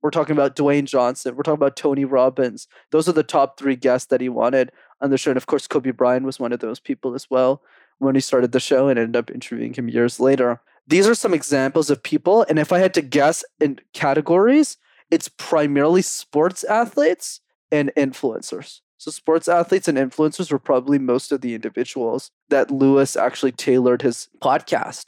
We're 0.02 0.12
talking 0.12 0.34
about 0.34 0.56
Dwayne 0.56 0.86
Johnson. 0.86 1.36
We're 1.36 1.44
talking 1.44 1.60
about 1.60 1.76
Tony 1.76 2.06
Robbins. 2.06 2.68
Those 2.92 3.08
are 3.08 3.14
the 3.14 3.24
top 3.24 3.60
three 3.60 3.76
guests 3.76 4.08
that 4.08 4.22
he 4.22 4.30
wanted 4.30 4.72
on 5.00 5.12
the 5.12 5.18
show. 5.18 5.32
And 5.32 5.38
of 5.38 5.46
course, 5.46 5.68
Kobe 5.68 5.92
Bryant 5.92 6.26
was 6.26 6.40
one 6.40 6.52
of 6.52 6.60
those 6.60 6.80
people 6.80 7.14
as 7.14 7.30
well 7.30 7.62
when 8.00 8.16
he 8.16 8.22
started 8.22 8.52
the 8.52 8.60
show 8.60 8.88
and 8.88 8.98
ended 8.98 9.16
up 9.16 9.30
interviewing 9.30 9.74
him 9.74 9.90
years 9.90 10.20
later. 10.20 10.60
These 10.88 11.08
are 11.08 11.16
some 11.16 11.34
examples 11.34 11.90
of 11.90 12.02
people. 12.02 12.46
And 12.50 12.58
if 12.58 12.72
I 12.72 12.80
had 12.80 12.94
to 12.96 13.02
guess 13.02 13.44
in 13.60 13.80
categories, 13.94 14.78
it's 15.12 15.28
primarily 15.28 16.02
sports 16.02 16.64
athletes 16.64 17.42
and 17.72 17.92
influencers. 17.96 18.80
So, 18.98 19.12
sports 19.12 19.48
athletes 19.48 19.88
and 19.88 19.98
influencers 19.98 20.52
were 20.52 20.60
probably 20.60 21.00
most 21.00 21.32
of 21.32 21.42
the 21.42 21.56
individuals 21.56 22.32
that 22.50 22.70
Lewis 22.70 23.16
actually 23.16 23.52
tailored 23.52 24.02
his 24.02 24.30
podcast 24.40 25.06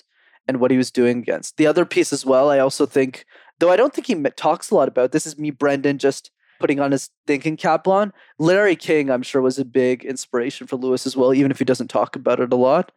and 0.47 0.59
what 0.59 0.71
he 0.71 0.77
was 0.77 0.91
doing 0.91 1.19
against. 1.19 1.57
The 1.57 1.67
other 1.67 1.85
piece 1.85 2.11
as 2.11 2.25
well, 2.25 2.49
I 2.49 2.59
also 2.59 2.85
think, 2.85 3.25
though 3.59 3.71
I 3.71 3.77
don't 3.77 3.93
think 3.93 4.07
he 4.07 4.15
talks 4.31 4.71
a 4.71 4.75
lot 4.75 4.87
about 4.87 5.11
this, 5.11 5.25
is 5.27 5.37
me, 5.37 5.51
Brenden, 5.51 5.97
just 5.97 6.31
putting 6.59 6.79
on 6.79 6.91
his 6.91 7.09
thinking 7.27 7.57
cap 7.57 7.87
on. 7.87 8.13
Larry 8.39 8.75
King, 8.75 9.09
I'm 9.09 9.23
sure, 9.23 9.41
was 9.41 9.59
a 9.59 9.65
big 9.65 10.05
inspiration 10.05 10.67
for 10.67 10.77
Lewis 10.77 11.05
as 11.05 11.17
well, 11.17 11.33
even 11.33 11.51
if 11.51 11.59
he 11.59 11.65
doesn't 11.65 11.89
talk 11.89 12.15
about 12.15 12.39
it 12.39 12.53
a 12.53 12.55
lot. 12.55 12.91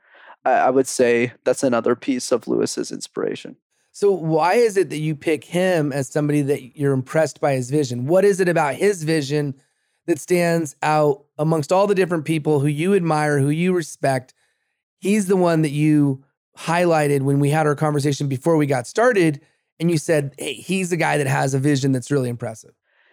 I, 0.44 0.52
I 0.52 0.70
would 0.70 0.86
say 0.86 1.32
that's 1.44 1.62
another 1.62 1.96
piece 1.96 2.30
of 2.32 2.46
Lewis's 2.46 2.92
inspiration. 2.92 3.56
So 3.92 4.12
why 4.12 4.54
is 4.54 4.76
it 4.76 4.90
that 4.90 4.98
you 4.98 5.16
pick 5.16 5.42
him 5.42 5.92
as 5.92 6.08
somebody 6.08 6.42
that 6.42 6.76
you're 6.78 6.92
impressed 6.92 7.40
by 7.40 7.54
his 7.54 7.70
vision? 7.70 8.06
What 8.06 8.24
is 8.24 8.40
it 8.40 8.48
about 8.48 8.74
his 8.74 9.02
vision 9.02 9.54
that 10.06 10.20
stands 10.20 10.76
out 10.82 11.24
amongst 11.38 11.72
all 11.72 11.86
the 11.86 11.94
different 11.94 12.26
people 12.26 12.60
who 12.60 12.66
you 12.66 12.94
admire, 12.94 13.38
who 13.38 13.48
you 13.48 13.72
respect? 13.72 14.34
He's 14.98 15.26
the 15.26 15.36
one 15.36 15.62
that 15.62 15.70
you 15.70 16.24
highlighted 16.58 17.22
when 17.22 17.40
we 17.40 17.50
had 17.50 17.66
our 17.66 17.74
conversation 17.74 18.28
before 18.28 18.56
we 18.56 18.66
got 18.66 18.86
started 18.86 19.40
and 19.78 19.90
you 19.90 19.98
said, 19.98 20.34
"Hey, 20.38 20.54
he's 20.54 20.90
the 20.90 20.96
guy 20.96 21.18
that 21.18 21.26
has 21.26 21.54
a 21.54 21.58
vision 21.58 21.92
that's 21.92 22.10
really 22.10 22.28
impressive." 22.28 22.72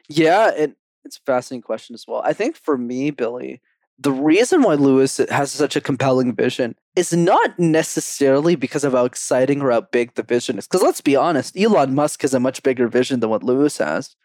Yeah, 0.10 0.52
and 0.56 0.76
it's 1.06 1.18
a 1.18 1.22
fascinating 1.22 1.64
question 1.64 1.94
as 1.94 2.06
well. 2.08 2.22
I 2.24 2.34
think 2.34 2.56
for 2.56 2.78
me, 2.78 3.12
Billy, 3.12 3.62
the 4.00 4.12
reason 4.12 4.62
why 4.62 4.74
Lewis 4.76 5.18
has 5.30 5.52
such 5.52 5.76
a 5.76 5.82
compelling 5.82 6.36
vision 6.36 6.76
is 6.96 7.14
not 7.14 7.58
necessarily 7.60 8.56
because 8.56 8.84
of 8.84 8.94
how 8.94 9.06
exciting 9.06 9.62
or 9.62 9.72
how 9.72 9.82
big 9.82 10.16
the 10.16 10.24
vision 10.24 10.58
is. 10.58 10.68
Because 10.68 10.82
let's 10.82 11.02
be 11.02 11.16
honest, 11.16 11.58
Elon 11.58 11.94
Musk 11.94 12.22
has 12.22 12.34
a 12.34 12.40
much 12.40 12.64
bigger 12.64 12.88
vision 12.88 13.20
than 13.20 13.30
what 13.30 13.44
Lewis 13.44 13.78
has. 13.78 14.16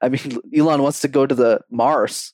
I 0.00 0.08
mean, 0.08 0.38
Elon 0.56 0.82
wants 0.82 1.00
to 1.00 1.08
go 1.08 1.26
to 1.26 1.34
the 1.34 1.60
Mars. 1.70 2.32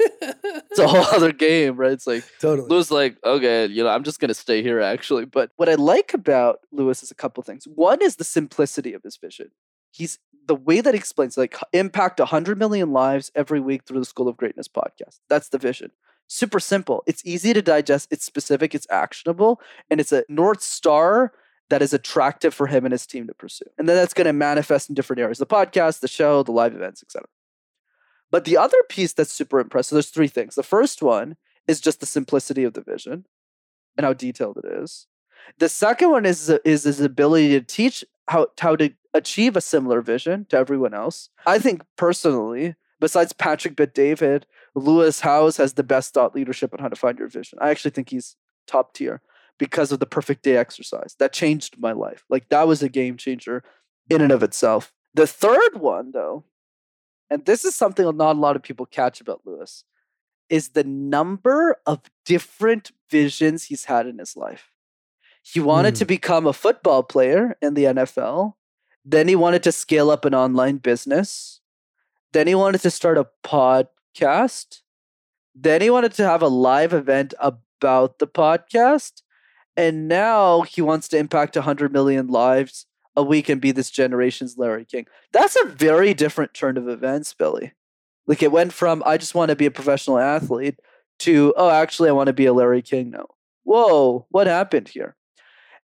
It's 0.00 0.78
a 0.78 0.88
whole 0.88 1.04
other 1.14 1.32
game, 1.32 1.76
right? 1.76 1.92
It's 1.92 2.06
like 2.06 2.24
Totally. 2.40 2.68
Lewis, 2.68 2.90
like, 2.90 3.16
okay, 3.24 3.66
you 3.66 3.82
know, 3.82 3.90
I'm 3.90 4.04
just 4.04 4.20
gonna 4.20 4.34
stay 4.34 4.62
here 4.62 4.80
actually. 4.80 5.24
But 5.24 5.50
what 5.56 5.68
I 5.68 5.74
like 5.74 6.14
about 6.14 6.60
Lewis 6.72 7.02
is 7.02 7.10
a 7.10 7.14
couple 7.14 7.42
things. 7.42 7.66
One 7.66 8.02
is 8.02 8.16
the 8.16 8.24
simplicity 8.24 8.92
of 8.92 9.02
his 9.02 9.16
vision. 9.16 9.50
He's 9.92 10.18
the 10.46 10.54
way 10.54 10.80
that 10.80 10.94
he 10.94 10.98
explains, 10.98 11.36
like, 11.36 11.56
impact 11.72 12.18
100 12.18 12.58
million 12.58 12.92
lives 12.92 13.30
every 13.34 13.60
week 13.60 13.84
through 13.84 13.98
the 13.98 14.04
School 14.04 14.28
of 14.28 14.36
Greatness 14.36 14.68
podcast. 14.68 15.18
That's 15.28 15.48
the 15.48 15.58
vision. 15.58 15.90
Super 16.26 16.60
simple. 16.60 17.02
It's 17.06 17.24
easy 17.26 17.52
to 17.52 17.62
digest. 17.62 18.08
It's 18.10 18.24
specific. 18.24 18.74
It's 18.74 18.86
actionable, 18.90 19.60
and 19.90 20.00
it's 20.00 20.12
a 20.12 20.24
north 20.28 20.62
star 20.62 21.32
that 21.70 21.82
is 21.82 21.92
attractive 21.92 22.52
for 22.52 22.66
him 22.66 22.84
and 22.84 22.92
his 22.92 23.06
team 23.06 23.26
to 23.28 23.34
pursue. 23.34 23.64
And 23.78 23.88
then 23.88 23.96
that's 23.96 24.14
going 24.14 24.26
to 24.26 24.32
manifest 24.32 24.88
in 24.88 24.94
different 24.94 25.20
areas 25.20 25.38
the 25.38 25.46
podcast, 25.46 26.00
the 26.00 26.08
show, 26.08 26.42
the 26.42 26.52
live 26.52 26.74
events, 26.74 27.02
etc. 27.02 27.26
But 28.30 28.44
the 28.44 28.56
other 28.56 28.76
piece 28.88 29.12
that's 29.12 29.32
super 29.32 29.60
impressive, 29.60 29.96
there's 29.96 30.10
three 30.10 30.28
things. 30.28 30.54
The 30.54 30.62
first 30.62 31.02
one 31.02 31.36
is 31.66 31.80
just 31.80 32.00
the 32.00 32.06
simplicity 32.06 32.64
of 32.64 32.74
the 32.74 32.82
vision 32.82 33.26
and 33.96 34.04
how 34.04 34.12
detailed 34.12 34.58
it 34.58 34.66
is. 34.66 35.06
The 35.58 35.68
second 35.68 36.10
one 36.10 36.26
is 36.26 36.50
is 36.64 36.84
his 36.84 37.00
ability 37.00 37.50
to 37.50 37.60
teach 37.60 38.04
how 38.28 38.48
how 38.60 38.76
to 38.76 38.92
achieve 39.14 39.56
a 39.56 39.60
similar 39.60 40.00
vision 40.00 40.46
to 40.50 40.56
everyone 40.56 40.94
else. 40.94 41.30
I 41.46 41.58
think 41.58 41.82
personally, 41.96 42.76
besides 43.00 43.32
Patrick 43.32 43.74
Bet-David, 43.74 44.46
Lewis 44.74 45.20
Howes 45.20 45.56
has 45.56 45.74
the 45.74 45.82
best 45.82 46.14
thought 46.14 46.34
leadership 46.34 46.72
on 46.72 46.78
how 46.78 46.88
to 46.88 46.96
find 46.96 47.18
your 47.18 47.28
vision. 47.28 47.58
I 47.60 47.70
actually 47.70 47.90
think 47.92 48.10
he's 48.10 48.36
top 48.66 48.94
tier 48.94 49.22
because 49.58 49.92
of 49.92 49.98
the 49.98 50.06
perfect 50.06 50.42
day 50.42 50.56
exercise. 50.56 51.16
That 51.18 51.32
changed 51.32 51.78
my 51.78 51.92
life. 51.92 52.24
Like 52.28 52.48
that 52.50 52.68
was 52.68 52.82
a 52.82 52.88
game 52.88 53.16
changer 53.16 53.64
in 54.08 54.20
and 54.20 54.32
of 54.32 54.42
itself. 54.42 54.92
The 55.14 55.26
third 55.26 55.80
one, 55.80 56.12
though, 56.12 56.44
and 57.30 57.44
this 57.44 57.64
is 57.64 57.74
something 57.74 58.04
not 58.16 58.36
a 58.36 58.40
lot 58.40 58.56
of 58.56 58.62
people 58.62 58.86
catch 58.86 59.20
about 59.20 59.42
Lewis, 59.44 59.84
is 60.48 60.70
the 60.70 60.84
number 60.84 61.76
of 61.86 62.00
different 62.26 62.90
visions 63.08 63.64
he's 63.64 63.84
had 63.84 64.06
in 64.06 64.18
his 64.18 64.36
life. 64.36 64.72
He 65.42 65.60
wanted 65.60 65.94
mm. 65.94 65.98
to 65.98 66.04
become 66.04 66.46
a 66.46 66.52
football 66.52 67.02
player 67.02 67.56
in 67.62 67.74
the 67.74 67.84
NFL. 67.84 68.54
Then 69.04 69.28
he 69.28 69.36
wanted 69.36 69.62
to 69.62 69.72
scale 69.72 70.10
up 70.10 70.24
an 70.24 70.34
online 70.34 70.78
business. 70.78 71.60
Then 72.32 72.46
he 72.46 72.54
wanted 72.54 72.80
to 72.82 72.90
start 72.90 73.16
a 73.16 73.28
podcast. 73.44 74.82
Then 75.54 75.80
he 75.80 75.88
wanted 75.88 76.12
to 76.14 76.24
have 76.24 76.42
a 76.42 76.48
live 76.48 76.92
event 76.92 77.32
about 77.40 78.18
the 78.18 78.26
podcast. 78.26 79.22
And 79.76 80.08
now 80.08 80.62
he 80.62 80.82
wants 80.82 81.08
to 81.08 81.16
impact 81.16 81.56
100 81.56 81.92
million 81.92 82.26
lives 82.26 82.86
a 83.16 83.22
week 83.22 83.48
and 83.48 83.60
be 83.60 83.72
this 83.72 83.90
generation's 83.90 84.56
Larry 84.56 84.84
King. 84.84 85.06
That's 85.32 85.56
a 85.56 85.66
very 85.66 86.14
different 86.14 86.54
turn 86.54 86.76
of 86.76 86.88
events, 86.88 87.34
Billy. 87.34 87.72
Like 88.26 88.42
it 88.42 88.52
went 88.52 88.72
from, 88.72 89.02
I 89.04 89.16
just 89.16 89.34
want 89.34 89.48
to 89.48 89.56
be 89.56 89.66
a 89.66 89.70
professional 89.70 90.18
athlete 90.18 90.78
to, 91.20 91.52
oh, 91.56 91.70
actually, 91.70 92.08
I 92.08 92.12
want 92.12 92.28
to 92.28 92.32
be 92.32 92.46
a 92.46 92.52
Larry 92.52 92.82
King 92.82 93.10
now. 93.10 93.26
Whoa, 93.64 94.26
what 94.30 94.46
happened 94.46 94.88
here? 94.88 95.16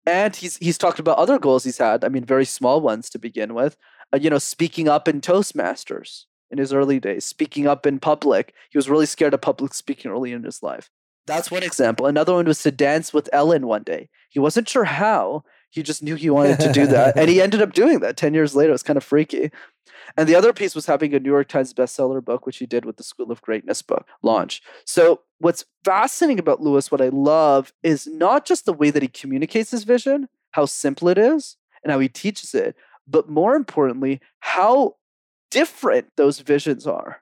And 0.07 0.37
he's 0.37 0.57
he's 0.59 0.79
talked 0.79 1.01
about 1.01 1.19
other 1.19 1.39
goals 1.39 1.65
he's 1.65 1.79
had. 1.79 2.05
I 2.05 2.09
mean, 2.09 2.25
very 2.25 2.45
small 2.45 2.81
ones 2.81 3.11
to 3.11 3.19
begin 3.19 3.55
with. 3.55 3.77
Uh, 4.15 4.19
you 4.19 4.31
know, 4.31 4.39
speaking 4.39 4.89
up 4.89 5.09
in 5.09 5.21
Toastmasters 5.21 6.27
in 6.51 6.59
his 6.59 6.73
early 6.73 7.01
days, 7.01 7.25
speaking 7.25 7.67
up 7.67 7.87
in 7.87 7.99
public. 7.99 8.55
He 8.71 8.79
was 8.79 8.89
really 8.89 9.07
scared 9.07 9.35
of 9.35 9.41
public 9.41 9.75
speaking 9.75 10.11
early 10.11 10.33
in 10.33 10.45
his 10.45 10.63
life. 10.63 10.91
That's 11.27 11.51
one 11.51 11.65
example. 11.65 12.07
Another 12.07 12.35
one 12.35 12.47
was 12.47 12.63
to 12.63 12.71
dance 12.71 13.13
with 13.13 13.29
Ellen 13.33 13.67
one 13.67 13.83
day. 13.83 14.09
He 14.31 14.39
wasn't 14.39 14.69
sure 14.69 14.85
how. 14.85 15.45
He 15.77 15.83
just 15.83 16.03
knew 16.03 16.15
he 16.15 16.31
wanted 16.31 16.59
to 16.61 16.73
do 16.73 16.87
that. 16.87 17.19
and 17.19 17.29
he 17.29 17.39
ended 17.43 17.61
up 17.61 17.75
doing 17.75 18.01
that 18.01 18.17
10 18.17 18.33
years 18.33 18.57
later. 18.57 18.71
It 18.71 18.73
was 18.73 18.83
kind 18.83 18.97
of 18.97 19.05
freaky. 19.05 19.51
And 20.17 20.27
the 20.27 20.35
other 20.35 20.55
piece 20.55 20.75
was 20.75 20.87
having 20.87 21.13
a 21.13 21.21
New 21.21 21.31
York 21.31 21.49
Times 21.49 21.75
bestseller 21.75 22.25
book, 22.25 22.47
which 22.47 22.57
he 22.57 22.65
did 22.65 22.87
with 22.87 22.97
the 22.97 23.03
School 23.03 23.31
of 23.31 23.43
Greatness 23.43 23.83
book 23.83 24.07
launch. 24.23 24.63
So, 24.87 25.21
what's 25.39 25.67
fascinating 25.85 26.39
about 26.39 26.63
Lewis, 26.63 26.91
what 26.91 27.03
I 27.03 27.09
love, 27.09 27.75
is 27.83 28.07
not 28.07 28.47
just 28.47 28.65
the 28.65 28.73
way 28.73 28.89
that 28.89 29.03
he 29.03 29.09
communicates 29.09 29.71
his 29.71 29.85
vision, 29.85 30.31
how 30.53 30.65
simple 30.65 31.09
it 31.09 31.19
is, 31.19 31.59
and 31.85 31.93
how 31.93 31.99
he 31.99 32.09
teaches 32.09 32.55
it, 32.55 32.75
but 33.07 33.29
more 33.29 33.55
importantly, 33.55 34.23
how 34.41 34.97
different 35.51 36.07
those 36.17 36.41
visions 36.41 36.87
are 36.87 37.21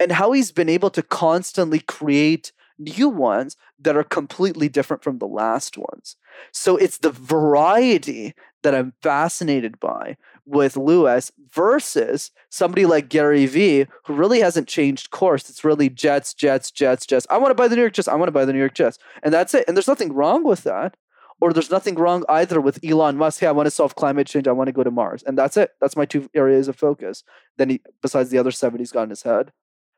and 0.00 0.10
how 0.10 0.32
he's 0.32 0.50
been 0.50 0.68
able 0.68 0.90
to 0.90 1.02
constantly 1.02 1.78
create 1.78 2.52
new 2.78 3.08
ones 3.08 3.56
that 3.78 3.96
are 3.96 4.04
completely 4.04 4.68
different 4.68 5.02
from 5.02 5.18
the 5.18 5.26
last 5.26 5.76
ones. 5.76 6.16
So 6.52 6.76
it's 6.76 6.98
the 6.98 7.10
variety 7.10 8.34
that 8.62 8.74
I'm 8.74 8.92
fascinated 9.02 9.78
by 9.80 10.16
with 10.44 10.76
Lewis 10.76 11.30
versus 11.50 12.30
somebody 12.48 12.86
like 12.86 13.08
Gary 13.08 13.46
Vee, 13.46 13.86
who 14.04 14.14
really 14.14 14.40
hasn't 14.40 14.68
changed 14.68 15.10
course. 15.10 15.50
It's 15.50 15.64
really 15.64 15.90
Jets, 15.90 16.34
Jets, 16.34 16.70
Jets, 16.70 17.06
Jets. 17.06 17.26
I 17.30 17.38
want 17.38 17.50
to 17.50 17.54
buy 17.54 17.68
the 17.68 17.76
New 17.76 17.82
York 17.82 17.92
Jets. 17.92 18.08
I 18.08 18.14
want 18.14 18.28
to 18.28 18.32
buy 18.32 18.44
the 18.44 18.52
New 18.52 18.58
York 18.58 18.74
Jets. 18.74 18.98
And 19.22 19.32
that's 19.32 19.54
it. 19.54 19.64
And 19.68 19.76
there's 19.76 19.88
nothing 19.88 20.12
wrong 20.12 20.44
with 20.44 20.64
that. 20.64 20.96
Or 21.40 21.52
there's 21.52 21.70
nothing 21.70 21.94
wrong 21.94 22.24
either 22.28 22.60
with 22.60 22.84
Elon 22.84 23.16
Musk. 23.16 23.40
Hey, 23.40 23.46
I 23.46 23.52
want 23.52 23.66
to 23.66 23.70
solve 23.70 23.94
climate 23.94 24.26
change. 24.26 24.48
I 24.48 24.52
want 24.52 24.66
to 24.66 24.72
go 24.72 24.82
to 24.82 24.90
Mars. 24.90 25.22
And 25.24 25.38
that's 25.38 25.56
it. 25.56 25.70
That's 25.80 25.96
my 25.96 26.04
two 26.04 26.28
areas 26.34 26.66
of 26.66 26.74
focus. 26.74 27.22
Then 27.58 27.70
he, 27.70 27.80
besides 28.02 28.30
the 28.30 28.38
other 28.38 28.50
seven 28.50 28.80
he's 28.80 28.90
got 28.90 29.04
in 29.04 29.10
his 29.10 29.22
head. 29.22 29.52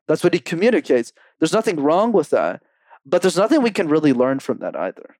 That's 0.07 0.23
what 0.23 0.35
he 0.35 0.41
communicates. 0.41 1.13
There's 1.39 1.53
nothing 1.53 1.81
wrong 1.81 2.13
with 2.13 2.29
that. 2.31 2.63
But 3.05 3.23
there's 3.23 3.37
nothing 3.37 3.63
we 3.63 3.71
can 3.71 3.89
really 3.89 4.13
learn 4.13 4.41
from 4.41 4.59
that 4.59 4.77
either. 4.77 5.17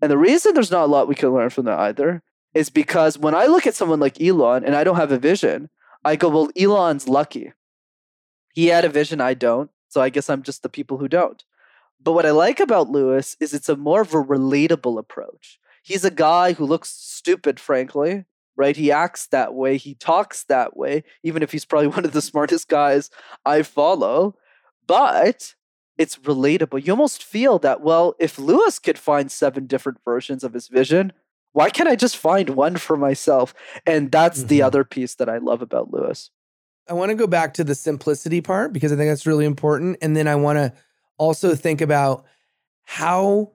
And 0.00 0.10
the 0.10 0.18
reason 0.18 0.54
there's 0.54 0.70
not 0.70 0.84
a 0.84 0.86
lot 0.86 1.08
we 1.08 1.14
can 1.14 1.30
learn 1.30 1.50
from 1.50 1.64
that 1.66 1.78
either 1.78 2.22
is 2.54 2.70
because 2.70 3.18
when 3.18 3.34
I 3.34 3.46
look 3.46 3.66
at 3.66 3.74
someone 3.74 4.00
like 4.00 4.20
Elon 4.20 4.64
and 4.64 4.74
I 4.74 4.84
don't 4.84 4.96
have 4.96 5.12
a 5.12 5.18
vision, 5.18 5.70
I 6.04 6.16
go, 6.16 6.28
well, 6.28 6.50
Elon's 6.58 7.08
lucky. 7.08 7.52
He 8.54 8.66
had 8.66 8.84
a 8.84 8.88
vision, 8.88 9.20
I 9.20 9.34
don't. 9.34 9.70
So 9.88 10.00
I 10.00 10.08
guess 10.08 10.28
I'm 10.28 10.42
just 10.42 10.62
the 10.62 10.68
people 10.68 10.98
who 10.98 11.08
don't. 11.08 11.42
But 12.02 12.12
what 12.12 12.26
I 12.26 12.30
like 12.30 12.60
about 12.60 12.90
Lewis 12.90 13.36
is 13.40 13.54
it's 13.54 13.68
a 13.68 13.76
more 13.76 14.00
of 14.00 14.14
a 14.14 14.22
relatable 14.22 14.98
approach. 14.98 15.58
He's 15.82 16.04
a 16.04 16.10
guy 16.10 16.52
who 16.52 16.64
looks 16.64 16.90
stupid, 16.90 17.60
frankly, 17.60 18.24
right? 18.56 18.76
He 18.76 18.90
acts 18.90 19.26
that 19.28 19.54
way, 19.54 19.76
he 19.76 19.94
talks 19.94 20.44
that 20.44 20.76
way, 20.76 21.04
even 21.22 21.42
if 21.42 21.52
he's 21.52 21.64
probably 21.64 21.86
one 21.88 22.04
of 22.04 22.12
the 22.12 22.22
smartest 22.22 22.68
guys 22.68 23.10
I 23.44 23.62
follow. 23.62 24.36
But 24.86 25.54
it's 26.02 26.16
relatable. 26.18 26.84
You 26.84 26.92
almost 26.92 27.22
feel 27.22 27.60
that, 27.60 27.80
well, 27.80 28.16
if 28.18 28.36
Lewis 28.36 28.80
could 28.80 28.98
find 28.98 29.30
seven 29.30 29.66
different 29.66 29.98
versions 30.04 30.42
of 30.42 30.52
his 30.52 30.66
vision, 30.66 31.12
why 31.52 31.70
can't 31.70 31.88
I 31.88 31.94
just 31.94 32.16
find 32.16 32.50
one 32.50 32.76
for 32.76 32.96
myself? 32.96 33.54
And 33.86 34.10
that's 34.10 34.40
mm-hmm. 34.40 34.48
the 34.48 34.62
other 34.62 34.82
piece 34.82 35.14
that 35.14 35.28
I 35.28 35.38
love 35.38 35.62
about 35.62 35.92
Lewis. 35.92 36.30
I 36.90 36.94
want 36.94 37.10
to 37.10 37.14
go 37.14 37.28
back 37.28 37.54
to 37.54 37.64
the 37.64 37.76
simplicity 37.76 38.40
part 38.40 38.72
because 38.72 38.92
I 38.92 38.96
think 38.96 39.10
that's 39.10 39.26
really 39.26 39.44
important. 39.44 39.98
And 40.02 40.16
then 40.16 40.26
I 40.26 40.34
want 40.34 40.56
to 40.56 40.72
also 41.18 41.54
think 41.54 41.80
about 41.80 42.24
how 42.82 43.52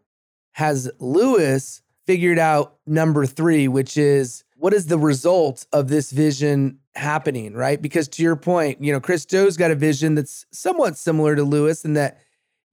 has 0.54 0.90
Lewis 1.00 1.82
figured 2.06 2.40
out 2.40 2.78
number 2.88 3.26
three, 3.26 3.68
which 3.68 3.98
is 3.98 4.46
what 4.56 4.74
is 4.74 4.86
the 4.86 4.98
result 4.98 5.68
of 5.74 5.90
this 5.90 6.12
vision 6.12 6.80
happening, 6.96 7.54
right? 7.54 7.82
Because 7.82 8.08
to 8.08 8.24
your 8.24 8.38
point, 8.38 8.82
you 8.82 8.94
know, 8.94 9.02
Chris 9.02 9.26
Do's 9.26 9.58
got 9.58 9.72
a 9.72 9.76
vision 9.76 10.16
that's 10.16 10.46
somewhat 10.52 10.98
similar 10.98 11.36
to 11.36 11.44
Lewis 11.44 11.84
in 11.84 11.94
that 11.94 12.22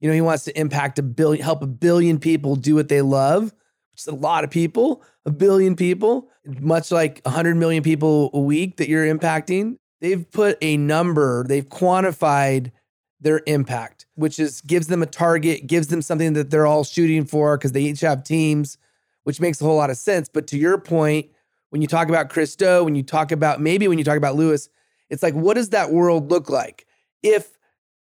you 0.05 0.11
know, 0.11 0.15
he 0.15 0.21
wants 0.21 0.45
to 0.45 0.61
impact 0.61 0.99
a 0.99 1.03
billion, 1.03 1.43
help 1.43 1.63
a 1.63 1.67
billion 1.67 2.19
people 2.19 2.57
do 2.57 2.75
what 2.75 2.91
they 2.91 3.01
love, 3.01 3.45
which 3.45 4.03
is 4.03 4.07
a 4.07 4.15
lot 4.15 4.45
of 4.45 4.51
people, 4.51 5.03
a 5.25 5.31
billion 5.31 5.75
people, 5.77 6.29
much 6.45 6.93
like 6.93 7.23
100 7.23 7.57
million 7.57 7.83
people 7.83 8.29
a 8.35 8.39
week 8.39 8.77
that 8.77 8.91
you're 8.91 9.07
impacting. 9.07 9.79
They've 10.03 10.31
put 10.31 10.59
a 10.61 10.77
number, 10.77 11.47
they've 11.49 11.67
quantified 11.67 12.71
their 13.19 13.41
impact, 13.47 14.05
which 14.15 14.39
is 14.39 14.61
gives 14.61 14.89
them 14.89 15.03
a 15.03 15.07
target, 15.07 15.67
gives 15.67 15.87
them 15.87 16.03
something 16.03 16.35
that 16.35 16.51
they're 16.51 16.67
all 16.67 16.85
shooting 16.85 17.25
for 17.25 17.57
because 17.57 17.73
they 17.73 17.85
each 17.85 18.03
have 18.03 18.25
teams, 18.25 18.77
which 19.23 19.41
makes 19.41 19.59
a 19.63 19.65
whole 19.65 19.77
lot 19.77 19.89
of 19.89 19.97
sense. 19.97 20.29
But 20.29 20.47
to 20.49 20.59
your 20.59 20.77
point, 20.77 21.31
when 21.71 21.81
you 21.81 21.89
talk 21.89 22.11
about 22.11 22.29
Chris 22.29 22.55
Do, 22.57 22.85
when 22.85 22.95
you 22.95 23.05
talk 23.05 23.33
about 23.33 23.59
maybe 23.59 23.89
when 23.89 23.97
you 23.97 24.05
talk 24.05 24.19
about 24.19 24.37
Lewis, 24.37 24.69
it's 25.09 25.23
like, 25.23 25.33
what 25.33 25.55
does 25.55 25.71
that 25.71 25.93
world 25.93 26.31
look 26.31 26.51
like? 26.51 26.85
If 27.23 27.57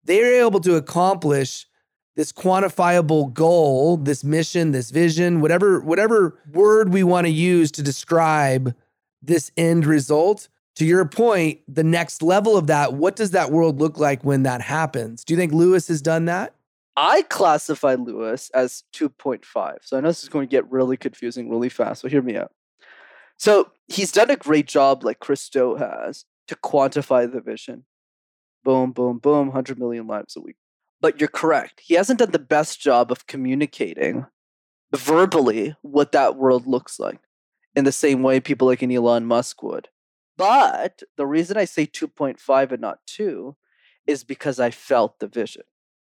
they're 0.04 0.44
able 0.44 0.60
to 0.62 0.76
accomplish 0.76 1.68
this 2.16 2.32
quantifiable 2.32 3.34
goal, 3.34 3.98
this 3.98 4.24
mission, 4.24 4.72
this 4.72 4.92
vision, 4.92 5.42
whatever 5.42 5.80
whatever 5.80 6.40
word 6.52 6.94
we 6.94 7.04
want 7.04 7.26
to 7.26 7.32
use 7.32 7.72
to 7.72 7.84
describe 7.84 8.76
this 9.22 9.52
end 9.58 9.86
result. 9.86 10.50
To 10.78 10.86
your 10.86 11.06
point, 11.06 11.60
the 11.68 11.84
next 11.84 12.24
level 12.24 12.58
of 12.58 12.66
that, 12.68 12.94
what 12.94 13.16
does 13.16 13.32
that 13.32 13.52
world 13.52 13.80
look 13.80 14.00
like 14.00 14.24
when 14.24 14.42
that 14.44 14.62
happens? 14.62 15.24
Do 15.24 15.34
you 15.34 15.38
think 15.38 15.54
Lewis 15.54 15.88
has 15.88 16.02
done 16.02 16.26
that? 16.26 16.56
I 16.96 17.24
classify 17.24 17.96
Lewis 17.96 18.50
as 18.56 18.84
2.5. 18.94 19.78
So 19.82 19.98
I 19.98 20.02
know 20.02 20.08
this 20.08 20.24
is 20.24 20.30
going 20.30 20.48
to 20.48 20.52
get 20.52 20.70
really 20.72 20.98
confusing 20.98 21.50
really 21.50 21.70
fast. 21.70 22.02
So 22.02 22.08
hear 22.08 22.22
me 22.22 22.38
out. 22.38 22.52
So 23.38 23.72
he's 23.88 24.12
done 24.12 24.30
a 24.30 24.36
great 24.36 24.68
job, 24.68 25.04
like 25.04 25.20
Chris 25.20 25.50
Do 25.50 25.76
has, 25.76 26.26
to 26.48 26.56
quantify 26.56 27.32
the 27.32 27.42
vision. 27.42 27.86
Boom, 28.64 28.92
boom, 28.92 29.18
boom, 29.18 29.48
100 29.48 29.78
million 29.78 30.08
lives 30.08 30.36
a 30.36 30.42
week. 30.42 30.56
But 31.04 31.20
you're 31.20 31.28
correct. 31.28 31.82
He 31.84 31.96
hasn't 31.96 32.20
done 32.20 32.32
the 32.32 32.40
best 32.40 32.80
job 32.80 33.12
of 33.12 33.28
communicating 33.28 34.26
verbally 34.96 35.76
what 35.82 36.14
that 36.14 36.38
world 36.38 36.66
looks 36.66 36.98
like 36.98 37.20
in 37.76 37.84
the 37.84 37.92
same 37.92 38.24
way 38.24 38.40
people 38.40 38.68
like 38.68 38.82
an 38.82 38.90
Elon 38.90 39.26
Musk 39.26 39.62
would. 39.64 39.90
But 40.38 41.04
the 41.18 41.26
reason 41.26 41.58
I 41.58 41.66
say 41.66 41.86
2.5 41.86 42.72
and 42.72 42.82
not 42.82 43.00
2 43.08 43.54
is 44.08 44.24
because 44.24 44.62
I 44.62 44.72
felt 44.72 45.20
the 45.20 45.28
vision. 45.28 45.64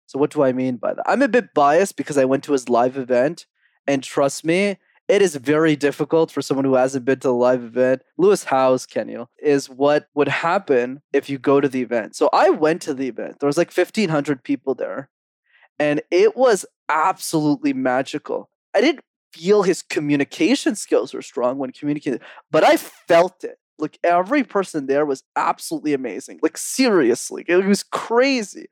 So, 0.07 0.17
what 0.17 0.31
do 0.31 0.41
I 0.41 0.53
mean 0.53 0.77
by 0.77 0.95
that? 0.95 1.05
I'm 1.05 1.21
a 1.21 1.27
bit 1.27 1.53
biased 1.53 1.95
because 1.95 2.17
I 2.17 2.25
went 2.25 2.43
to 2.45 2.53
his 2.53 2.67
live 2.67 2.97
event, 2.97 3.45
and 3.85 4.01
trust 4.01 4.43
me, 4.43 4.77
it 5.09 5.23
is 5.23 5.35
very 5.35 5.75
difficult 5.75 6.31
for 6.31 6.41
someone 6.41 6.65
who 6.65 6.75
hasn't 6.75 7.03
been 7.03 7.19
to 7.19 7.29
the 7.29 7.33
live 7.33 7.63
event. 7.63 8.03
Lewis 8.17 8.43
Howes, 8.43 8.85
Kenny, 8.85 9.17
is 9.41 9.67
what 9.67 10.07
would 10.13 10.27
happen 10.27 11.01
if 11.11 11.29
you 11.29 11.39
go 11.39 11.59
to 11.59 11.67
the 11.67 11.81
event. 11.81 12.15
So 12.15 12.29
I 12.31 12.51
went 12.51 12.83
to 12.83 12.93
the 12.93 13.07
event. 13.07 13.39
There 13.39 13.47
was 13.47 13.57
like 13.57 13.73
1,500 13.73 14.43
people 14.43 14.75
there, 14.75 15.09
and 15.79 16.01
it 16.11 16.37
was 16.37 16.65
absolutely 16.89 17.73
magical. 17.73 18.51
I 18.75 18.81
didn't 18.81 19.03
feel 19.33 19.63
his 19.63 19.81
communication 19.81 20.75
skills 20.75 21.13
were 21.13 21.23
strong 21.23 21.57
when 21.57 21.71
communicating, 21.71 22.19
but 22.51 22.63
I 22.63 22.77
felt 22.77 23.43
it. 23.43 23.57
Like 23.79 23.97
every 24.03 24.43
person 24.43 24.85
there 24.85 25.05
was 25.05 25.23
absolutely 25.35 25.93
amazing. 25.93 26.39
Like 26.43 26.57
seriously, 26.57 27.45
it 27.47 27.65
was 27.65 27.81
crazy. 27.81 28.67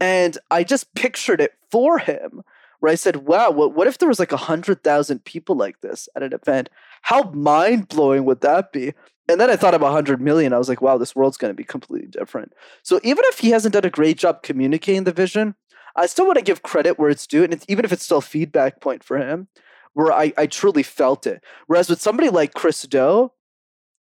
And 0.00 0.38
I 0.50 0.64
just 0.64 0.94
pictured 0.94 1.40
it 1.40 1.52
for 1.70 1.98
him 1.98 2.42
where 2.82 2.90
I 2.90 2.96
said, 2.96 3.28
wow, 3.28 3.52
what, 3.52 3.76
what 3.76 3.86
if 3.86 3.98
there 3.98 4.08
was 4.08 4.18
like 4.18 4.32
a 4.32 4.34
100,000 4.34 5.24
people 5.24 5.54
like 5.54 5.82
this 5.82 6.08
at 6.16 6.24
an 6.24 6.32
event? 6.32 6.68
How 7.02 7.30
mind 7.30 7.86
blowing 7.86 8.24
would 8.24 8.40
that 8.40 8.72
be? 8.72 8.92
And 9.28 9.40
then 9.40 9.50
I 9.50 9.54
thought 9.54 9.72
about 9.72 9.92
100 9.92 10.20
million. 10.20 10.52
I 10.52 10.58
was 10.58 10.68
like, 10.68 10.82
wow, 10.82 10.98
this 10.98 11.14
world's 11.14 11.36
going 11.36 11.52
to 11.52 11.56
be 11.56 11.62
completely 11.62 12.08
different. 12.08 12.54
So 12.82 12.98
even 13.04 13.22
if 13.28 13.38
he 13.38 13.50
hasn't 13.50 13.74
done 13.74 13.84
a 13.84 13.90
great 13.90 14.18
job 14.18 14.42
communicating 14.42 15.04
the 15.04 15.12
vision, 15.12 15.54
I 15.94 16.06
still 16.06 16.26
want 16.26 16.38
to 16.38 16.44
give 16.44 16.64
credit 16.64 16.98
where 16.98 17.08
it's 17.08 17.24
due. 17.24 17.44
And 17.44 17.64
even 17.68 17.84
if 17.84 17.92
it's 17.92 18.04
still 18.04 18.20
feedback 18.20 18.80
point 18.80 19.04
for 19.04 19.16
him, 19.16 19.46
where 19.92 20.10
I, 20.10 20.32
I 20.36 20.46
truly 20.46 20.82
felt 20.82 21.24
it. 21.24 21.40
Whereas 21.68 21.88
with 21.88 22.02
somebody 22.02 22.30
like 22.30 22.52
Chris 22.52 22.82
Do, 22.82 23.30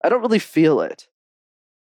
I 0.01 0.07
don't 0.07 0.21
really 0.21 0.39
feel 0.39 0.79
it. 0.79 1.09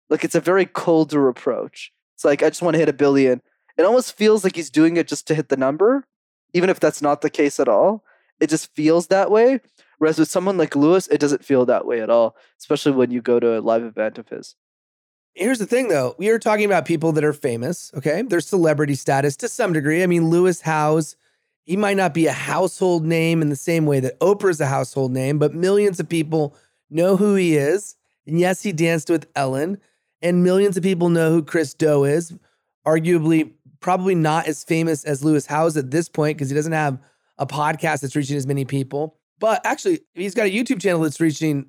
Like 0.09 0.23
it's 0.23 0.33
a 0.33 0.41
very 0.41 0.65
colder 0.65 1.27
approach. 1.27 1.91
It's 2.15 2.25
like, 2.25 2.41
I 2.41 2.49
just 2.49 2.63
want 2.63 2.73
to 2.73 2.79
hit 2.79 2.89
a 2.89 2.93
billion. 2.93 3.43
It 3.77 3.83
almost 3.83 4.17
feels 4.17 4.43
like 4.43 4.55
he's 4.55 4.71
doing 4.71 4.97
it 4.97 5.07
just 5.07 5.27
to 5.27 5.35
hit 5.35 5.49
the 5.49 5.55
number, 5.55 6.07
even 6.53 6.69
if 6.69 6.79
that's 6.79 7.01
not 7.01 7.21
the 7.21 7.29
case 7.29 7.59
at 7.59 7.67
all. 7.67 8.03
It 8.39 8.49
just 8.49 8.73
feels 8.73 9.07
that 9.07 9.31
way. 9.31 9.59
Whereas 9.97 10.17
with 10.17 10.29
someone 10.29 10.57
like 10.57 10.75
Lewis, 10.75 11.07
it 11.07 11.19
doesn't 11.19 11.43
feel 11.43 11.65
that 11.65 11.85
way 11.85 12.01
at 12.01 12.09
all, 12.09 12.35
especially 12.57 12.93
when 12.93 13.11
you 13.11 13.21
go 13.21 13.39
to 13.39 13.59
a 13.59 13.61
live 13.61 13.83
event 13.83 14.17
of 14.17 14.29
his. 14.29 14.55
Here's 15.33 15.59
the 15.59 15.65
thing 15.65 15.89
though. 15.89 16.15
We 16.17 16.29
are 16.29 16.39
talking 16.39 16.65
about 16.65 16.85
people 16.85 17.11
that 17.13 17.23
are 17.23 17.33
famous, 17.33 17.91
okay? 17.95 18.21
There's 18.21 18.47
celebrity 18.47 18.95
status 18.95 19.35
to 19.37 19.49
some 19.49 19.73
degree. 19.73 20.01
I 20.01 20.07
mean, 20.07 20.29
Lewis 20.29 20.61
Howes, 20.61 21.15
he 21.63 21.77
might 21.77 21.97
not 21.97 22.13
be 22.13 22.25
a 22.27 22.31
household 22.31 23.05
name 23.05 23.41
in 23.41 23.49
the 23.49 23.55
same 23.55 23.85
way 23.85 23.99
that 23.99 24.19
Oprah's 24.19 24.59
a 24.59 24.65
household 24.65 25.11
name, 25.11 25.37
but 25.37 25.53
millions 25.53 25.99
of 25.99 26.09
people 26.09 26.55
know 26.89 27.15
who 27.15 27.35
he 27.35 27.55
is. 27.57 27.95
And 28.25 28.39
yes, 28.39 28.63
he 28.63 28.71
danced 28.71 29.09
with 29.09 29.27
Ellen, 29.35 29.79
and 30.21 30.43
millions 30.43 30.77
of 30.77 30.83
people 30.83 31.09
know 31.09 31.31
who 31.31 31.43
Chris 31.43 31.73
Do 31.73 32.05
is. 32.05 32.33
Arguably, 32.85 33.51
probably 33.79 34.15
not 34.15 34.47
as 34.47 34.63
famous 34.63 35.03
as 35.03 35.23
Lewis 35.23 35.45
Howes 35.45 35.77
at 35.77 35.91
this 35.91 36.09
point 36.09 36.37
because 36.37 36.49
he 36.49 36.55
doesn't 36.55 36.73
have 36.73 36.99
a 37.37 37.45
podcast 37.45 38.01
that's 38.01 38.15
reaching 38.15 38.37
as 38.37 38.47
many 38.47 38.65
people. 38.65 39.17
But 39.39 39.61
actually, 39.65 40.01
he's 40.13 40.35
got 40.35 40.47
a 40.47 40.51
YouTube 40.51 40.81
channel 40.81 41.01
that's 41.01 41.19
reaching 41.19 41.67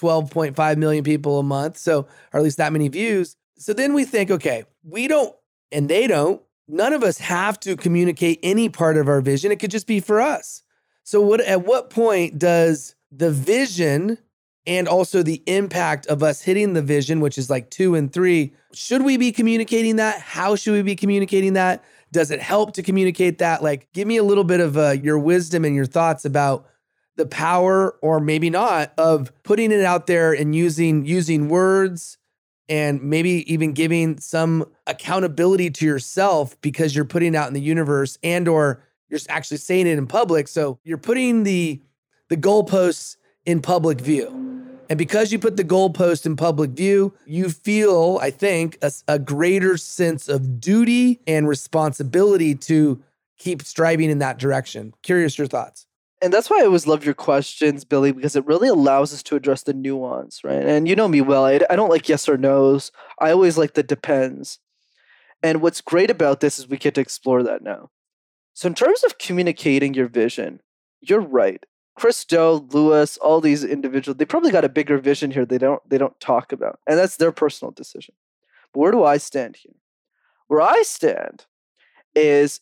12.5 0.00 0.76
million 0.76 1.04
people 1.04 1.38
a 1.38 1.42
month. 1.42 1.78
So, 1.78 2.06
or 2.32 2.40
at 2.40 2.42
least 2.42 2.58
that 2.58 2.72
many 2.72 2.88
views. 2.88 3.36
So 3.58 3.72
then 3.72 3.94
we 3.94 4.04
think, 4.04 4.30
okay, 4.30 4.64
we 4.82 5.06
don't, 5.06 5.34
and 5.70 5.88
they 5.88 6.06
don't, 6.06 6.42
none 6.66 6.92
of 6.92 7.04
us 7.04 7.18
have 7.18 7.60
to 7.60 7.76
communicate 7.76 8.40
any 8.42 8.68
part 8.68 8.96
of 8.96 9.08
our 9.08 9.20
vision. 9.20 9.52
It 9.52 9.60
could 9.60 9.70
just 9.70 9.86
be 9.86 10.00
for 10.00 10.20
us. 10.20 10.62
So, 11.04 11.20
what 11.20 11.40
at 11.40 11.64
what 11.64 11.90
point 11.90 12.38
does 12.38 12.94
the 13.10 13.30
vision 13.30 14.18
and 14.66 14.86
also 14.86 15.22
the 15.22 15.42
impact 15.46 16.06
of 16.06 16.22
us 16.22 16.42
hitting 16.42 16.72
the 16.72 16.82
vision, 16.82 17.20
which 17.20 17.36
is 17.36 17.50
like 17.50 17.70
two 17.70 17.94
and 17.94 18.12
three, 18.12 18.52
should 18.72 19.02
we 19.02 19.16
be 19.16 19.32
communicating 19.32 19.96
that? 19.96 20.20
How 20.20 20.54
should 20.56 20.74
we 20.74 20.82
be 20.82 20.96
communicating 20.96 21.54
that? 21.54 21.84
Does 22.12 22.30
it 22.30 22.40
help 22.40 22.74
to 22.74 22.82
communicate 22.82 23.38
that? 23.38 23.62
Like, 23.62 23.88
give 23.92 24.06
me 24.06 24.18
a 24.18 24.22
little 24.22 24.44
bit 24.44 24.60
of 24.60 24.76
uh, 24.76 24.90
your 24.90 25.18
wisdom 25.18 25.64
and 25.64 25.74
your 25.74 25.86
thoughts 25.86 26.24
about 26.24 26.66
the 27.16 27.26
power 27.26 27.96
or 28.02 28.20
maybe 28.20 28.50
not 28.50 28.92
of 28.96 29.32
putting 29.42 29.70
it 29.72 29.84
out 29.84 30.06
there 30.06 30.32
and 30.32 30.54
using 30.54 31.04
using 31.04 31.48
words 31.48 32.16
and 32.68 33.02
maybe 33.02 33.52
even 33.52 33.72
giving 33.72 34.18
some 34.18 34.64
accountability 34.86 35.68
to 35.68 35.84
yourself 35.84 36.58
because 36.62 36.96
you're 36.96 37.04
putting 37.04 37.36
out 37.36 37.48
in 37.48 37.54
the 37.54 37.60
universe 37.60 38.18
and 38.22 38.48
or 38.48 38.82
you're 39.10 39.20
actually 39.28 39.58
saying 39.58 39.86
it 39.86 39.98
in 39.98 40.06
public 40.06 40.48
so 40.48 40.78
you're 40.84 40.96
putting 40.96 41.42
the 41.42 41.82
the 42.30 42.36
goalposts 42.36 43.16
in 43.44 43.60
public 43.60 44.00
view 44.00 44.28
and 44.88 44.98
because 44.98 45.32
you 45.32 45.38
put 45.38 45.56
the 45.56 45.64
goalpost 45.64 46.26
in 46.26 46.36
public 46.36 46.70
view 46.70 47.14
you 47.26 47.48
feel 47.48 48.18
i 48.22 48.30
think 48.30 48.78
a, 48.82 48.92
a 49.08 49.18
greater 49.18 49.76
sense 49.76 50.28
of 50.28 50.60
duty 50.60 51.20
and 51.26 51.48
responsibility 51.48 52.54
to 52.54 53.02
keep 53.38 53.62
striving 53.62 54.10
in 54.10 54.18
that 54.18 54.38
direction 54.38 54.94
curious 55.02 55.38
your 55.38 55.46
thoughts 55.46 55.86
and 56.22 56.32
that's 56.32 56.48
why 56.48 56.60
I 56.60 56.66
always 56.66 56.86
love 56.86 57.04
your 57.04 57.14
questions, 57.14 57.84
Billy, 57.84 58.12
because 58.12 58.36
it 58.36 58.46
really 58.46 58.68
allows 58.68 59.12
us 59.12 59.24
to 59.24 59.34
address 59.34 59.64
the 59.64 59.74
nuance, 59.74 60.44
right? 60.44 60.64
And 60.64 60.86
you 60.86 60.94
know 60.94 61.08
me 61.08 61.20
well. 61.20 61.44
I, 61.44 61.58
I 61.68 61.74
don't 61.74 61.90
like 61.90 62.08
yes 62.08 62.28
or 62.28 62.36
no's. 62.36 62.92
I 63.18 63.32
always 63.32 63.58
like 63.58 63.74
the 63.74 63.82
depends. 63.82 64.60
And 65.42 65.60
what's 65.60 65.80
great 65.80 66.10
about 66.10 66.38
this 66.38 66.60
is 66.60 66.68
we 66.68 66.76
get 66.76 66.94
to 66.94 67.00
explore 67.00 67.42
that 67.42 67.62
now. 67.62 67.90
So, 68.54 68.68
in 68.68 68.74
terms 68.74 69.02
of 69.02 69.18
communicating 69.18 69.94
your 69.94 70.06
vision, 70.06 70.60
you're 71.00 71.20
right. 71.20 71.64
Chris 71.94 72.24
Do, 72.24 72.66
Lewis, 72.72 73.16
all 73.18 73.40
these 73.40 73.64
individuals, 73.64 74.16
they 74.16 74.24
probably 74.24 74.50
got 74.50 74.64
a 74.64 74.68
bigger 74.68 74.98
vision 74.98 75.30
here 75.30 75.44
they 75.44 75.58
don't 75.58 75.82
they 75.88 75.98
don't 75.98 76.18
talk 76.20 76.52
about. 76.52 76.80
And 76.86 76.98
that's 76.98 77.16
their 77.16 77.32
personal 77.32 77.70
decision. 77.70 78.14
But 78.72 78.80
where 78.80 78.92
do 78.92 79.04
I 79.04 79.18
stand 79.18 79.56
here? 79.56 79.74
Where 80.48 80.62
I 80.62 80.82
stand 80.82 81.46
is 82.14 82.60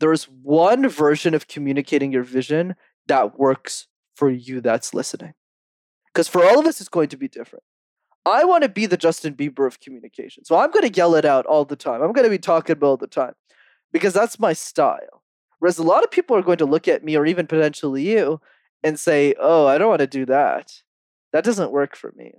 there's 0.00 0.24
one 0.24 0.88
version 0.88 1.34
of 1.34 1.48
communicating 1.48 2.12
your 2.12 2.22
vision 2.22 2.74
that 3.06 3.38
works 3.38 3.86
for 4.16 4.30
you 4.30 4.60
that's 4.60 4.94
listening. 4.94 5.34
Because 6.06 6.28
for 6.28 6.44
all 6.44 6.58
of 6.58 6.66
us, 6.66 6.80
it's 6.80 6.88
going 6.88 7.08
to 7.10 7.16
be 7.16 7.28
different. 7.28 7.62
I 8.26 8.44
want 8.44 8.64
to 8.64 8.68
be 8.68 8.86
the 8.86 8.96
Justin 8.96 9.34
Bieber 9.34 9.66
of 9.66 9.80
communication. 9.80 10.44
So 10.44 10.56
I'm 10.56 10.70
going 10.70 10.86
to 10.86 10.94
yell 10.94 11.14
it 11.14 11.24
out 11.24 11.46
all 11.46 11.64
the 11.64 11.76
time. 11.76 12.02
I'm 12.02 12.12
going 12.12 12.24
to 12.24 12.30
be 12.30 12.38
talking 12.38 12.74
about 12.74 12.86
all 12.86 12.96
the 12.96 13.06
time 13.06 13.34
because 13.92 14.12
that's 14.12 14.38
my 14.38 14.52
style. 14.52 15.19
Whereas 15.60 15.78
a 15.78 15.84
lot 15.84 16.02
of 16.02 16.10
people 16.10 16.36
are 16.36 16.42
going 16.42 16.58
to 16.58 16.66
look 16.66 16.88
at 16.88 17.04
me 17.04 17.16
or 17.16 17.24
even 17.24 17.46
potentially 17.46 18.02
you 18.10 18.40
and 18.82 18.98
say, 18.98 19.34
oh, 19.38 19.66
I 19.66 19.78
don't 19.78 19.90
want 19.90 20.00
to 20.00 20.06
do 20.06 20.26
that. 20.26 20.72
That 21.32 21.44
doesn't 21.44 21.70
work 21.70 21.94
for 21.94 22.12
me. 22.16 22.32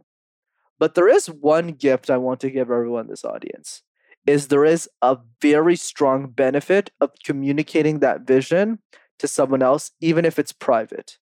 But 0.80 0.95
there 0.95 1.07
is 1.07 1.28
one 1.28 1.69
gift 1.69 2.09
I 2.09 2.17
want 2.17 2.39
to 2.41 2.49
give 2.49 2.69
everyone 2.69 3.07
this 3.07 3.24
audience 3.24 3.84
is 4.28 4.47
there 4.47 4.65
is 4.65 4.89
a 5.01 5.17
very 5.41 5.76
strong 5.76 6.28
benefit 6.28 6.91
of 6.99 7.11
communicating 7.24 7.99
that 7.99 8.22
vision 8.22 8.80
to 9.19 9.28
someone 9.28 9.63
else, 9.63 9.91
even 9.99 10.26
if 10.26 10.38
it's 10.38 10.51
private. 10.51 11.17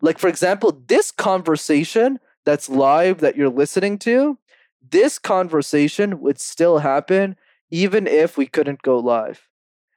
Like, 0.00 0.18
for 0.18 0.28
example, 0.28 0.82
this 0.86 1.10
conversation 1.10 2.18
that's 2.44 2.68
live 2.68 3.18
that 3.18 3.36
you're 3.36 3.48
listening 3.48 3.98
to, 4.00 4.38
this 4.86 5.18
conversation 5.18 6.20
would 6.20 6.40
still 6.40 6.78
happen 6.78 7.36
even 7.70 8.06
if 8.06 8.36
we 8.36 8.46
couldn't 8.46 8.82
go 8.82 8.98
live. 8.98 9.48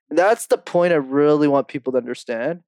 That's 0.10 0.48
the 0.48 0.58
point 0.58 0.94
I 0.94 0.98
really 0.98 1.48
want 1.48 1.68
people 1.68 1.94
to 1.94 1.98
understand 1.98 2.62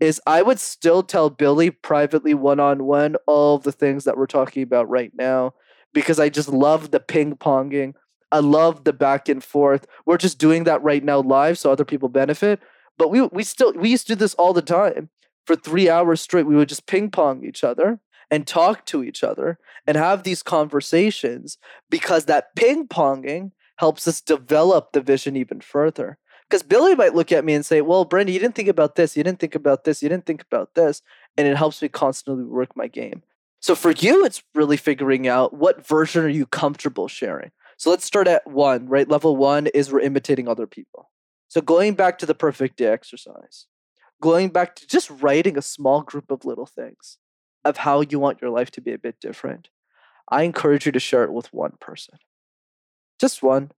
is 0.00 0.20
I 0.26 0.42
would 0.42 0.58
still 0.58 1.02
tell 1.02 1.30
Billy 1.30 1.70
privately 1.70 2.34
one 2.34 2.60
on 2.60 2.84
one 2.84 3.16
all 3.26 3.58
the 3.58 3.72
things 3.72 4.04
that 4.04 4.16
we're 4.16 4.26
talking 4.26 4.62
about 4.62 4.88
right 4.88 5.12
now 5.14 5.54
because 5.92 6.18
I 6.18 6.28
just 6.28 6.48
love 6.48 6.90
the 6.90 7.00
ping 7.00 7.36
ponging 7.36 7.94
I 8.34 8.40
love 8.40 8.82
the 8.82 8.92
back 8.92 9.28
and 9.28 9.44
forth. 9.44 9.86
We're 10.06 10.18
just 10.18 10.38
doing 10.38 10.64
that 10.64 10.82
right 10.82 11.04
now 11.04 11.20
live 11.20 11.56
so 11.56 11.70
other 11.70 11.84
people 11.84 12.08
benefit. 12.08 12.58
But 12.98 13.08
we 13.08 13.22
we 13.22 13.44
still 13.44 13.72
we 13.74 13.90
used 13.90 14.08
to 14.08 14.14
do 14.14 14.18
this 14.18 14.34
all 14.34 14.52
the 14.52 14.60
time. 14.60 15.08
For 15.46 15.54
three 15.54 15.88
hours 15.88 16.20
straight, 16.20 16.46
we 16.46 16.56
would 16.56 16.68
just 16.68 16.88
ping 16.88 17.10
pong 17.12 17.44
each 17.44 17.62
other 17.62 18.00
and 18.32 18.44
talk 18.44 18.86
to 18.86 19.04
each 19.04 19.22
other 19.22 19.58
and 19.86 19.96
have 19.96 20.24
these 20.24 20.42
conversations 20.42 21.58
because 21.90 22.24
that 22.24 22.56
ping 22.56 22.88
ponging 22.88 23.52
helps 23.76 24.08
us 24.08 24.20
develop 24.20 24.90
the 24.92 25.00
vision 25.00 25.36
even 25.36 25.60
further. 25.60 26.18
Because 26.54 26.68
Billy 26.68 26.94
might 26.94 27.16
look 27.16 27.32
at 27.32 27.44
me 27.44 27.52
and 27.52 27.66
say, 27.66 27.80
Well, 27.80 28.06
Brenden, 28.06 28.32
you 28.32 28.38
didn't 28.38 28.54
think 28.54 28.68
about 28.68 28.94
this, 28.94 29.16
you 29.16 29.24
didn't 29.24 29.40
think 29.40 29.56
about 29.56 29.82
this, 29.82 30.04
you 30.04 30.08
didn't 30.08 30.24
think 30.24 30.40
about 30.40 30.76
this. 30.76 31.02
And 31.36 31.48
it 31.48 31.56
helps 31.56 31.82
me 31.82 31.88
constantly 31.88 32.44
work 32.44 32.76
my 32.76 32.86
game. 32.86 33.24
So 33.58 33.74
for 33.74 33.90
you, 33.90 34.24
it's 34.24 34.40
really 34.54 34.76
figuring 34.76 35.26
out 35.26 35.52
what 35.52 35.84
version 35.84 36.22
are 36.22 36.28
you 36.28 36.46
comfortable 36.46 37.08
sharing. 37.08 37.50
So 37.76 37.90
let's 37.90 38.04
start 38.04 38.28
at 38.28 38.46
one, 38.46 38.86
right? 38.86 39.08
Level 39.08 39.36
one 39.36 39.66
is 39.66 39.90
we're 39.90 39.98
imitating 39.98 40.46
other 40.46 40.68
people. 40.68 41.10
So 41.48 41.60
going 41.60 41.94
back 41.94 42.18
to 42.18 42.26
the 42.26 42.36
perfect 42.36 42.76
day 42.76 42.86
exercise, 42.86 43.66
going 44.22 44.50
back 44.50 44.76
to 44.76 44.86
just 44.86 45.10
writing 45.10 45.58
a 45.58 45.62
small 45.62 46.02
group 46.02 46.30
of 46.30 46.44
little 46.44 46.66
things 46.66 47.18
of 47.64 47.78
how 47.78 48.02
you 48.02 48.20
want 48.20 48.40
your 48.40 48.52
life 48.52 48.70
to 48.70 48.80
be 48.80 48.92
a 48.92 48.98
bit 48.98 49.16
different. 49.20 49.70
I 50.28 50.44
encourage 50.44 50.86
you 50.86 50.92
to 50.92 51.00
share 51.00 51.24
it 51.24 51.32
with 51.32 51.52
one 51.52 51.72
person. 51.80 52.14
Just 53.18 53.42
one. 53.42 53.72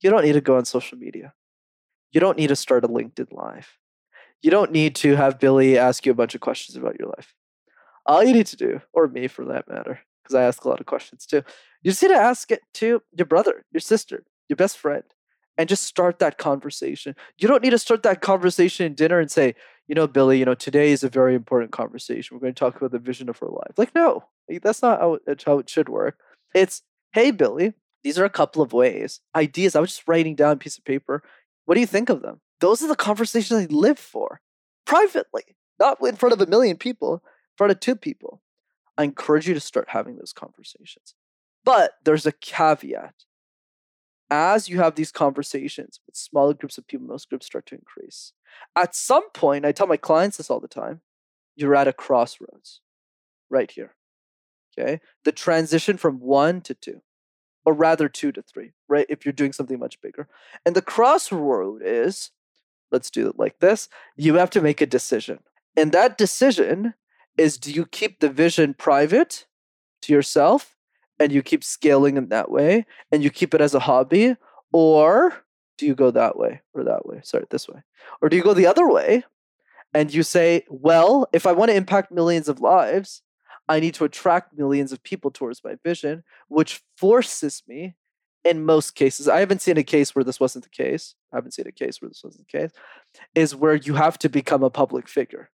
You 0.00 0.10
don't 0.10 0.24
need 0.24 0.32
to 0.32 0.40
go 0.40 0.56
on 0.56 0.64
social 0.64 0.98
media. 0.98 1.34
You 2.12 2.20
don't 2.20 2.38
need 2.38 2.48
to 2.48 2.56
start 2.56 2.84
a 2.84 2.88
LinkedIn 2.88 3.32
Live. 3.32 3.78
You 4.42 4.50
don't 4.50 4.70
need 4.70 4.94
to 4.96 5.16
have 5.16 5.40
Billy 5.40 5.78
ask 5.78 6.04
you 6.04 6.12
a 6.12 6.16
bunch 6.16 6.34
of 6.34 6.40
questions 6.40 6.76
about 6.76 6.98
your 6.98 7.08
life. 7.08 7.34
All 8.04 8.22
you 8.22 8.32
need 8.32 8.46
to 8.46 8.56
do, 8.56 8.80
or 8.92 9.08
me 9.08 9.28
for 9.28 9.44
that 9.46 9.68
matter, 9.68 10.00
because 10.22 10.34
I 10.34 10.42
ask 10.42 10.64
a 10.64 10.68
lot 10.68 10.80
of 10.80 10.86
questions 10.86 11.24
too. 11.24 11.42
You 11.82 11.90
just 11.90 12.02
need 12.02 12.08
to 12.08 12.16
ask 12.16 12.50
it 12.50 12.60
to 12.74 13.02
your 13.16 13.26
brother, 13.26 13.64
your 13.72 13.80
sister, 13.80 14.24
your 14.48 14.56
best 14.56 14.76
friend, 14.76 15.04
and 15.56 15.68
just 15.68 15.84
start 15.84 16.18
that 16.18 16.38
conversation. 16.38 17.14
You 17.38 17.48
don't 17.48 17.62
need 17.62 17.70
to 17.70 17.78
start 17.78 18.02
that 18.02 18.20
conversation 18.20 18.86
in 18.86 18.94
dinner 18.94 19.20
and 19.20 19.30
say, 19.30 19.54
you 19.86 19.94
know, 19.94 20.06
Billy, 20.06 20.38
you 20.38 20.44
know, 20.44 20.54
today 20.54 20.90
is 20.90 21.04
a 21.04 21.08
very 21.08 21.34
important 21.34 21.72
conversation. 21.72 22.36
We're 22.36 22.40
going 22.40 22.54
to 22.54 22.58
talk 22.58 22.76
about 22.76 22.92
the 22.92 22.98
vision 22.98 23.28
of 23.28 23.42
our 23.42 23.48
life. 23.48 23.76
Like, 23.76 23.94
no, 23.94 24.24
that's 24.62 24.82
not 24.82 25.00
how 25.00 25.18
it, 25.26 25.42
how 25.44 25.58
it 25.58 25.70
should 25.70 25.88
work. 25.88 26.18
It's, 26.54 26.82
hey, 27.12 27.30
Billy, 27.30 27.74
these 28.02 28.18
are 28.18 28.24
a 28.24 28.30
couple 28.30 28.62
of 28.62 28.72
ways, 28.72 29.20
ideas. 29.36 29.76
I 29.76 29.80
was 29.80 29.90
just 29.90 30.08
writing 30.08 30.34
down 30.34 30.52
a 30.52 30.56
piece 30.56 30.78
of 30.78 30.84
paper. 30.84 31.22
What 31.64 31.74
do 31.74 31.80
you 31.80 31.86
think 31.86 32.08
of 32.08 32.22
them? 32.22 32.40
Those 32.60 32.82
are 32.82 32.88
the 32.88 32.96
conversations 32.96 33.60
I 33.60 33.66
live 33.66 33.98
for 33.98 34.40
privately 34.84 35.56
not 35.82 35.98
in 36.00 36.16
front 36.16 36.32
of 36.32 36.40
a 36.40 36.46
million 36.46 36.76
people, 36.76 37.14
in 37.14 37.20
front 37.56 37.72
of 37.72 37.80
two 37.80 37.96
people. 37.96 38.40
I 38.96 39.04
encourage 39.04 39.48
you 39.48 39.54
to 39.54 39.60
start 39.60 39.88
having 39.88 40.16
those 40.16 40.32
conversations. 40.32 41.14
But 41.64 41.92
there's 42.04 42.26
a 42.26 42.32
caveat. 42.32 43.14
As 44.30 44.68
you 44.68 44.78
have 44.78 44.94
these 44.94 45.12
conversations 45.12 46.00
with 46.06 46.16
smaller 46.16 46.54
groups 46.54 46.78
of 46.78 46.86
people, 46.86 47.06
most 47.06 47.28
groups 47.28 47.46
start 47.46 47.66
to 47.66 47.74
increase. 47.74 48.32
At 48.76 48.94
some 48.94 49.28
point, 49.30 49.64
I 49.64 49.72
tell 49.72 49.86
my 49.86 49.96
clients 49.96 50.36
this 50.36 50.50
all 50.50 50.60
the 50.60 50.68
time 50.68 51.00
you're 51.54 51.74
at 51.74 51.88
a 51.88 51.92
crossroads 51.92 52.80
right 53.50 53.70
here. 53.70 53.94
Okay. 54.78 55.00
The 55.24 55.32
transition 55.32 55.98
from 55.98 56.18
one 56.18 56.62
to 56.62 56.74
two, 56.74 57.02
or 57.64 57.72
rather 57.72 58.08
two 58.08 58.32
to 58.32 58.42
three, 58.42 58.72
right? 58.88 59.06
If 59.08 59.24
you're 59.24 59.32
doing 59.32 59.52
something 59.52 59.78
much 59.78 60.00
bigger. 60.00 60.28
And 60.66 60.74
the 60.74 60.82
crossroad 60.82 61.82
is 61.84 62.30
let's 62.90 63.10
do 63.10 63.26
it 63.28 63.38
like 63.38 63.58
this 63.60 63.88
you 64.16 64.34
have 64.34 64.50
to 64.50 64.60
make 64.60 64.80
a 64.80 64.86
decision. 64.86 65.40
And 65.76 65.92
that 65.92 66.18
decision 66.18 66.94
is 67.38 67.56
do 67.56 67.72
you 67.72 67.86
keep 67.86 68.20
the 68.20 68.28
vision 68.28 68.74
private 68.74 69.46
to 70.02 70.12
yourself 70.12 70.76
and 71.18 71.32
you 71.32 71.42
keep 71.42 71.64
scaling 71.64 72.16
in 72.16 72.28
that 72.28 72.50
way 72.50 72.86
and 73.10 73.22
you 73.22 73.30
keep 73.30 73.54
it 73.54 73.60
as 73.60 73.74
a 73.74 73.80
hobby 73.80 74.36
or 74.72 75.44
do 75.78 75.86
you 75.86 75.94
go 75.94 76.10
that 76.10 76.36
way 76.36 76.60
or 76.74 76.84
that 76.84 77.06
way 77.06 77.20
sorry 77.22 77.46
this 77.50 77.68
way 77.68 77.82
or 78.20 78.28
do 78.28 78.36
you 78.36 78.42
go 78.42 78.54
the 78.54 78.66
other 78.66 78.88
way 78.88 79.24
and 79.94 80.12
you 80.12 80.22
say 80.22 80.64
well 80.68 81.26
if 81.32 81.46
i 81.46 81.52
want 81.52 81.70
to 81.70 81.76
impact 81.76 82.12
millions 82.12 82.48
of 82.48 82.60
lives 82.60 83.22
i 83.68 83.80
need 83.80 83.94
to 83.94 84.04
attract 84.04 84.56
millions 84.56 84.92
of 84.92 85.02
people 85.02 85.30
towards 85.30 85.62
my 85.64 85.76
vision 85.84 86.22
which 86.48 86.82
forces 86.96 87.62
me 87.66 87.94
in 88.44 88.64
most 88.64 88.94
cases 88.94 89.28
i 89.28 89.40
haven't 89.40 89.62
seen 89.62 89.76
a 89.76 89.82
case 89.82 90.14
where 90.14 90.24
this 90.24 90.40
wasn't 90.40 90.64
the 90.64 90.70
case 90.70 91.14
i 91.32 91.36
haven't 91.36 91.52
seen 91.52 91.66
a 91.66 91.72
case 91.72 92.00
where 92.00 92.08
this 92.08 92.22
wasn't 92.24 92.46
the 92.46 92.58
case 92.58 92.70
is 93.34 93.54
where 93.54 93.74
you 93.74 93.94
have 93.94 94.18
to 94.18 94.28
become 94.28 94.62
a 94.62 94.70
public 94.70 95.08
figure 95.08 95.50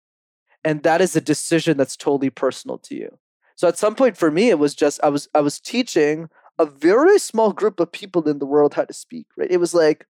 and 0.65 0.83
that 0.83 1.01
is 1.01 1.15
a 1.15 1.21
decision 1.21 1.77
that's 1.77 1.97
totally 1.97 2.31
personal 2.31 2.79
to 2.79 2.95
you 2.95 3.19
so 3.57 3.67
at 3.67 3.79
some 3.79 3.95
point 3.95 4.17
for 4.17 4.31
me, 4.31 4.51
it 4.51 4.59
was 4.59 4.75
just 4.75 5.01
I 5.03 5.09
was 5.09 5.29
I 5.35 5.41
was 5.41 5.59
teaching 5.59 6.29
a 6.59 6.67
very 6.67 7.19
small 7.19 7.53
group 7.53 7.81
of 7.81 7.91
people 7.91 8.29
in 8.29 8.39
the 8.39 8.47
world 8.47 8.75
how 8.75 8.85
to 8.85 8.93
speak. 8.93 9.27
Right? 9.37 9.51
It 9.51 9.59
was 9.59 9.75
like 9.75 10.07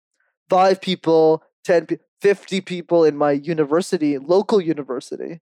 five 0.48 0.80
people, 0.80 1.42
10, 1.64 1.88
50 2.20 2.60
people 2.60 3.04
in 3.04 3.16
my 3.16 3.32
university, 3.32 4.16
local 4.18 4.60
university. 4.60 5.40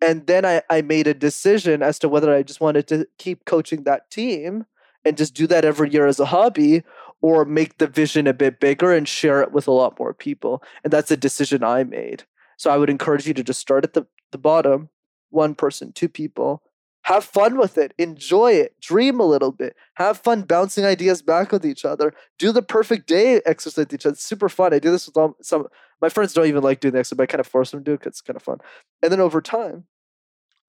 And 0.00 0.26
then 0.26 0.44
I, 0.44 0.62
I 0.68 0.82
made 0.82 1.06
a 1.06 1.14
decision 1.14 1.82
as 1.82 1.98
to 2.00 2.08
whether 2.08 2.34
I 2.34 2.42
just 2.42 2.60
wanted 2.60 2.86
to 2.88 3.06
keep 3.18 3.44
coaching 3.44 3.84
that 3.84 4.10
team 4.10 4.66
and 5.04 5.16
just 5.16 5.34
do 5.34 5.46
that 5.46 5.64
every 5.64 5.90
year 5.90 6.06
as 6.06 6.20
a 6.20 6.26
hobby 6.26 6.82
or 7.20 7.44
make 7.44 7.78
the 7.78 7.86
vision 7.86 8.26
a 8.26 8.34
bit 8.34 8.60
bigger 8.60 8.92
and 8.92 9.08
share 9.08 9.40
it 9.40 9.52
with 9.52 9.66
a 9.66 9.72
lot 9.72 9.98
more 9.98 10.12
people. 10.12 10.62
And 10.82 10.92
that's 10.92 11.10
a 11.10 11.16
decision 11.16 11.64
I 11.64 11.84
made. 11.84 12.24
So 12.56 12.70
I 12.70 12.76
would 12.76 12.90
encourage 12.90 13.26
you 13.26 13.34
to 13.34 13.42
just 13.42 13.60
start 13.60 13.84
at 13.84 13.94
the, 13.94 14.06
the 14.30 14.38
bottom, 14.38 14.90
one 15.30 15.54
person, 15.54 15.92
two 15.92 16.08
people, 16.08 16.62
have 17.04 17.24
fun 17.24 17.58
with 17.58 17.76
it. 17.76 17.92
Enjoy 17.98 18.52
it. 18.52 18.80
Dream 18.80 19.20
a 19.20 19.26
little 19.26 19.52
bit. 19.52 19.76
Have 19.94 20.18
fun 20.18 20.42
bouncing 20.42 20.86
ideas 20.86 21.20
back 21.20 21.52
with 21.52 21.64
each 21.66 21.84
other. 21.84 22.14
Do 22.38 22.50
the 22.50 22.62
perfect 22.62 23.06
day 23.06 23.42
exercise 23.44 23.84
with 23.84 23.92
each 23.92 24.06
other. 24.06 24.14
It's 24.14 24.24
super 24.24 24.48
fun. 24.48 24.72
I 24.72 24.78
do 24.78 24.90
this 24.90 25.06
with 25.06 25.16
all, 25.18 25.36
some 25.42 25.66
my 26.00 26.08
friends 26.08 26.32
don't 26.32 26.46
even 26.46 26.62
like 26.62 26.80
doing 26.80 26.92
the 26.92 27.00
exercise, 27.00 27.16
but 27.16 27.22
I 27.24 27.26
kind 27.26 27.40
of 27.40 27.46
force 27.46 27.70
them 27.70 27.80
to 27.80 27.84
do 27.84 27.92
it 27.94 28.00
because 28.00 28.12
it's 28.12 28.20
kind 28.20 28.36
of 28.36 28.42
fun. 28.42 28.58
And 29.02 29.10
then 29.10 29.20
over 29.20 29.40
time, 29.40 29.84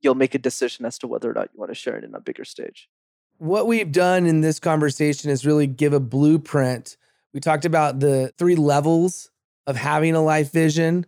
you'll 0.02 0.16
make 0.16 0.36
a 0.36 0.40
decision 0.40 0.86
as 0.86 0.98
to 1.00 1.08
whether 1.08 1.30
or 1.30 1.34
not 1.34 1.50
you 1.54 1.60
want 1.60 1.72
to 1.72 1.76
share 1.76 1.98
it 1.98 2.04
in 2.04 2.14
a 2.14 2.20
bigger 2.20 2.46
stage. 2.46 2.90
What 3.38 3.68
we've 3.68 3.92
done 3.92 4.26
in 4.26 4.42
this 4.42 4.60
conversation 4.60 5.30
is 5.30 5.46
really 5.46 5.68
give 5.68 5.94
a 5.94 6.00
blueprint. 6.00 6.96
We 7.34 7.40
talked 7.40 7.66
about 7.66 8.00
the 8.00 8.34
three 8.38 8.56
levels 8.56 9.30
of 9.68 9.76
having 9.76 10.16
a 10.16 10.22
life 10.22 10.52
vision. 10.52 11.06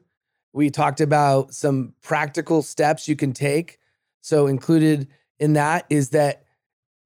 We 0.51 0.69
talked 0.69 0.99
about 0.99 1.53
some 1.53 1.93
practical 2.01 2.61
steps 2.63 3.07
you 3.07 3.15
can 3.15 3.31
take. 3.31 3.77
So, 4.21 4.47
included 4.47 5.07
in 5.39 5.53
that 5.53 5.85
is 5.89 6.09
that 6.09 6.43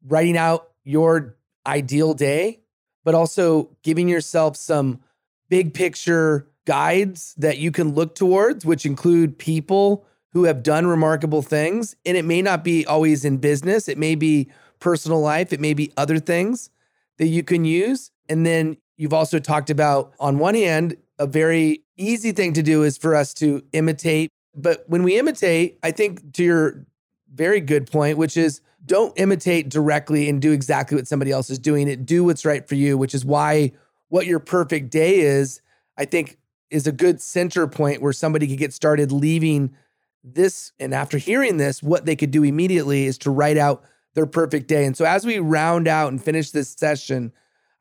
writing 0.07 0.37
out 0.37 0.69
your 0.83 1.35
ideal 1.67 2.13
day, 2.13 2.61
but 3.03 3.13
also 3.13 3.69
giving 3.83 4.07
yourself 4.07 4.57
some 4.57 5.01
big 5.49 5.73
picture 5.73 6.47
guides 6.71 7.35
that 7.37 7.57
you 7.57 7.69
can 7.69 7.93
look 7.93 8.15
towards, 8.15 8.65
which 8.65 8.85
include 8.85 9.37
people 9.37 10.05
who 10.31 10.45
have 10.45 10.63
done 10.63 10.87
remarkable 10.87 11.41
things. 11.41 11.97
And 12.05 12.15
it 12.15 12.23
may 12.23 12.41
not 12.41 12.63
be 12.63 12.85
always 12.85 13.25
in 13.25 13.39
business, 13.39 13.89
it 13.89 13.97
may 13.97 14.15
be 14.15 14.49
personal 14.79 15.19
life, 15.19 15.51
it 15.51 15.59
may 15.59 15.73
be 15.73 15.91
other 15.97 16.17
things 16.17 16.69
that 17.17 17.27
you 17.27 17.43
can 17.43 17.65
use. 17.65 18.11
And 18.29 18.45
then 18.45 18.77
you've 18.95 19.11
also 19.11 19.37
talked 19.37 19.69
about, 19.69 20.13
on 20.17 20.37
one 20.37 20.55
hand, 20.55 20.95
a 21.19 21.27
very 21.27 21.83
easy 21.97 22.31
thing 22.31 22.53
to 22.53 22.63
do 22.63 22.83
is 22.83 22.97
for 22.97 23.15
us 23.15 23.33
to 23.33 23.61
imitate. 23.73 24.29
But 24.55 24.85
when 24.87 25.03
we 25.03 25.19
imitate, 25.19 25.77
I 25.83 25.91
think 25.91 26.31
to 26.35 26.43
your 26.45 26.85
very 27.33 27.59
good 27.59 27.91
point, 27.91 28.17
which 28.17 28.37
is 28.37 28.61
don't 28.85 29.11
imitate 29.19 29.67
directly 29.67 30.29
and 30.29 30.41
do 30.41 30.53
exactly 30.53 30.95
what 30.95 31.05
somebody 31.05 31.31
else 31.31 31.49
is 31.49 31.59
doing. 31.59 31.89
It 31.89 32.05
do 32.05 32.23
what's 32.23 32.45
right 32.45 32.65
for 32.65 32.75
you, 32.75 32.97
which 32.97 33.13
is 33.13 33.25
why 33.25 33.73
what 34.07 34.25
your 34.25 34.39
perfect 34.39 34.89
day 34.89 35.19
is, 35.19 35.61
I 35.97 36.05
think, 36.05 36.37
is 36.71 36.87
a 36.87 36.91
good 36.91 37.21
center 37.21 37.67
point 37.67 38.01
where 38.01 38.13
somebody 38.13 38.47
could 38.47 38.57
get 38.57 38.73
started 38.73 39.11
leaving 39.11 39.75
this. 40.23 40.71
And 40.79 40.93
after 40.93 41.17
hearing 41.17 41.57
this, 41.57 41.83
what 41.83 42.05
they 42.05 42.15
could 42.15 42.31
do 42.31 42.43
immediately 42.43 43.05
is 43.05 43.17
to 43.19 43.31
write 43.31 43.57
out 43.57 43.83
their 44.13 44.25
perfect 44.25 44.67
day. 44.67 44.85
And 44.85 44.95
so 44.95 45.05
as 45.05 45.25
we 45.25 45.39
round 45.39 45.87
out 45.87 46.11
and 46.11 46.23
finish 46.23 46.51
this 46.51 46.69
session, 46.69 47.31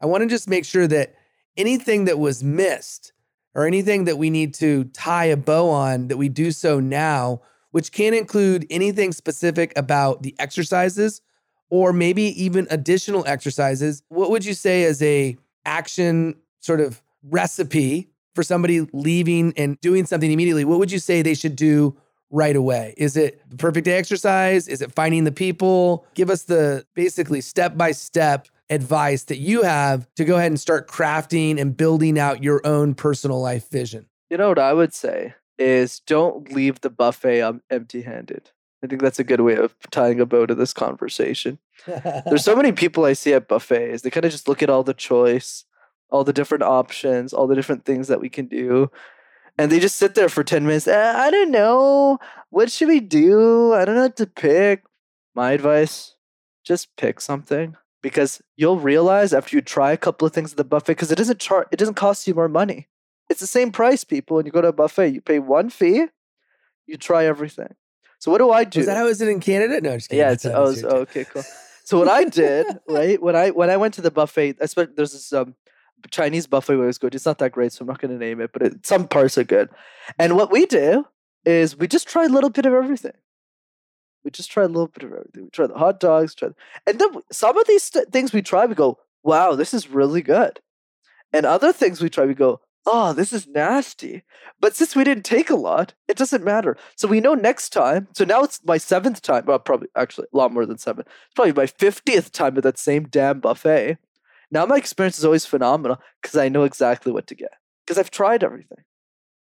I 0.00 0.06
want 0.06 0.22
to 0.22 0.28
just 0.28 0.48
make 0.48 0.64
sure 0.64 0.86
that 0.86 1.14
anything 1.56 2.04
that 2.04 2.18
was 2.18 2.44
missed 2.44 3.12
or 3.54 3.66
anything 3.66 4.04
that 4.04 4.18
we 4.18 4.30
need 4.30 4.54
to 4.54 4.84
tie 4.84 5.26
a 5.26 5.36
bow 5.36 5.70
on, 5.70 6.08
that 6.08 6.16
we 6.16 6.28
do 6.28 6.50
so 6.50 6.80
now 6.80 7.40
which 7.70 7.92
can 7.92 8.14
include 8.14 8.66
anything 8.70 9.12
specific 9.12 9.72
about 9.76 10.22
the 10.22 10.34
exercises 10.38 11.20
or 11.68 11.92
maybe 11.92 12.22
even 12.42 12.66
additional 12.70 13.24
exercises. 13.26 14.02
What 14.08 14.30
would 14.30 14.44
you 14.44 14.54
say 14.54 14.84
as 14.84 15.00
a 15.02 15.36
action 15.64 16.36
sort 16.60 16.80
of 16.80 17.00
recipe 17.22 18.09
for 18.34 18.42
somebody 18.42 18.80
leaving 18.92 19.52
and 19.56 19.80
doing 19.80 20.06
something 20.06 20.30
immediately? 20.30 20.64
What 20.64 20.78
would 20.78 20.92
you 20.92 20.98
say 20.98 21.22
they 21.22 21.34
should 21.34 21.56
do 21.56 21.96
right 22.30 22.56
away? 22.56 22.94
Is 22.96 23.16
it 23.16 23.42
the 23.48 23.56
perfect 23.56 23.84
day 23.84 23.96
exercise? 23.96 24.68
Is 24.68 24.82
it 24.82 24.92
finding 24.92 25.24
the 25.24 25.32
people? 25.32 26.06
Give 26.14 26.30
us 26.30 26.44
the 26.44 26.86
basically 26.94 27.40
step 27.40 27.76
by 27.76 27.92
step 27.92 28.48
advice 28.68 29.24
that 29.24 29.38
you 29.38 29.62
have 29.62 30.06
to 30.14 30.24
go 30.24 30.36
ahead 30.36 30.52
and 30.52 30.60
start 30.60 30.88
crafting 30.88 31.60
and 31.60 31.76
building 31.76 32.18
out 32.18 32.42
your 32.42 32.64
own 32.64 32.94
personal 32.94 33.40
life 33.40 33.68
vision. 33.68 34.06
You 34.30 34.36
know 34.36 34.48
what 34.48 34.60
I 34.60 34.72
would 34.72 34.94
say? 34.94 35.34
is 35.60 36.00
don't 36.00 36.50
leave 36.52 36.80
the 36.80 36.90
buffet 36.90 37.42
um, 37.42 37.62
empty 37.70 38.02
handed. 38.02 38.50
I 38.82 38.86
think 38.86 39.02
that's 39.02 39.18
a 39.18 39.24
good 39.24 39.42
way 39.42 39.56
of 39.56 39.74
tying 39.90 40.20
a 40.20 40.26
bow 40.26 40.46
to 40.46 40.54
this 40.54 40.72
conversation. 40.72 41.58
There's 41.86 42.44
so 42.44 42.56
many 42.56 42.72
people 42.72 43.04
I 43.04 43.12
see 43.12 43.34
at 43.34 43.46
buffets. 43.46 44.02
They 44.02 44.10
kind 44.10 44.24
of 44.24 44.32
just 44.32 44.48
look 44.48 44.62
at 44.62 44.70
all 44.70 44.82
the 44.82 44.94
choice, 44.94 45.66
all 46.10 46.24
the 46.24 46.32
different 46.32 46.62
options, 46.62 47.32
all 47.32 47.46
the 47.46 47.54
different 47.54 47.84
things 47.84 48.08
that 48.08 48.20
we 48.20 48.28
can 48.28 48.46
do. 48.46 48.90
And 49.58 49.70
they 49.70 49.78
just 49.78 49.96
sit 49.96 50.14
there 50.14 50.28
for 50.28 50.42
10 50.42 50.64
minutes. 50.66 50.88
Eh, 50.88 51.12
I 51.16 51.30
don't 51.30 51.50
know. 51.50 52.18
What 52.50 52.70
should 52.70 52.88
we 52.88 53.00
do? 53.00 53.74
I 53.74 53.84
don't 53.84 53.94
know 53.94 54.02
what 54.02 54.16
to 54.16 54.26
pick. 54.26 54.84
My 55.34 55.52
advice 55.52 56.14
just 56.64 56.94
pick 56.96 57.20
something 57.20 57.76
because 58.02 58.40
you'll 58.56 58.78
realize 58.78 59.32
after 59.32 59.56
you 59.56 59.62
try 59.62 59.92
a 59.92 59.96
couple 59.96 60.26
of 60.26 60.32
things 60.32 60.52
at 60.52 60.56
the 60.56 60.64
buffet 60.64 60.92
because 60.92 61.10
it 61.12 61.16
doesn't 61.16 61.40
char- 61.40 61.66
it 61.70 61.76
doesn't 61.76 61.94
cost 61.94 62.26
you 62.26 62.34
more 62.34 62.48
money. 62.48 62.88
It's 63.28 63.40
the 63.40 63.46
same 63.46 63.70
price, 63.70 64.02
people. 64.02 64.36
When 64.36 64.46
you 64.46 64.52
go 64.52 64.60
to 64.60 64.68
a 64.68 64.72
buffet, 64.72 65.08
you 65.08 65.20
pay 65.20 65.38
one 65.38 65.70
fee, 65.70 66.06
you 66.86 66.96
try 66.96 67.26
everything. 67.26 67.74
So 68.18 68.30
what 68.30 68.38
do 68.38 68.50
I 68.50 68.64
do? 68.64 68.80
Is 68.80 68.86
that 68.86 68.96
how 68.96 69.06
is 69.06 69.20
it 69.20 69.28
in 69.28 69.40
Canada? 69.40 69.80
No, 69.80 69.96
just 69.96 70.10
kidding. 70.10 70.24
Yeah, 70.24 70.32
it's, 70.32 70.44
oh, 70.44 70.74
okay, 71.02 71.24
cool. 71.24 71.44
So 71.84 71.98
what 71.98 72.08
I 72.08 72.24
did, 72.24 72.66
right, 72.88 73.20
when 73.20 73.36
I 73.36 73.50
when 73.50 73.70
I 73.70 73.76
went 73.76 73.94
to 73.94 74.00
the 74.00 74.10
buffet, 74.10 74.56
especially 74.60 74.94
there's 74.96 75.12
this 75.12 75.32
um, 75.32 75.54
Chinese 76.10 76.46
buffet 76.46 76.76
was 76.76 76.98
good. 76.98 77.14
It's 77.14 77.26
not 77.26 77.38
that 77.38 77.52
great, 77.52 77.72
so 77.72 77.82
I'm 77.82 77.88
not 77.88 78.00
going 78.00 78.12
to 78.12 78.18
name 78.18 78.40
it, 78.40 78.52
but 78.52 78.62
it, 78.62 78.86
some 78.86 79.08
parts 79.08 79.38
are 79.38 79.44
good. 79.44 79.68
And 80.18 80.36
what 80.36 80.50
we 80.50 80.66
do 80.66 81.06
is 81.44 81.76
we 81.76 81.86
just 81.86 82.08
try 82.08 82.24
a 82.24 82.28
little 82.28 82.50
bit 82.50 82.66
of 82.66 82.72
everything. 82.72 83.12
We 84.24 84.30
just 84.30 84.50
try 84.50 84.64
a 84.64 84.68
little 84.68 84.88
bit 84.88 85.04
of 85.04 85.12
everything. 85.12 85.44
We 85.44 85.50
try 85.50 85.66
the 85.66 85.78
hot 85.78 86.00
dogs, 86.00 86.34
try, 86.34 86.48
the, 86.48 86.54
and 86.86 86.98
then 86.98 87.22
some 87.32 87.56
of 87.56 87.66
these 87.66 87.84
st- 87.84 88.12
things 88.12 88.32
we 88.32 88.42
try, 88.42 88.66
we 88.66 88.74
go, 88.74 88.98
"Wow, 89.22 89.54
this 89.54 89.72
is 89.72 89.88
really 89.88 90.20
good," 90.20 90.60
and 91.32 91.46
other 91.46 91.72
things 91.72 92.02
we 92.02 92.10
try, 92.10 92.26
we 92.26 92.34
go, 92.34 92.60
oh, 92.86 93.12
this 93.12 93.32
is 93.32 93.46
nasty. 93.46 94.22
But 94.60 94.74
since 94.74 94.94
we 94.94 95.04
didn't 95.04 95.24
take 95.24 95.50
a 95.50 95.56
lot, 95.56 95.94
it 96.08 96.16
doesn't 96.16 96.44
matter. 96.44 96.76
So 96.96 97.08
we 97.08 97.20
know 97.20 97.34
next 97.34 97.70
time. 97.70 98.08
So 98.14 98.24
now 98.24 98.42
it's 98.42 98.60
my 98.64 98.78
seventh 98.78 99.22
time. 99.22 99.44
Well, 99.46 99.58
probably 99.58 99.88
actually 99.96 100.26
a 100.32 100.36
lot 100.36 100.52
more 100.52 100.66
than 100.66 100.78
seven. 100.78 101.04
It's 101.06 101.34
probably 101.34 101.52
my 101.52 101.66
50th 101.66 102.30
time 102.30 102.56
at 102.56 102.62
that 102.64 102.78
same 102.78 103.04
damn 103.04 103.40
buffet. 103.40 103.98
Now 104.50 104.66
my 104.66 104.76
experience 104.76 105.18
is 105.18 105.24
always 105.24 105.46
phenomenal 105.46 105.98
because 106.20 106.36
I 106.36 106.48
know 106.48 106.64
exactly 106.64 107.12
what 107.12 107.26
to 107.28 107.34
get. 107.34 107.52
Because 107.86 107.98
I've 107.98 108.10
tried 108.10 108.44
everything, 108.44 108.84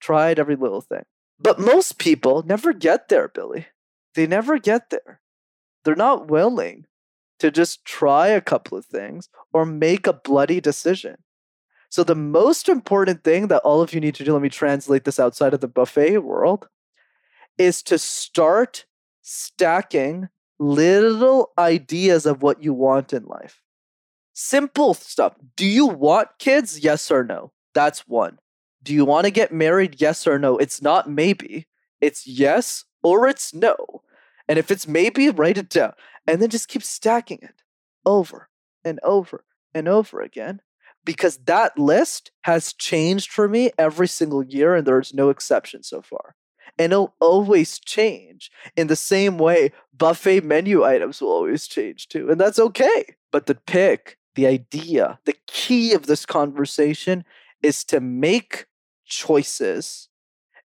tried 0.00 0.38
every 0.38 0.56
little 0.56 0.80
thing. 0.80 1.02
But 1.40 1.60
most 1.60 1.98
people 1.98 2.42
never 2.42 2.72
get 2.72 3.08
there, 3.08 3.28
Billy. 3.28 3.66
They 4.14 4.26
never 4.26 4.58
get 4.58 4.90
there. 4.90 5.20
They're 5.84 5.94
not 5.94 6.28
willing 6.28 6.86
to 7.38 7.50
just 7.50 7.84
try 7.84 8.28
a 8.28 8.40
couple 8.40 8.76
of 8.76 8.86
things 8.86 9.28
or 9.52 9.64
make 9.64 10.06
a 10.06 10.12
bloody 10.12 10.60
decision. 10.60 11.18
So 11.90 12.04
the 12.04 12.14
most 12.14 12.68
important 12.68 13.24
thing 13.24 13.48
that 13.48 13.62
all 13.62 13.80
of 13.80 13.94
you 13.94 14.00
need 14.00 14.14
to 14.16 14.24
do, 14.24 14.32
let 14.32 14.42
me 14.42 14.48
translate 14.48 15.04
this 15.04 15.20
outside 15.20 15.54
of 15.54 15.60
the 15.60 15.68
buffet 15.68 16.18
world, 16.18 16.68
is 17.56 17.82
to 17.84 17.98
start 17.98 18.84
stacking 19.22 20.28
little 20.58 21.52
ideas 21.56 22.26
of 22.26 22.42
what 22.42 22.62
you 22.62 22.74
want 22.74 23.12
in 23.12 23.24
life. 23.24 23.62
Simple 24.40 24.94
stuff. 24.94 25.34
Do 25.56 25.66
you 25.66 25.84
want 25.84 26.28
kids? 26.38 26.78
Yes 26.78 27.10
or 27.10 27.24
no? 27.24 27.50
That's 27.74 28.06
one. 28.06 28.38
Do 28.84 28.94
you 28.94 29.04
want 29.04 29.24
to 29.24 29.32
get 29.32 29.52
married? 29.52 30.00
Yes 30.00 30.28
or 30.28 30.38
no? 30.38 30.56
It's 30.58 30.80
not 30.80 31.10
maybe. 31.10 31.66
It's 32.00 32.24
yes 32.24 32.84
or 33.02 33.26
it's 33.26 33.52
no. 33.52 33.74
And 34.46 34.56
if 34.56 34.70
it's 34.70 34.86
maybe, 34.86 35.28
write 35.28 35.58
it 35.58 35.68
down. 35.68 35.92
And 36.24 36.40
then 36.40 36.50
just 36.50 36.68
keep 36.68 36.84
stacking 36.84 37.40
it 37.42 37.62
over 38.06 38.48
and 38.84 39.00
over 39.02 39.44
and 39.74 39.88
over 39.88 40.20
again 40.20 40.60
because 41.04 41.38
that 41.46 41.76
list 41.76 42.30
has 42.42 42.72
changed 42.72 43.32
for 43.32 43.48
me 43.48 43.72
every 43.76 44.06
single 44.06 44.44
year 44.44 44.76
and 44.76 44.86
there's 44.86 45.12
no 45.12 45.30
exception 45.30 45.82
so 45.82 46.00
far. 46.00 46.36
And 46.78 46.92
it'll 46.92 47.16
always 47.18 47.80
change 47.80 48.52
in 48.76 48.86
the 48.86 48.94
same 48.94 49.36
way 49.36 49.72
buffet 49.92 50.44
menu 50.44 50.84
items 50.84 51.20
will 51.20 51.32
always 51.32 51.66
change 51.66 52.06
too. 52.06 52.30
And 52.30 52.40
that's 52.40 52.60
okay. 52.60 53.16
But 53.32 53.46
the 53.46 53.56
pick, 53.56 54.17
the 54.34 54.46
idea, 54.46 55.18
the 55.24 55.36
key 55.46 55.92
of 55.92 56.06
this 56.06 56.24
conversation 56.26 57.24
is 57.62 57.84
to 57.84 58.00
make 58.00 58.66
choices 59.04 60.08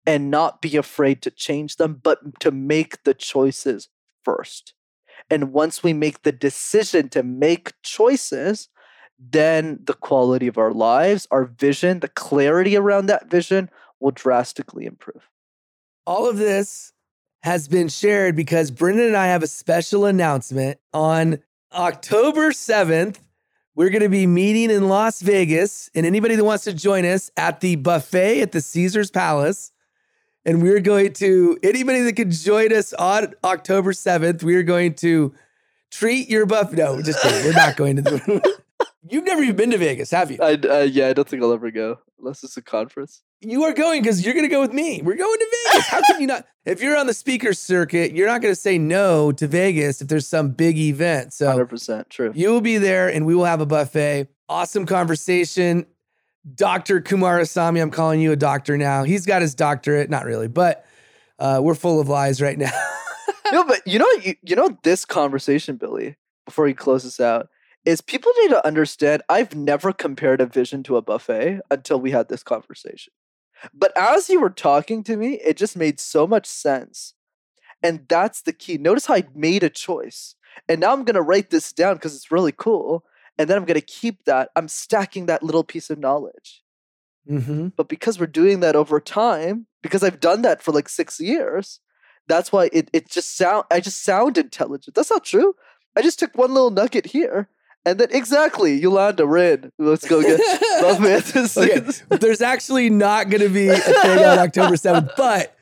and 0.06 0.32
not 0.32 0.62
be 0.62 0.76
afraid 0.76 1.22
to 1.22 1.32
change 1.32 1.76
them, 1.76 2.00
but 2.02 2.40
to 2.40 2.52
make 2.52 3.04
the 3.04 3.14
choices 3.14 3.90
first. 4.24 4.74
And 5.30 5.54
once 5.54 5.84
we 5.84 5.94
make 5.94 6.24
the 6.24 6.32
decision 6.32 7.10
to 7.10 7.22
make 7.22 7.74
choices, 7.84 8.70
then 9.20 9.80
the 9.84 9.94
quality 9.94 10.48
of 10.48 10.58
our 10.58 10.72
lives, 10.72 11.28
our 11.30 11.46
vision, 11.46 12.00
the 12.00 12.08
clarity 12.08 12.76
around 12.76 13.08
that 13.08 13.30
vision 13.30 13.70
will 14.00 14.12
drastically 14.12 14.86
improve. 14.86 15.30
All 16.08 16.28
of 16.28 16.38
this 16.38 16.94
has 17.44 17.68
been 17.68 17.90
shared 17.90 18.36
because 18.36 18.72
Brenden 18.72 19.08
and 19.08 19.18
I 19.18 19.28
have 19.28 19.44
a 19.44 19.48
special 19.48 20.06
announcement 20.06 20.80
on 20.94 21.40
October 21.74 22.52
7th. 22.52 23.18
We're 23.80 23.92
going 23.92 24.02
to 24.02 24.10
be 24.10 24.28
meeting 24.28 24.72
in 24.72 24.90
Las 24.90 25.22
Vegas, 25.22 25.90
and 25.96 26.06
anybody 26.06 26.36
that 26.36 26.44
wants 26.44 26.66
to 26.66 26.74
join 26.74 27.06
us 27.06 27.32
at 27.38 27.62
the 27.62 27.78
buffet 27.78 28.42
at 28.42 28.52
the 28.52 28.60
Caesars 28.60 29.10
Palace. 29.10 29.72
And 30.44 30.62
we're 30.62 30.82
going 30.82 31.14
to, 31.14 31.58
anybody 31.64 32.02
that 32.02 32.18
can 32.18 32.30
join 32.30 32.74
us 32.74 32.92
on 32.92 33.36
October 33.42 33.94
7th, 33.94 34.44
we're 34.44 34.64
going 34.64 34.96
to 34.96 35.34
treat 35.92 36.30
your 36.30 36.46
buffet. 36.46 36.76
No, 36.76 37.02
just 37.02 37.22
kidding. 37.22 37.46
We're 37.46 37.54
not 37.54 37.78
going 37.78 37.96
to 37.96 38.02
the. 38.02 38.58
You've 39.10 39.26
never 39.26 39.42
even 39.42 39.56
been 39.56 39.72
to 39.72 39.78
Vegas, 39.78 40.12
have 40.12 40.30
you? 40.30 40.38
I, 40.42 40.54
uh, 40.54 40.88
yeah, 40.90 41.08
I 41.08 41.14
don't 41.14 41.28
think 41.28 41.42
I'll 41.42 41.54
ever 41.54 41.72
go 41.72 42.00
unless 42.20 42.44
it's 42.44 42.58
a 42.58 42.62
conference. 42.62 43.24
You 43.42 43.64
are 43.64 43.74
going 43.74 44.02
because 44.02 44.24
you're 44.24 44.34
going 44.34 44.46
to 44.46 44.54
go 44.54 44.62
with 44.62 44.74
me. 44.74 45.02
We're 45.02 45.16
going 45.16 45.40
to 45.40 45.58
Vegas. 45.72 45.88
How 45.88 46.02
can 46.02 46.22
you 46.22 46.28
not? 46.28 46.46
If 46.66 46.84
you're 46.84 46.98
on 46.98 47.08
the 47.08 47.16
speaker 47.16 47.54
circuit, 47.54 48.12
you're 48.12 48.28
not 48.28 48.44
going 48.44 48.52
to 48.52 48.60
say 48.60 48.78
no 48.78 49.32
to 49.32 49.48
Vegas 49.48 50.02
if 50.02 50.08
there's 50.08 50.28
some 50.28 50.52
big 50.52 50.78
event. 50.78 51.34
So 51.34 51.48
100% 51.48 52.10
true. 52.10 52.32
You 52.36 52.52
will 52.52 52.62
be 52.62 52.78
there 52.78 53.08
and 53.08 53.26
we 53.26 53.34
will 53.34 53.46
have 53.46 53.60
a 53.60 53.66
buffet. 53.66 54.28
Awesome 54.48 54.86
conversation. 54.86 55.88
Dr. 56.54 57.02
Kumarasamy, 57.02 57.82
I'm 57.82 57.90
calling 57.90 58.20
you 58.20 58.34
a 58.34 58.36
doctor 58.36 58.78
now. 58.78 59.04
He's 59.04 59.26
got 59.26 59.42
his 59.42 59.56
doctorate. 59.56 60.12
Not 60.12 60.26
really, 60.26 60.48
but 60.48 60.86
uh, 61.40 61.60
we're 61.64 61.74
full 61.74 62.00
of 62.00 62.08
lies 62.08 62.40
right 62.40 62.58
now. 62.58 62.72
no, 63.52 63.64
but 63.66 63.82
you 63.88 63.98
know, 63.98 64.10
you, 64.24 64.36
you 64.44 64.56
know, 64.56 64.78
this 64.84 65.06
conversation, 65.06 65.78
Billy, 65.78 66.18
before 66.46 66.68
you 66.68 66.76
close 66.76 67.04
this 67.04 67.20
out, 67.20 67.50
is 67.90 68.02
people 68.02 68.32
need 68.42 68.50
to 68.50 68.66
understand 68.66 69.24
I've 69.28 69.56
never 69.56 69.92
compared 69.92 70.42
a 70.42 70.46
vision 70.46 70.84
to 70.84 70.96
a 70.96 71.02
buffet 71.02 71.62
until 71.72 72.00
we 72.00 72.12
had 72.12 72.30
this 72.30 72.44
conversation. 72.44 73.12
But 73.74 73.92
as 73.98 74.30
you 74.30 74.40
were 74.40 74.52
talking 74.52 75.04
to 75.06 75.18
me, 75.18 75.40
it 75.44 75.58
just 75.58 75.76
made 75.76 76.00
so 76.00 76.28
much 76.28 76.46
sense. 76.46 77.16
And 77.82 78.06
that's 78.08 78.44
the 78.44 78.54
key. 78.54 78.78
Notice 78.78 79.08
how 79.08 79.16
I 79.16 79.24
made 79.34 79.64
a 79.64 79.72
choice. 79.72 80.36
And 80.68 80.82
now 80.82 80.94
I'm 80.94 81.04
going 81.04 81.16
to 81.16 81.22
write 81.24 81.50
this 81.50 81.74
down 81.74 81.96
because 81.96 82.16
it's 82.16 82.32
really 82.32 82.52
cool. 82.52 83.06
And 83.40 83.50
then 83.50 83.58
I'm 83.58 83.66
going 83.66 83.80
to 83.80 83.82
keep 83.82 84.26
that. 84.26 84.52
I'm 84.56 84.68
stacking 84.68 85.26
that 85.26 85.42
little 85.42 85.64
piece 85.64 85.90
of 85.90 85.98
knowledge. 85.98 86.62
Mm-hmm. 87.28 87.70
But 87.76 87.90
because 87.90 88.20
we're 88.20 88.28
doing 88.28 88.60
that 88.60 88.76
over 88.76 89.00
time, 89.00 89.66
because 89.82 90.04
I've 90.04 90.20
done 90.20 90.44
that 90.44 90.62
for 90.62 90.72
like 90.72 90.90
six 90.90 91.20
years, 91.20 91.80
that's 92.28 92.52
why 92.52 92.70
it, 92.72 92.92
it 92.94 93.10
just 93.10 93.36
sound 93.36 93.66
I 93.72 93.80
just 93.80 94.04
sound 94.04 94.38
intelligent. 94.38 94.96
That's 94.96 95.10
not 95.10 95.26
true. 95.26 95.56
I 95.96 96.04
just 96.04 96.20
took 96.20 96.38
one 96.38 96.54
little 96.54 96.70
nugget 96.70 97.08
here 97.08 97.50
and 97.86 98.00
then 98.00 98.10
exactly, 98.12 98.74
Yolanda 98.76 99.26
Rin. 99.26 99.72
Let's 99.80 100.08
go 100.08 100.22
get 100.22 100.40
buffet. 100.82 101.58
okay. 101.58 102.18
There's 102.18 102.42
actually 102.42 102.90
not 102.90 103.30
going 103.30 103.42
to 103.42 103.50
be 103.50 103.70
a 103.70 103.78
thing 103.78 104.20
on 104.20 104.40
October 104.40 104.76
7th, 104.76 105.12
but 105.18 105.56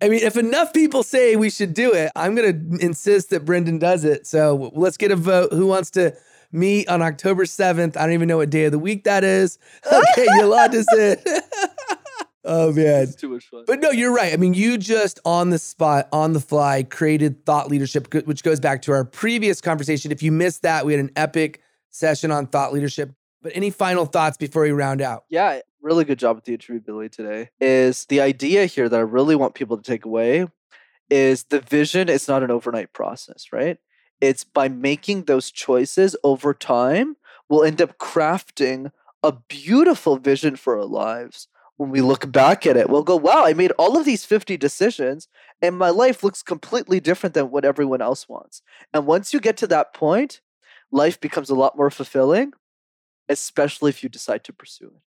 I 0.00 0.08
mean, 0.08 0.22
if 0.22 0.36
enough 0.36 0.72
people 0.72 1.02
say 1.02 1.36
we 1.36 1.50
should 1.50 1.72
do 1.74 1.92
it, 1.92 2.12
I'm 2.14 2.34
going 2.34 2.52
to 2.78 2.84
insist 2.84 3.30
that 3.30 3.44
Brenden 3.44 3.80
does 3.80 4.04
it. 4.04 4.26
So 4.26 4.70
let's 4.74 4.96
get 4.96 5.10
a 5.10 5.16
vote. 5.16 5.52
Who 5.52 5.66
wants 5.66 5.90
to 5.92 6.14
meet 6.52 6.88
on 6.88 7.00
October 7.02 7.44
7th? 7.44 7.96
I 7.96 8.02
don't 8.02 8.12
even 8.12 8.28
know 8.28 8.36
what 8.38 8.50
day 8.50 8.64
of 8.66 8.72
the 8.72 8.78
week 8.78 9.04
that 9.04 9.24
is. 9.24 9.58
Okay, 9.90 10.26
Yolanda's 10.38 10.86
in. 10.96 11.16
Oh 12.46 12.72
man, 12.72 13.02
it's 13.02 13.16
too 13.16 13.28
much 13.28 13.46
fun. 13.46 13.64
But 13.66 13.80
no, 13.80 13.90
you're 13.90 14.14
right. 14.14 14.32
I 14.32 14.36
mean, 14.36 14.54
you 14.54 14.78
just 14.78 15.18
on 15.24 15.50
the 15.50 15.58
spot, 15.58 16.08
on 16.12 16.32
the 16.32 16.40
fly, 16.40 16.84
created 16.84 17.44
thought 17.44 17.68
leadership, 17.68 18.14
which 18.24 18.44
goes 18.44 18.60
back 18.60 18.82
to 18.82 18.92
our 18.92 19.04
previous 19.04 19.60
conversation. 19.60 20.12
If 20.12 20.22
you 20.22 20.30
missed 20.30 20.62
that, 20.62 20.86
we 20.86 20.92
had 20.92 21.00
an 21.00 21.10
epic 21.16 21.60
session 21.90 22.30
on 22.30 22.46
thought 22.46 22.72
leadership. 22.72 23.12
But 23.42 23.52
any 23.56 23.70
final 23.70 24.06
thoughts 24.06 24.36
before 24.36 24.62
we 24.62 24.70
round 24.70 25.00
out? 25.00 25.24
Yeah, 25.28 25.60
really 25.82 26.04
good 26.04 26.20
job 26.20 26.36
with 26.36 26.44
the 26.44 26.52
interview, 26.52 26.80
Billy, 26.80 27.08
today. 27.08 27.50
Is 27.60 28.06
the 28.06 28.20
idea 28.20 28.66
here 28.66 28.88
that 28.88 28.96
I 28.96 29.02
really 29.02 29.34
want 29.34 29.54
people 29.54 29.76
to 29.76 29.82
take 29.82 30.04
away 30.04 30.46
is 31.10 31.44
the 31.44 31.60
vision 31.60 32.08
is 32.08 32.28
not 32.28 32.42
an 32.42 32.50
overnight 32.50 32.92
process, 32.92 33.46
right? 33.52 33.78
It's 34.20 34.44
by 34.44 34.68
making 34.68 35.24
those 35.24 35.50
choices 35.50 36.16
over 36.24 36.54
time, 36.54 37.16
we'll 37.48 37.64
end 37.64 37.82
up 37.82 37.98
crafting 37.98 38.90
a 39.22 39.32
beautiful 39.32 40.16
vision 40.16 40.56
for 40.56 40.78
our 40.78 40.84
lives 40.84 41.48
when 41.76 41.90
we 41.90 42.00
look 42.00 42.30
back 42.32 42.66
at 42.66 42.76
it, 42.76 42.88
we'll 42.88 43.02
go, 43.02 43.16
wow, 43.16 43.44
I 43.44 43.52
made 43.52 43.72
all 43.72 43.98
of 43.98 44.04
these 44.04 44.24
50 44.24 44.56
decisions 44.56 45.28
and 45.60 45.76
my 45.76 45.90
life 45.90 46.22
looks 46.22 46.42
completely 46.42 47.00
different 47.00 47.34
than 47.34 47.50
what 47.50 47.64
everyone 47.64 48.00
else 48.00 48.28
wants. 48.28 48.62
And 48.94 49.06
once 49.06 49.34
you 49.34 49.40
get 49.40 49.56
to 49.58 49.66
that 49.68 49.92
point, 49.92 50.40
life 50.90 51.20
becomes 51.20 51.50
a 51.50 51.54
lot 51.54 51.76
more 51.76 51.90
fulfilling, 51.90 52.52
especially 53.28 53.90
if 53.90 54.02
you 54.02 54.08
decide 54.08 54.44
to 54.44 54.52
pursue 54.52 54.86
it. 54.86 55.02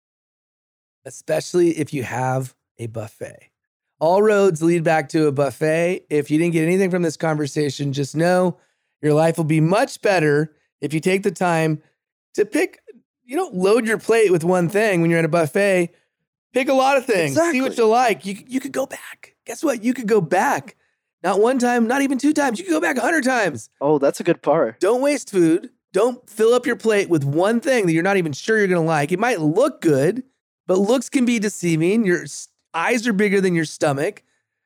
Especially 1.05 1.77
if 1.77 1.93
you 1.93 2.03
have 2.03 2.53
a 2.77 2.87
buffet. 2.87 3.49
All 3.99 4.21
roads 4.21 4.61
lead 4.61 4.83
back 4.83 5.09
to 5.09 5.27
a 5.27 5.31
buffet. 5.31 6.05
If 6.09 6.29
you 6.29 6.37
didn't 6.37 6.53
get 6.53 6.63
anything 6.63 6.91
from 6.91 7.01
this 7.01 7.17
conversation, 7.17 7.93
just 7.93 8.15
know 8.15 8.57
your 9.01 9.13
life 9.13 9.37
will 9.37 9.45
be 9.45 9.61
much 9.61 10.01
better 10.01 10.53
if 10.81 10.93
you 10.93 10.99
take 10.99 11.23
the 11.23 11.31
time 11.31 11.81
to 12.35 12.45
pick, 12.45 12.79
you 13.23 13.35
don't 13.35 13.55
load 13.55 13.87
your 13.87 13.97
plate 13.97 14.31
with 14.31 14.43
one 14.43 14.69
thing 14.69 15.01
when 15.01 15.09
you're 15.09 15.19
at 15.19 15.25
a 15.25 15.29
buffet 15.29 15.91
Pick 16.53 16.69
a 16.69 16.73
lot 16.73 16.97
of 16.97 17.05
things. 17.05 17.31
Exactly. 17.31 17.59
See 17.59 17.61
what 17.61 17.77
you 17.77 17.87
like. 17.87 18.25
You 18.25 18.37
you 18.47 18.59
could 18.59 18.71
go 18.71 18.85
back. 18.85 19.35
Guess 19.45 19.63
what? 19.63 19.83
You 19.83 19.93
could 19.93 20.07
go 20.07 20.21
back. 20.21 20.75
Not 21.23 21.39
one 21.39 21.59
time, 21.59 21.87
not 21.87 22.01
even 22.01 22.17
two 22.17 22.33
times. 22.33 22.59
You 22.59 22.65
could 22.65 22.71
go 22.71 22.81
back 22.81 22.97
a 22.97 23.01
hundred 23.01 23.23
times. 23.23 23.69
Oh, 23.81 23.99
that's 23.99 24.19
a 24.19 24.23
good 24.23 24.41
part. 24.41 24.79
Don't 24.79 25.01
waste 25.01 25.31
food. 25.31 25.71
Don't 25.93 26.29
fill 26.29 26.53
up 26.53 26.65
your 26.65 26.75
plate 26.75 27.09
with 27.09 27.23
one 27.23 27.59
thing 27.59 27.85
that 27.85 27.93
you're 27.93 28.03
not 28.03 28.17
even 28.17 28.33
sure 28.33 28.57
you're 28.59 28.67
gonna 28.67 28.81
like. 28.81 29.11
It 29.11 29.19
might 29.19 29.41
look 29.41 29.81
good, 29.81 30.23
but 30.67 30.77
looks 30.77 31.09
can 31.09 31.25
be 31.25 31.39
deceiving. 31.39 32.05
Your 32.05 32.25
eyes 32.73 33.07
are 33.07 33.13
bigger 33.13 33.41
than 33.41 33.55
your 33.55 33.65
stomach. 33.65 34.23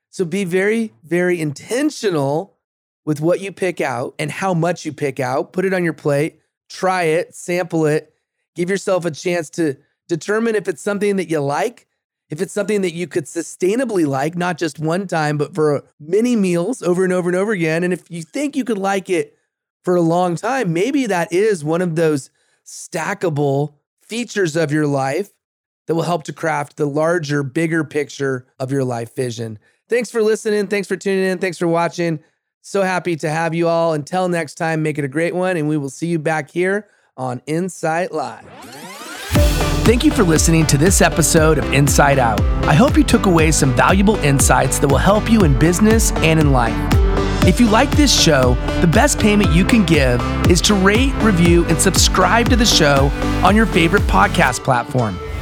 So 0.09 0.25
be 0.25 0.43
very, 0.43 0.91
very 1.03 1.39
intentional 1.39 2.57
with 3.05 3.21
what 3.21 3.39
you 3.39 3.51
pick 3.51 3.79
out 3.79 4.13
and 4.19 4.29
how 4.29 4.53
much 4.53 4.86
you 4.86 4.91
pick 4.91 5.19
out. 5.19 5.53
Put 5.53 5.63
it 5.63 5.73
on 5.73 5.84
your 5.84 5.93
plate, 5.93 6.41
try 6.69 7.03
it, 7.03 7.34
sample 7.34 7.86
it, 7.86 8.13
give 8.55 8.69
yourself 8.69 9.05
a 9.05 9.11
chance 9.11 9.49
to 9.51 9.77
Determine 10.12 10.55
if 10.55 10.68
it's 10.68 10.82
something 10.82 11.16
that 11.16 11.30
you 11.30 11.39
like, 11.39 11.88
if 12.30 12.41
it's 12.41 12.51
something 12.51 12.82
that 12.82 12.93
you 12.93 13.07
could 13.07 13.24
sustainably 13.24 14.05
like, 14.05 14.36
not 14.36 14.57
just 14.57 14.78
one 14.78 15.07
time, 15.07 15.38
but 15.38 15.55
for 15.55 15.78
uh, 15.78 15.82
many 16.01 16.36
meals 16.36 16.82
over 16.82 17.05
and 17.05 17.14
over 17.14 17.30
and 17.30 17.38
over 17.38 17.53
again. 17.53 17.82
And 17.86 17.93
if 17.93 18.12
you 18.12 18.22
think 18.22 18.57
you 18.57 18.66
could 18.66 18.78
like 18.78 19.09
it 19.09 19.38
for 19.86 19.95
a 19.95 20.01
long 20.01 20.36
time, 20.36 20.74
maybe 20.74 21.05
that 21.05 21.32
is 21.32 21.64
one 21.64 21.82
of 21.82 21.95
those 21.95 22.30
stackable 22.66 23.76
features 24.01 24.57
of 24.57 24.70
your 24.70 24.86
life 24.86 25.30
that 25.88 25.95
will 25.95 26.03
help 26.03 26.24
to 26.26 26.34
craft 26.34 26.76
the 26.76 26.86
larger, 26.86 27.41
bigger 27.41 27.86
picture 27.86 28.45
of 28.59 28.70
your 28.70 28.84
life 28.84 29.16
vision. 29.16 29.59
Thanks 29.88 30.12
for 30.12 30.22
listening. 30.22 30.68
Thanks 30.68 30.89
for 30.89 30.97
tuning 30.97 31.24
in. 31.24 31.38
Thanks 31.38 31.57
for 31.57 31.70
watching. 31.70 32.20
So 32.59 32.82
happy 32.82 33.16
to 33.16 33.30
have 33.30 33.55
you 33.55 33.70
all. 33.70 33.93
Until 33.93 34.28
next 34.28 34.55
time, 34.55 34.84
make 34.84 34.97
it 34.97 35.05
a 35.05 35.07
great 35.07 35.34
one, 35.34 35.55
and 35.55 35.70
we 35.70 35.78
will 35.78 35.89
see 35.89 36.07
you 36.07 36.20
back 36.20 36.51
here 36.51 36.89
on 37.16 37.41
Insight 37.45 38.12
Live. 38.12 39.11
Thank 39.84 40.03
you 40.03 40.11
for 40.11 40.23
listening 40.23 40.67
to 40.67 40.77
this 40.77 41.01
episode 41.01 41.57
of 41.57 41.73
Insight 41.73 42.19
Out. 42.19 42.39
I 42.65 42.75
hope 42.75 42.95
you 42.95 43.03
took 43.03 43.25
away 43.25 43.51
some 43.51 43.75
valuable 43.75 44.15
insights 44.17 44.77
that 44.77 44.88
will 44.88 44.99
help 44.99 45.29
you 45.29 45.43
in 45.43 45.57
business 45.57 46.11
and 46.17 46.39
in 46.39 46.51
life. 46.51 46.75
If 47.47 47.59
you 47.59 47.67
like 47.67 47.89
this 47.91 48.13
show, 48.17 48.53
the 48.79 48.88
best 48.88 49.19
payment 49.19 49.51
you 49.51 49.65
can 49.65 49.84
give 49.84 50.21
is 50.49 50.61
to 50.61 50.75
rate, 50.75 51.13
review, 51.23 51.65
and 51.65 51.82
subscribe 51.82 52.47
to 52.49 52.55
the 52.55 52.65
show 52.65 53.07
on 53.43 53.55
your 53.55 53.65
favorite 53.65 54.03
podcast 54.03 54.63
platform. 54.63 55.17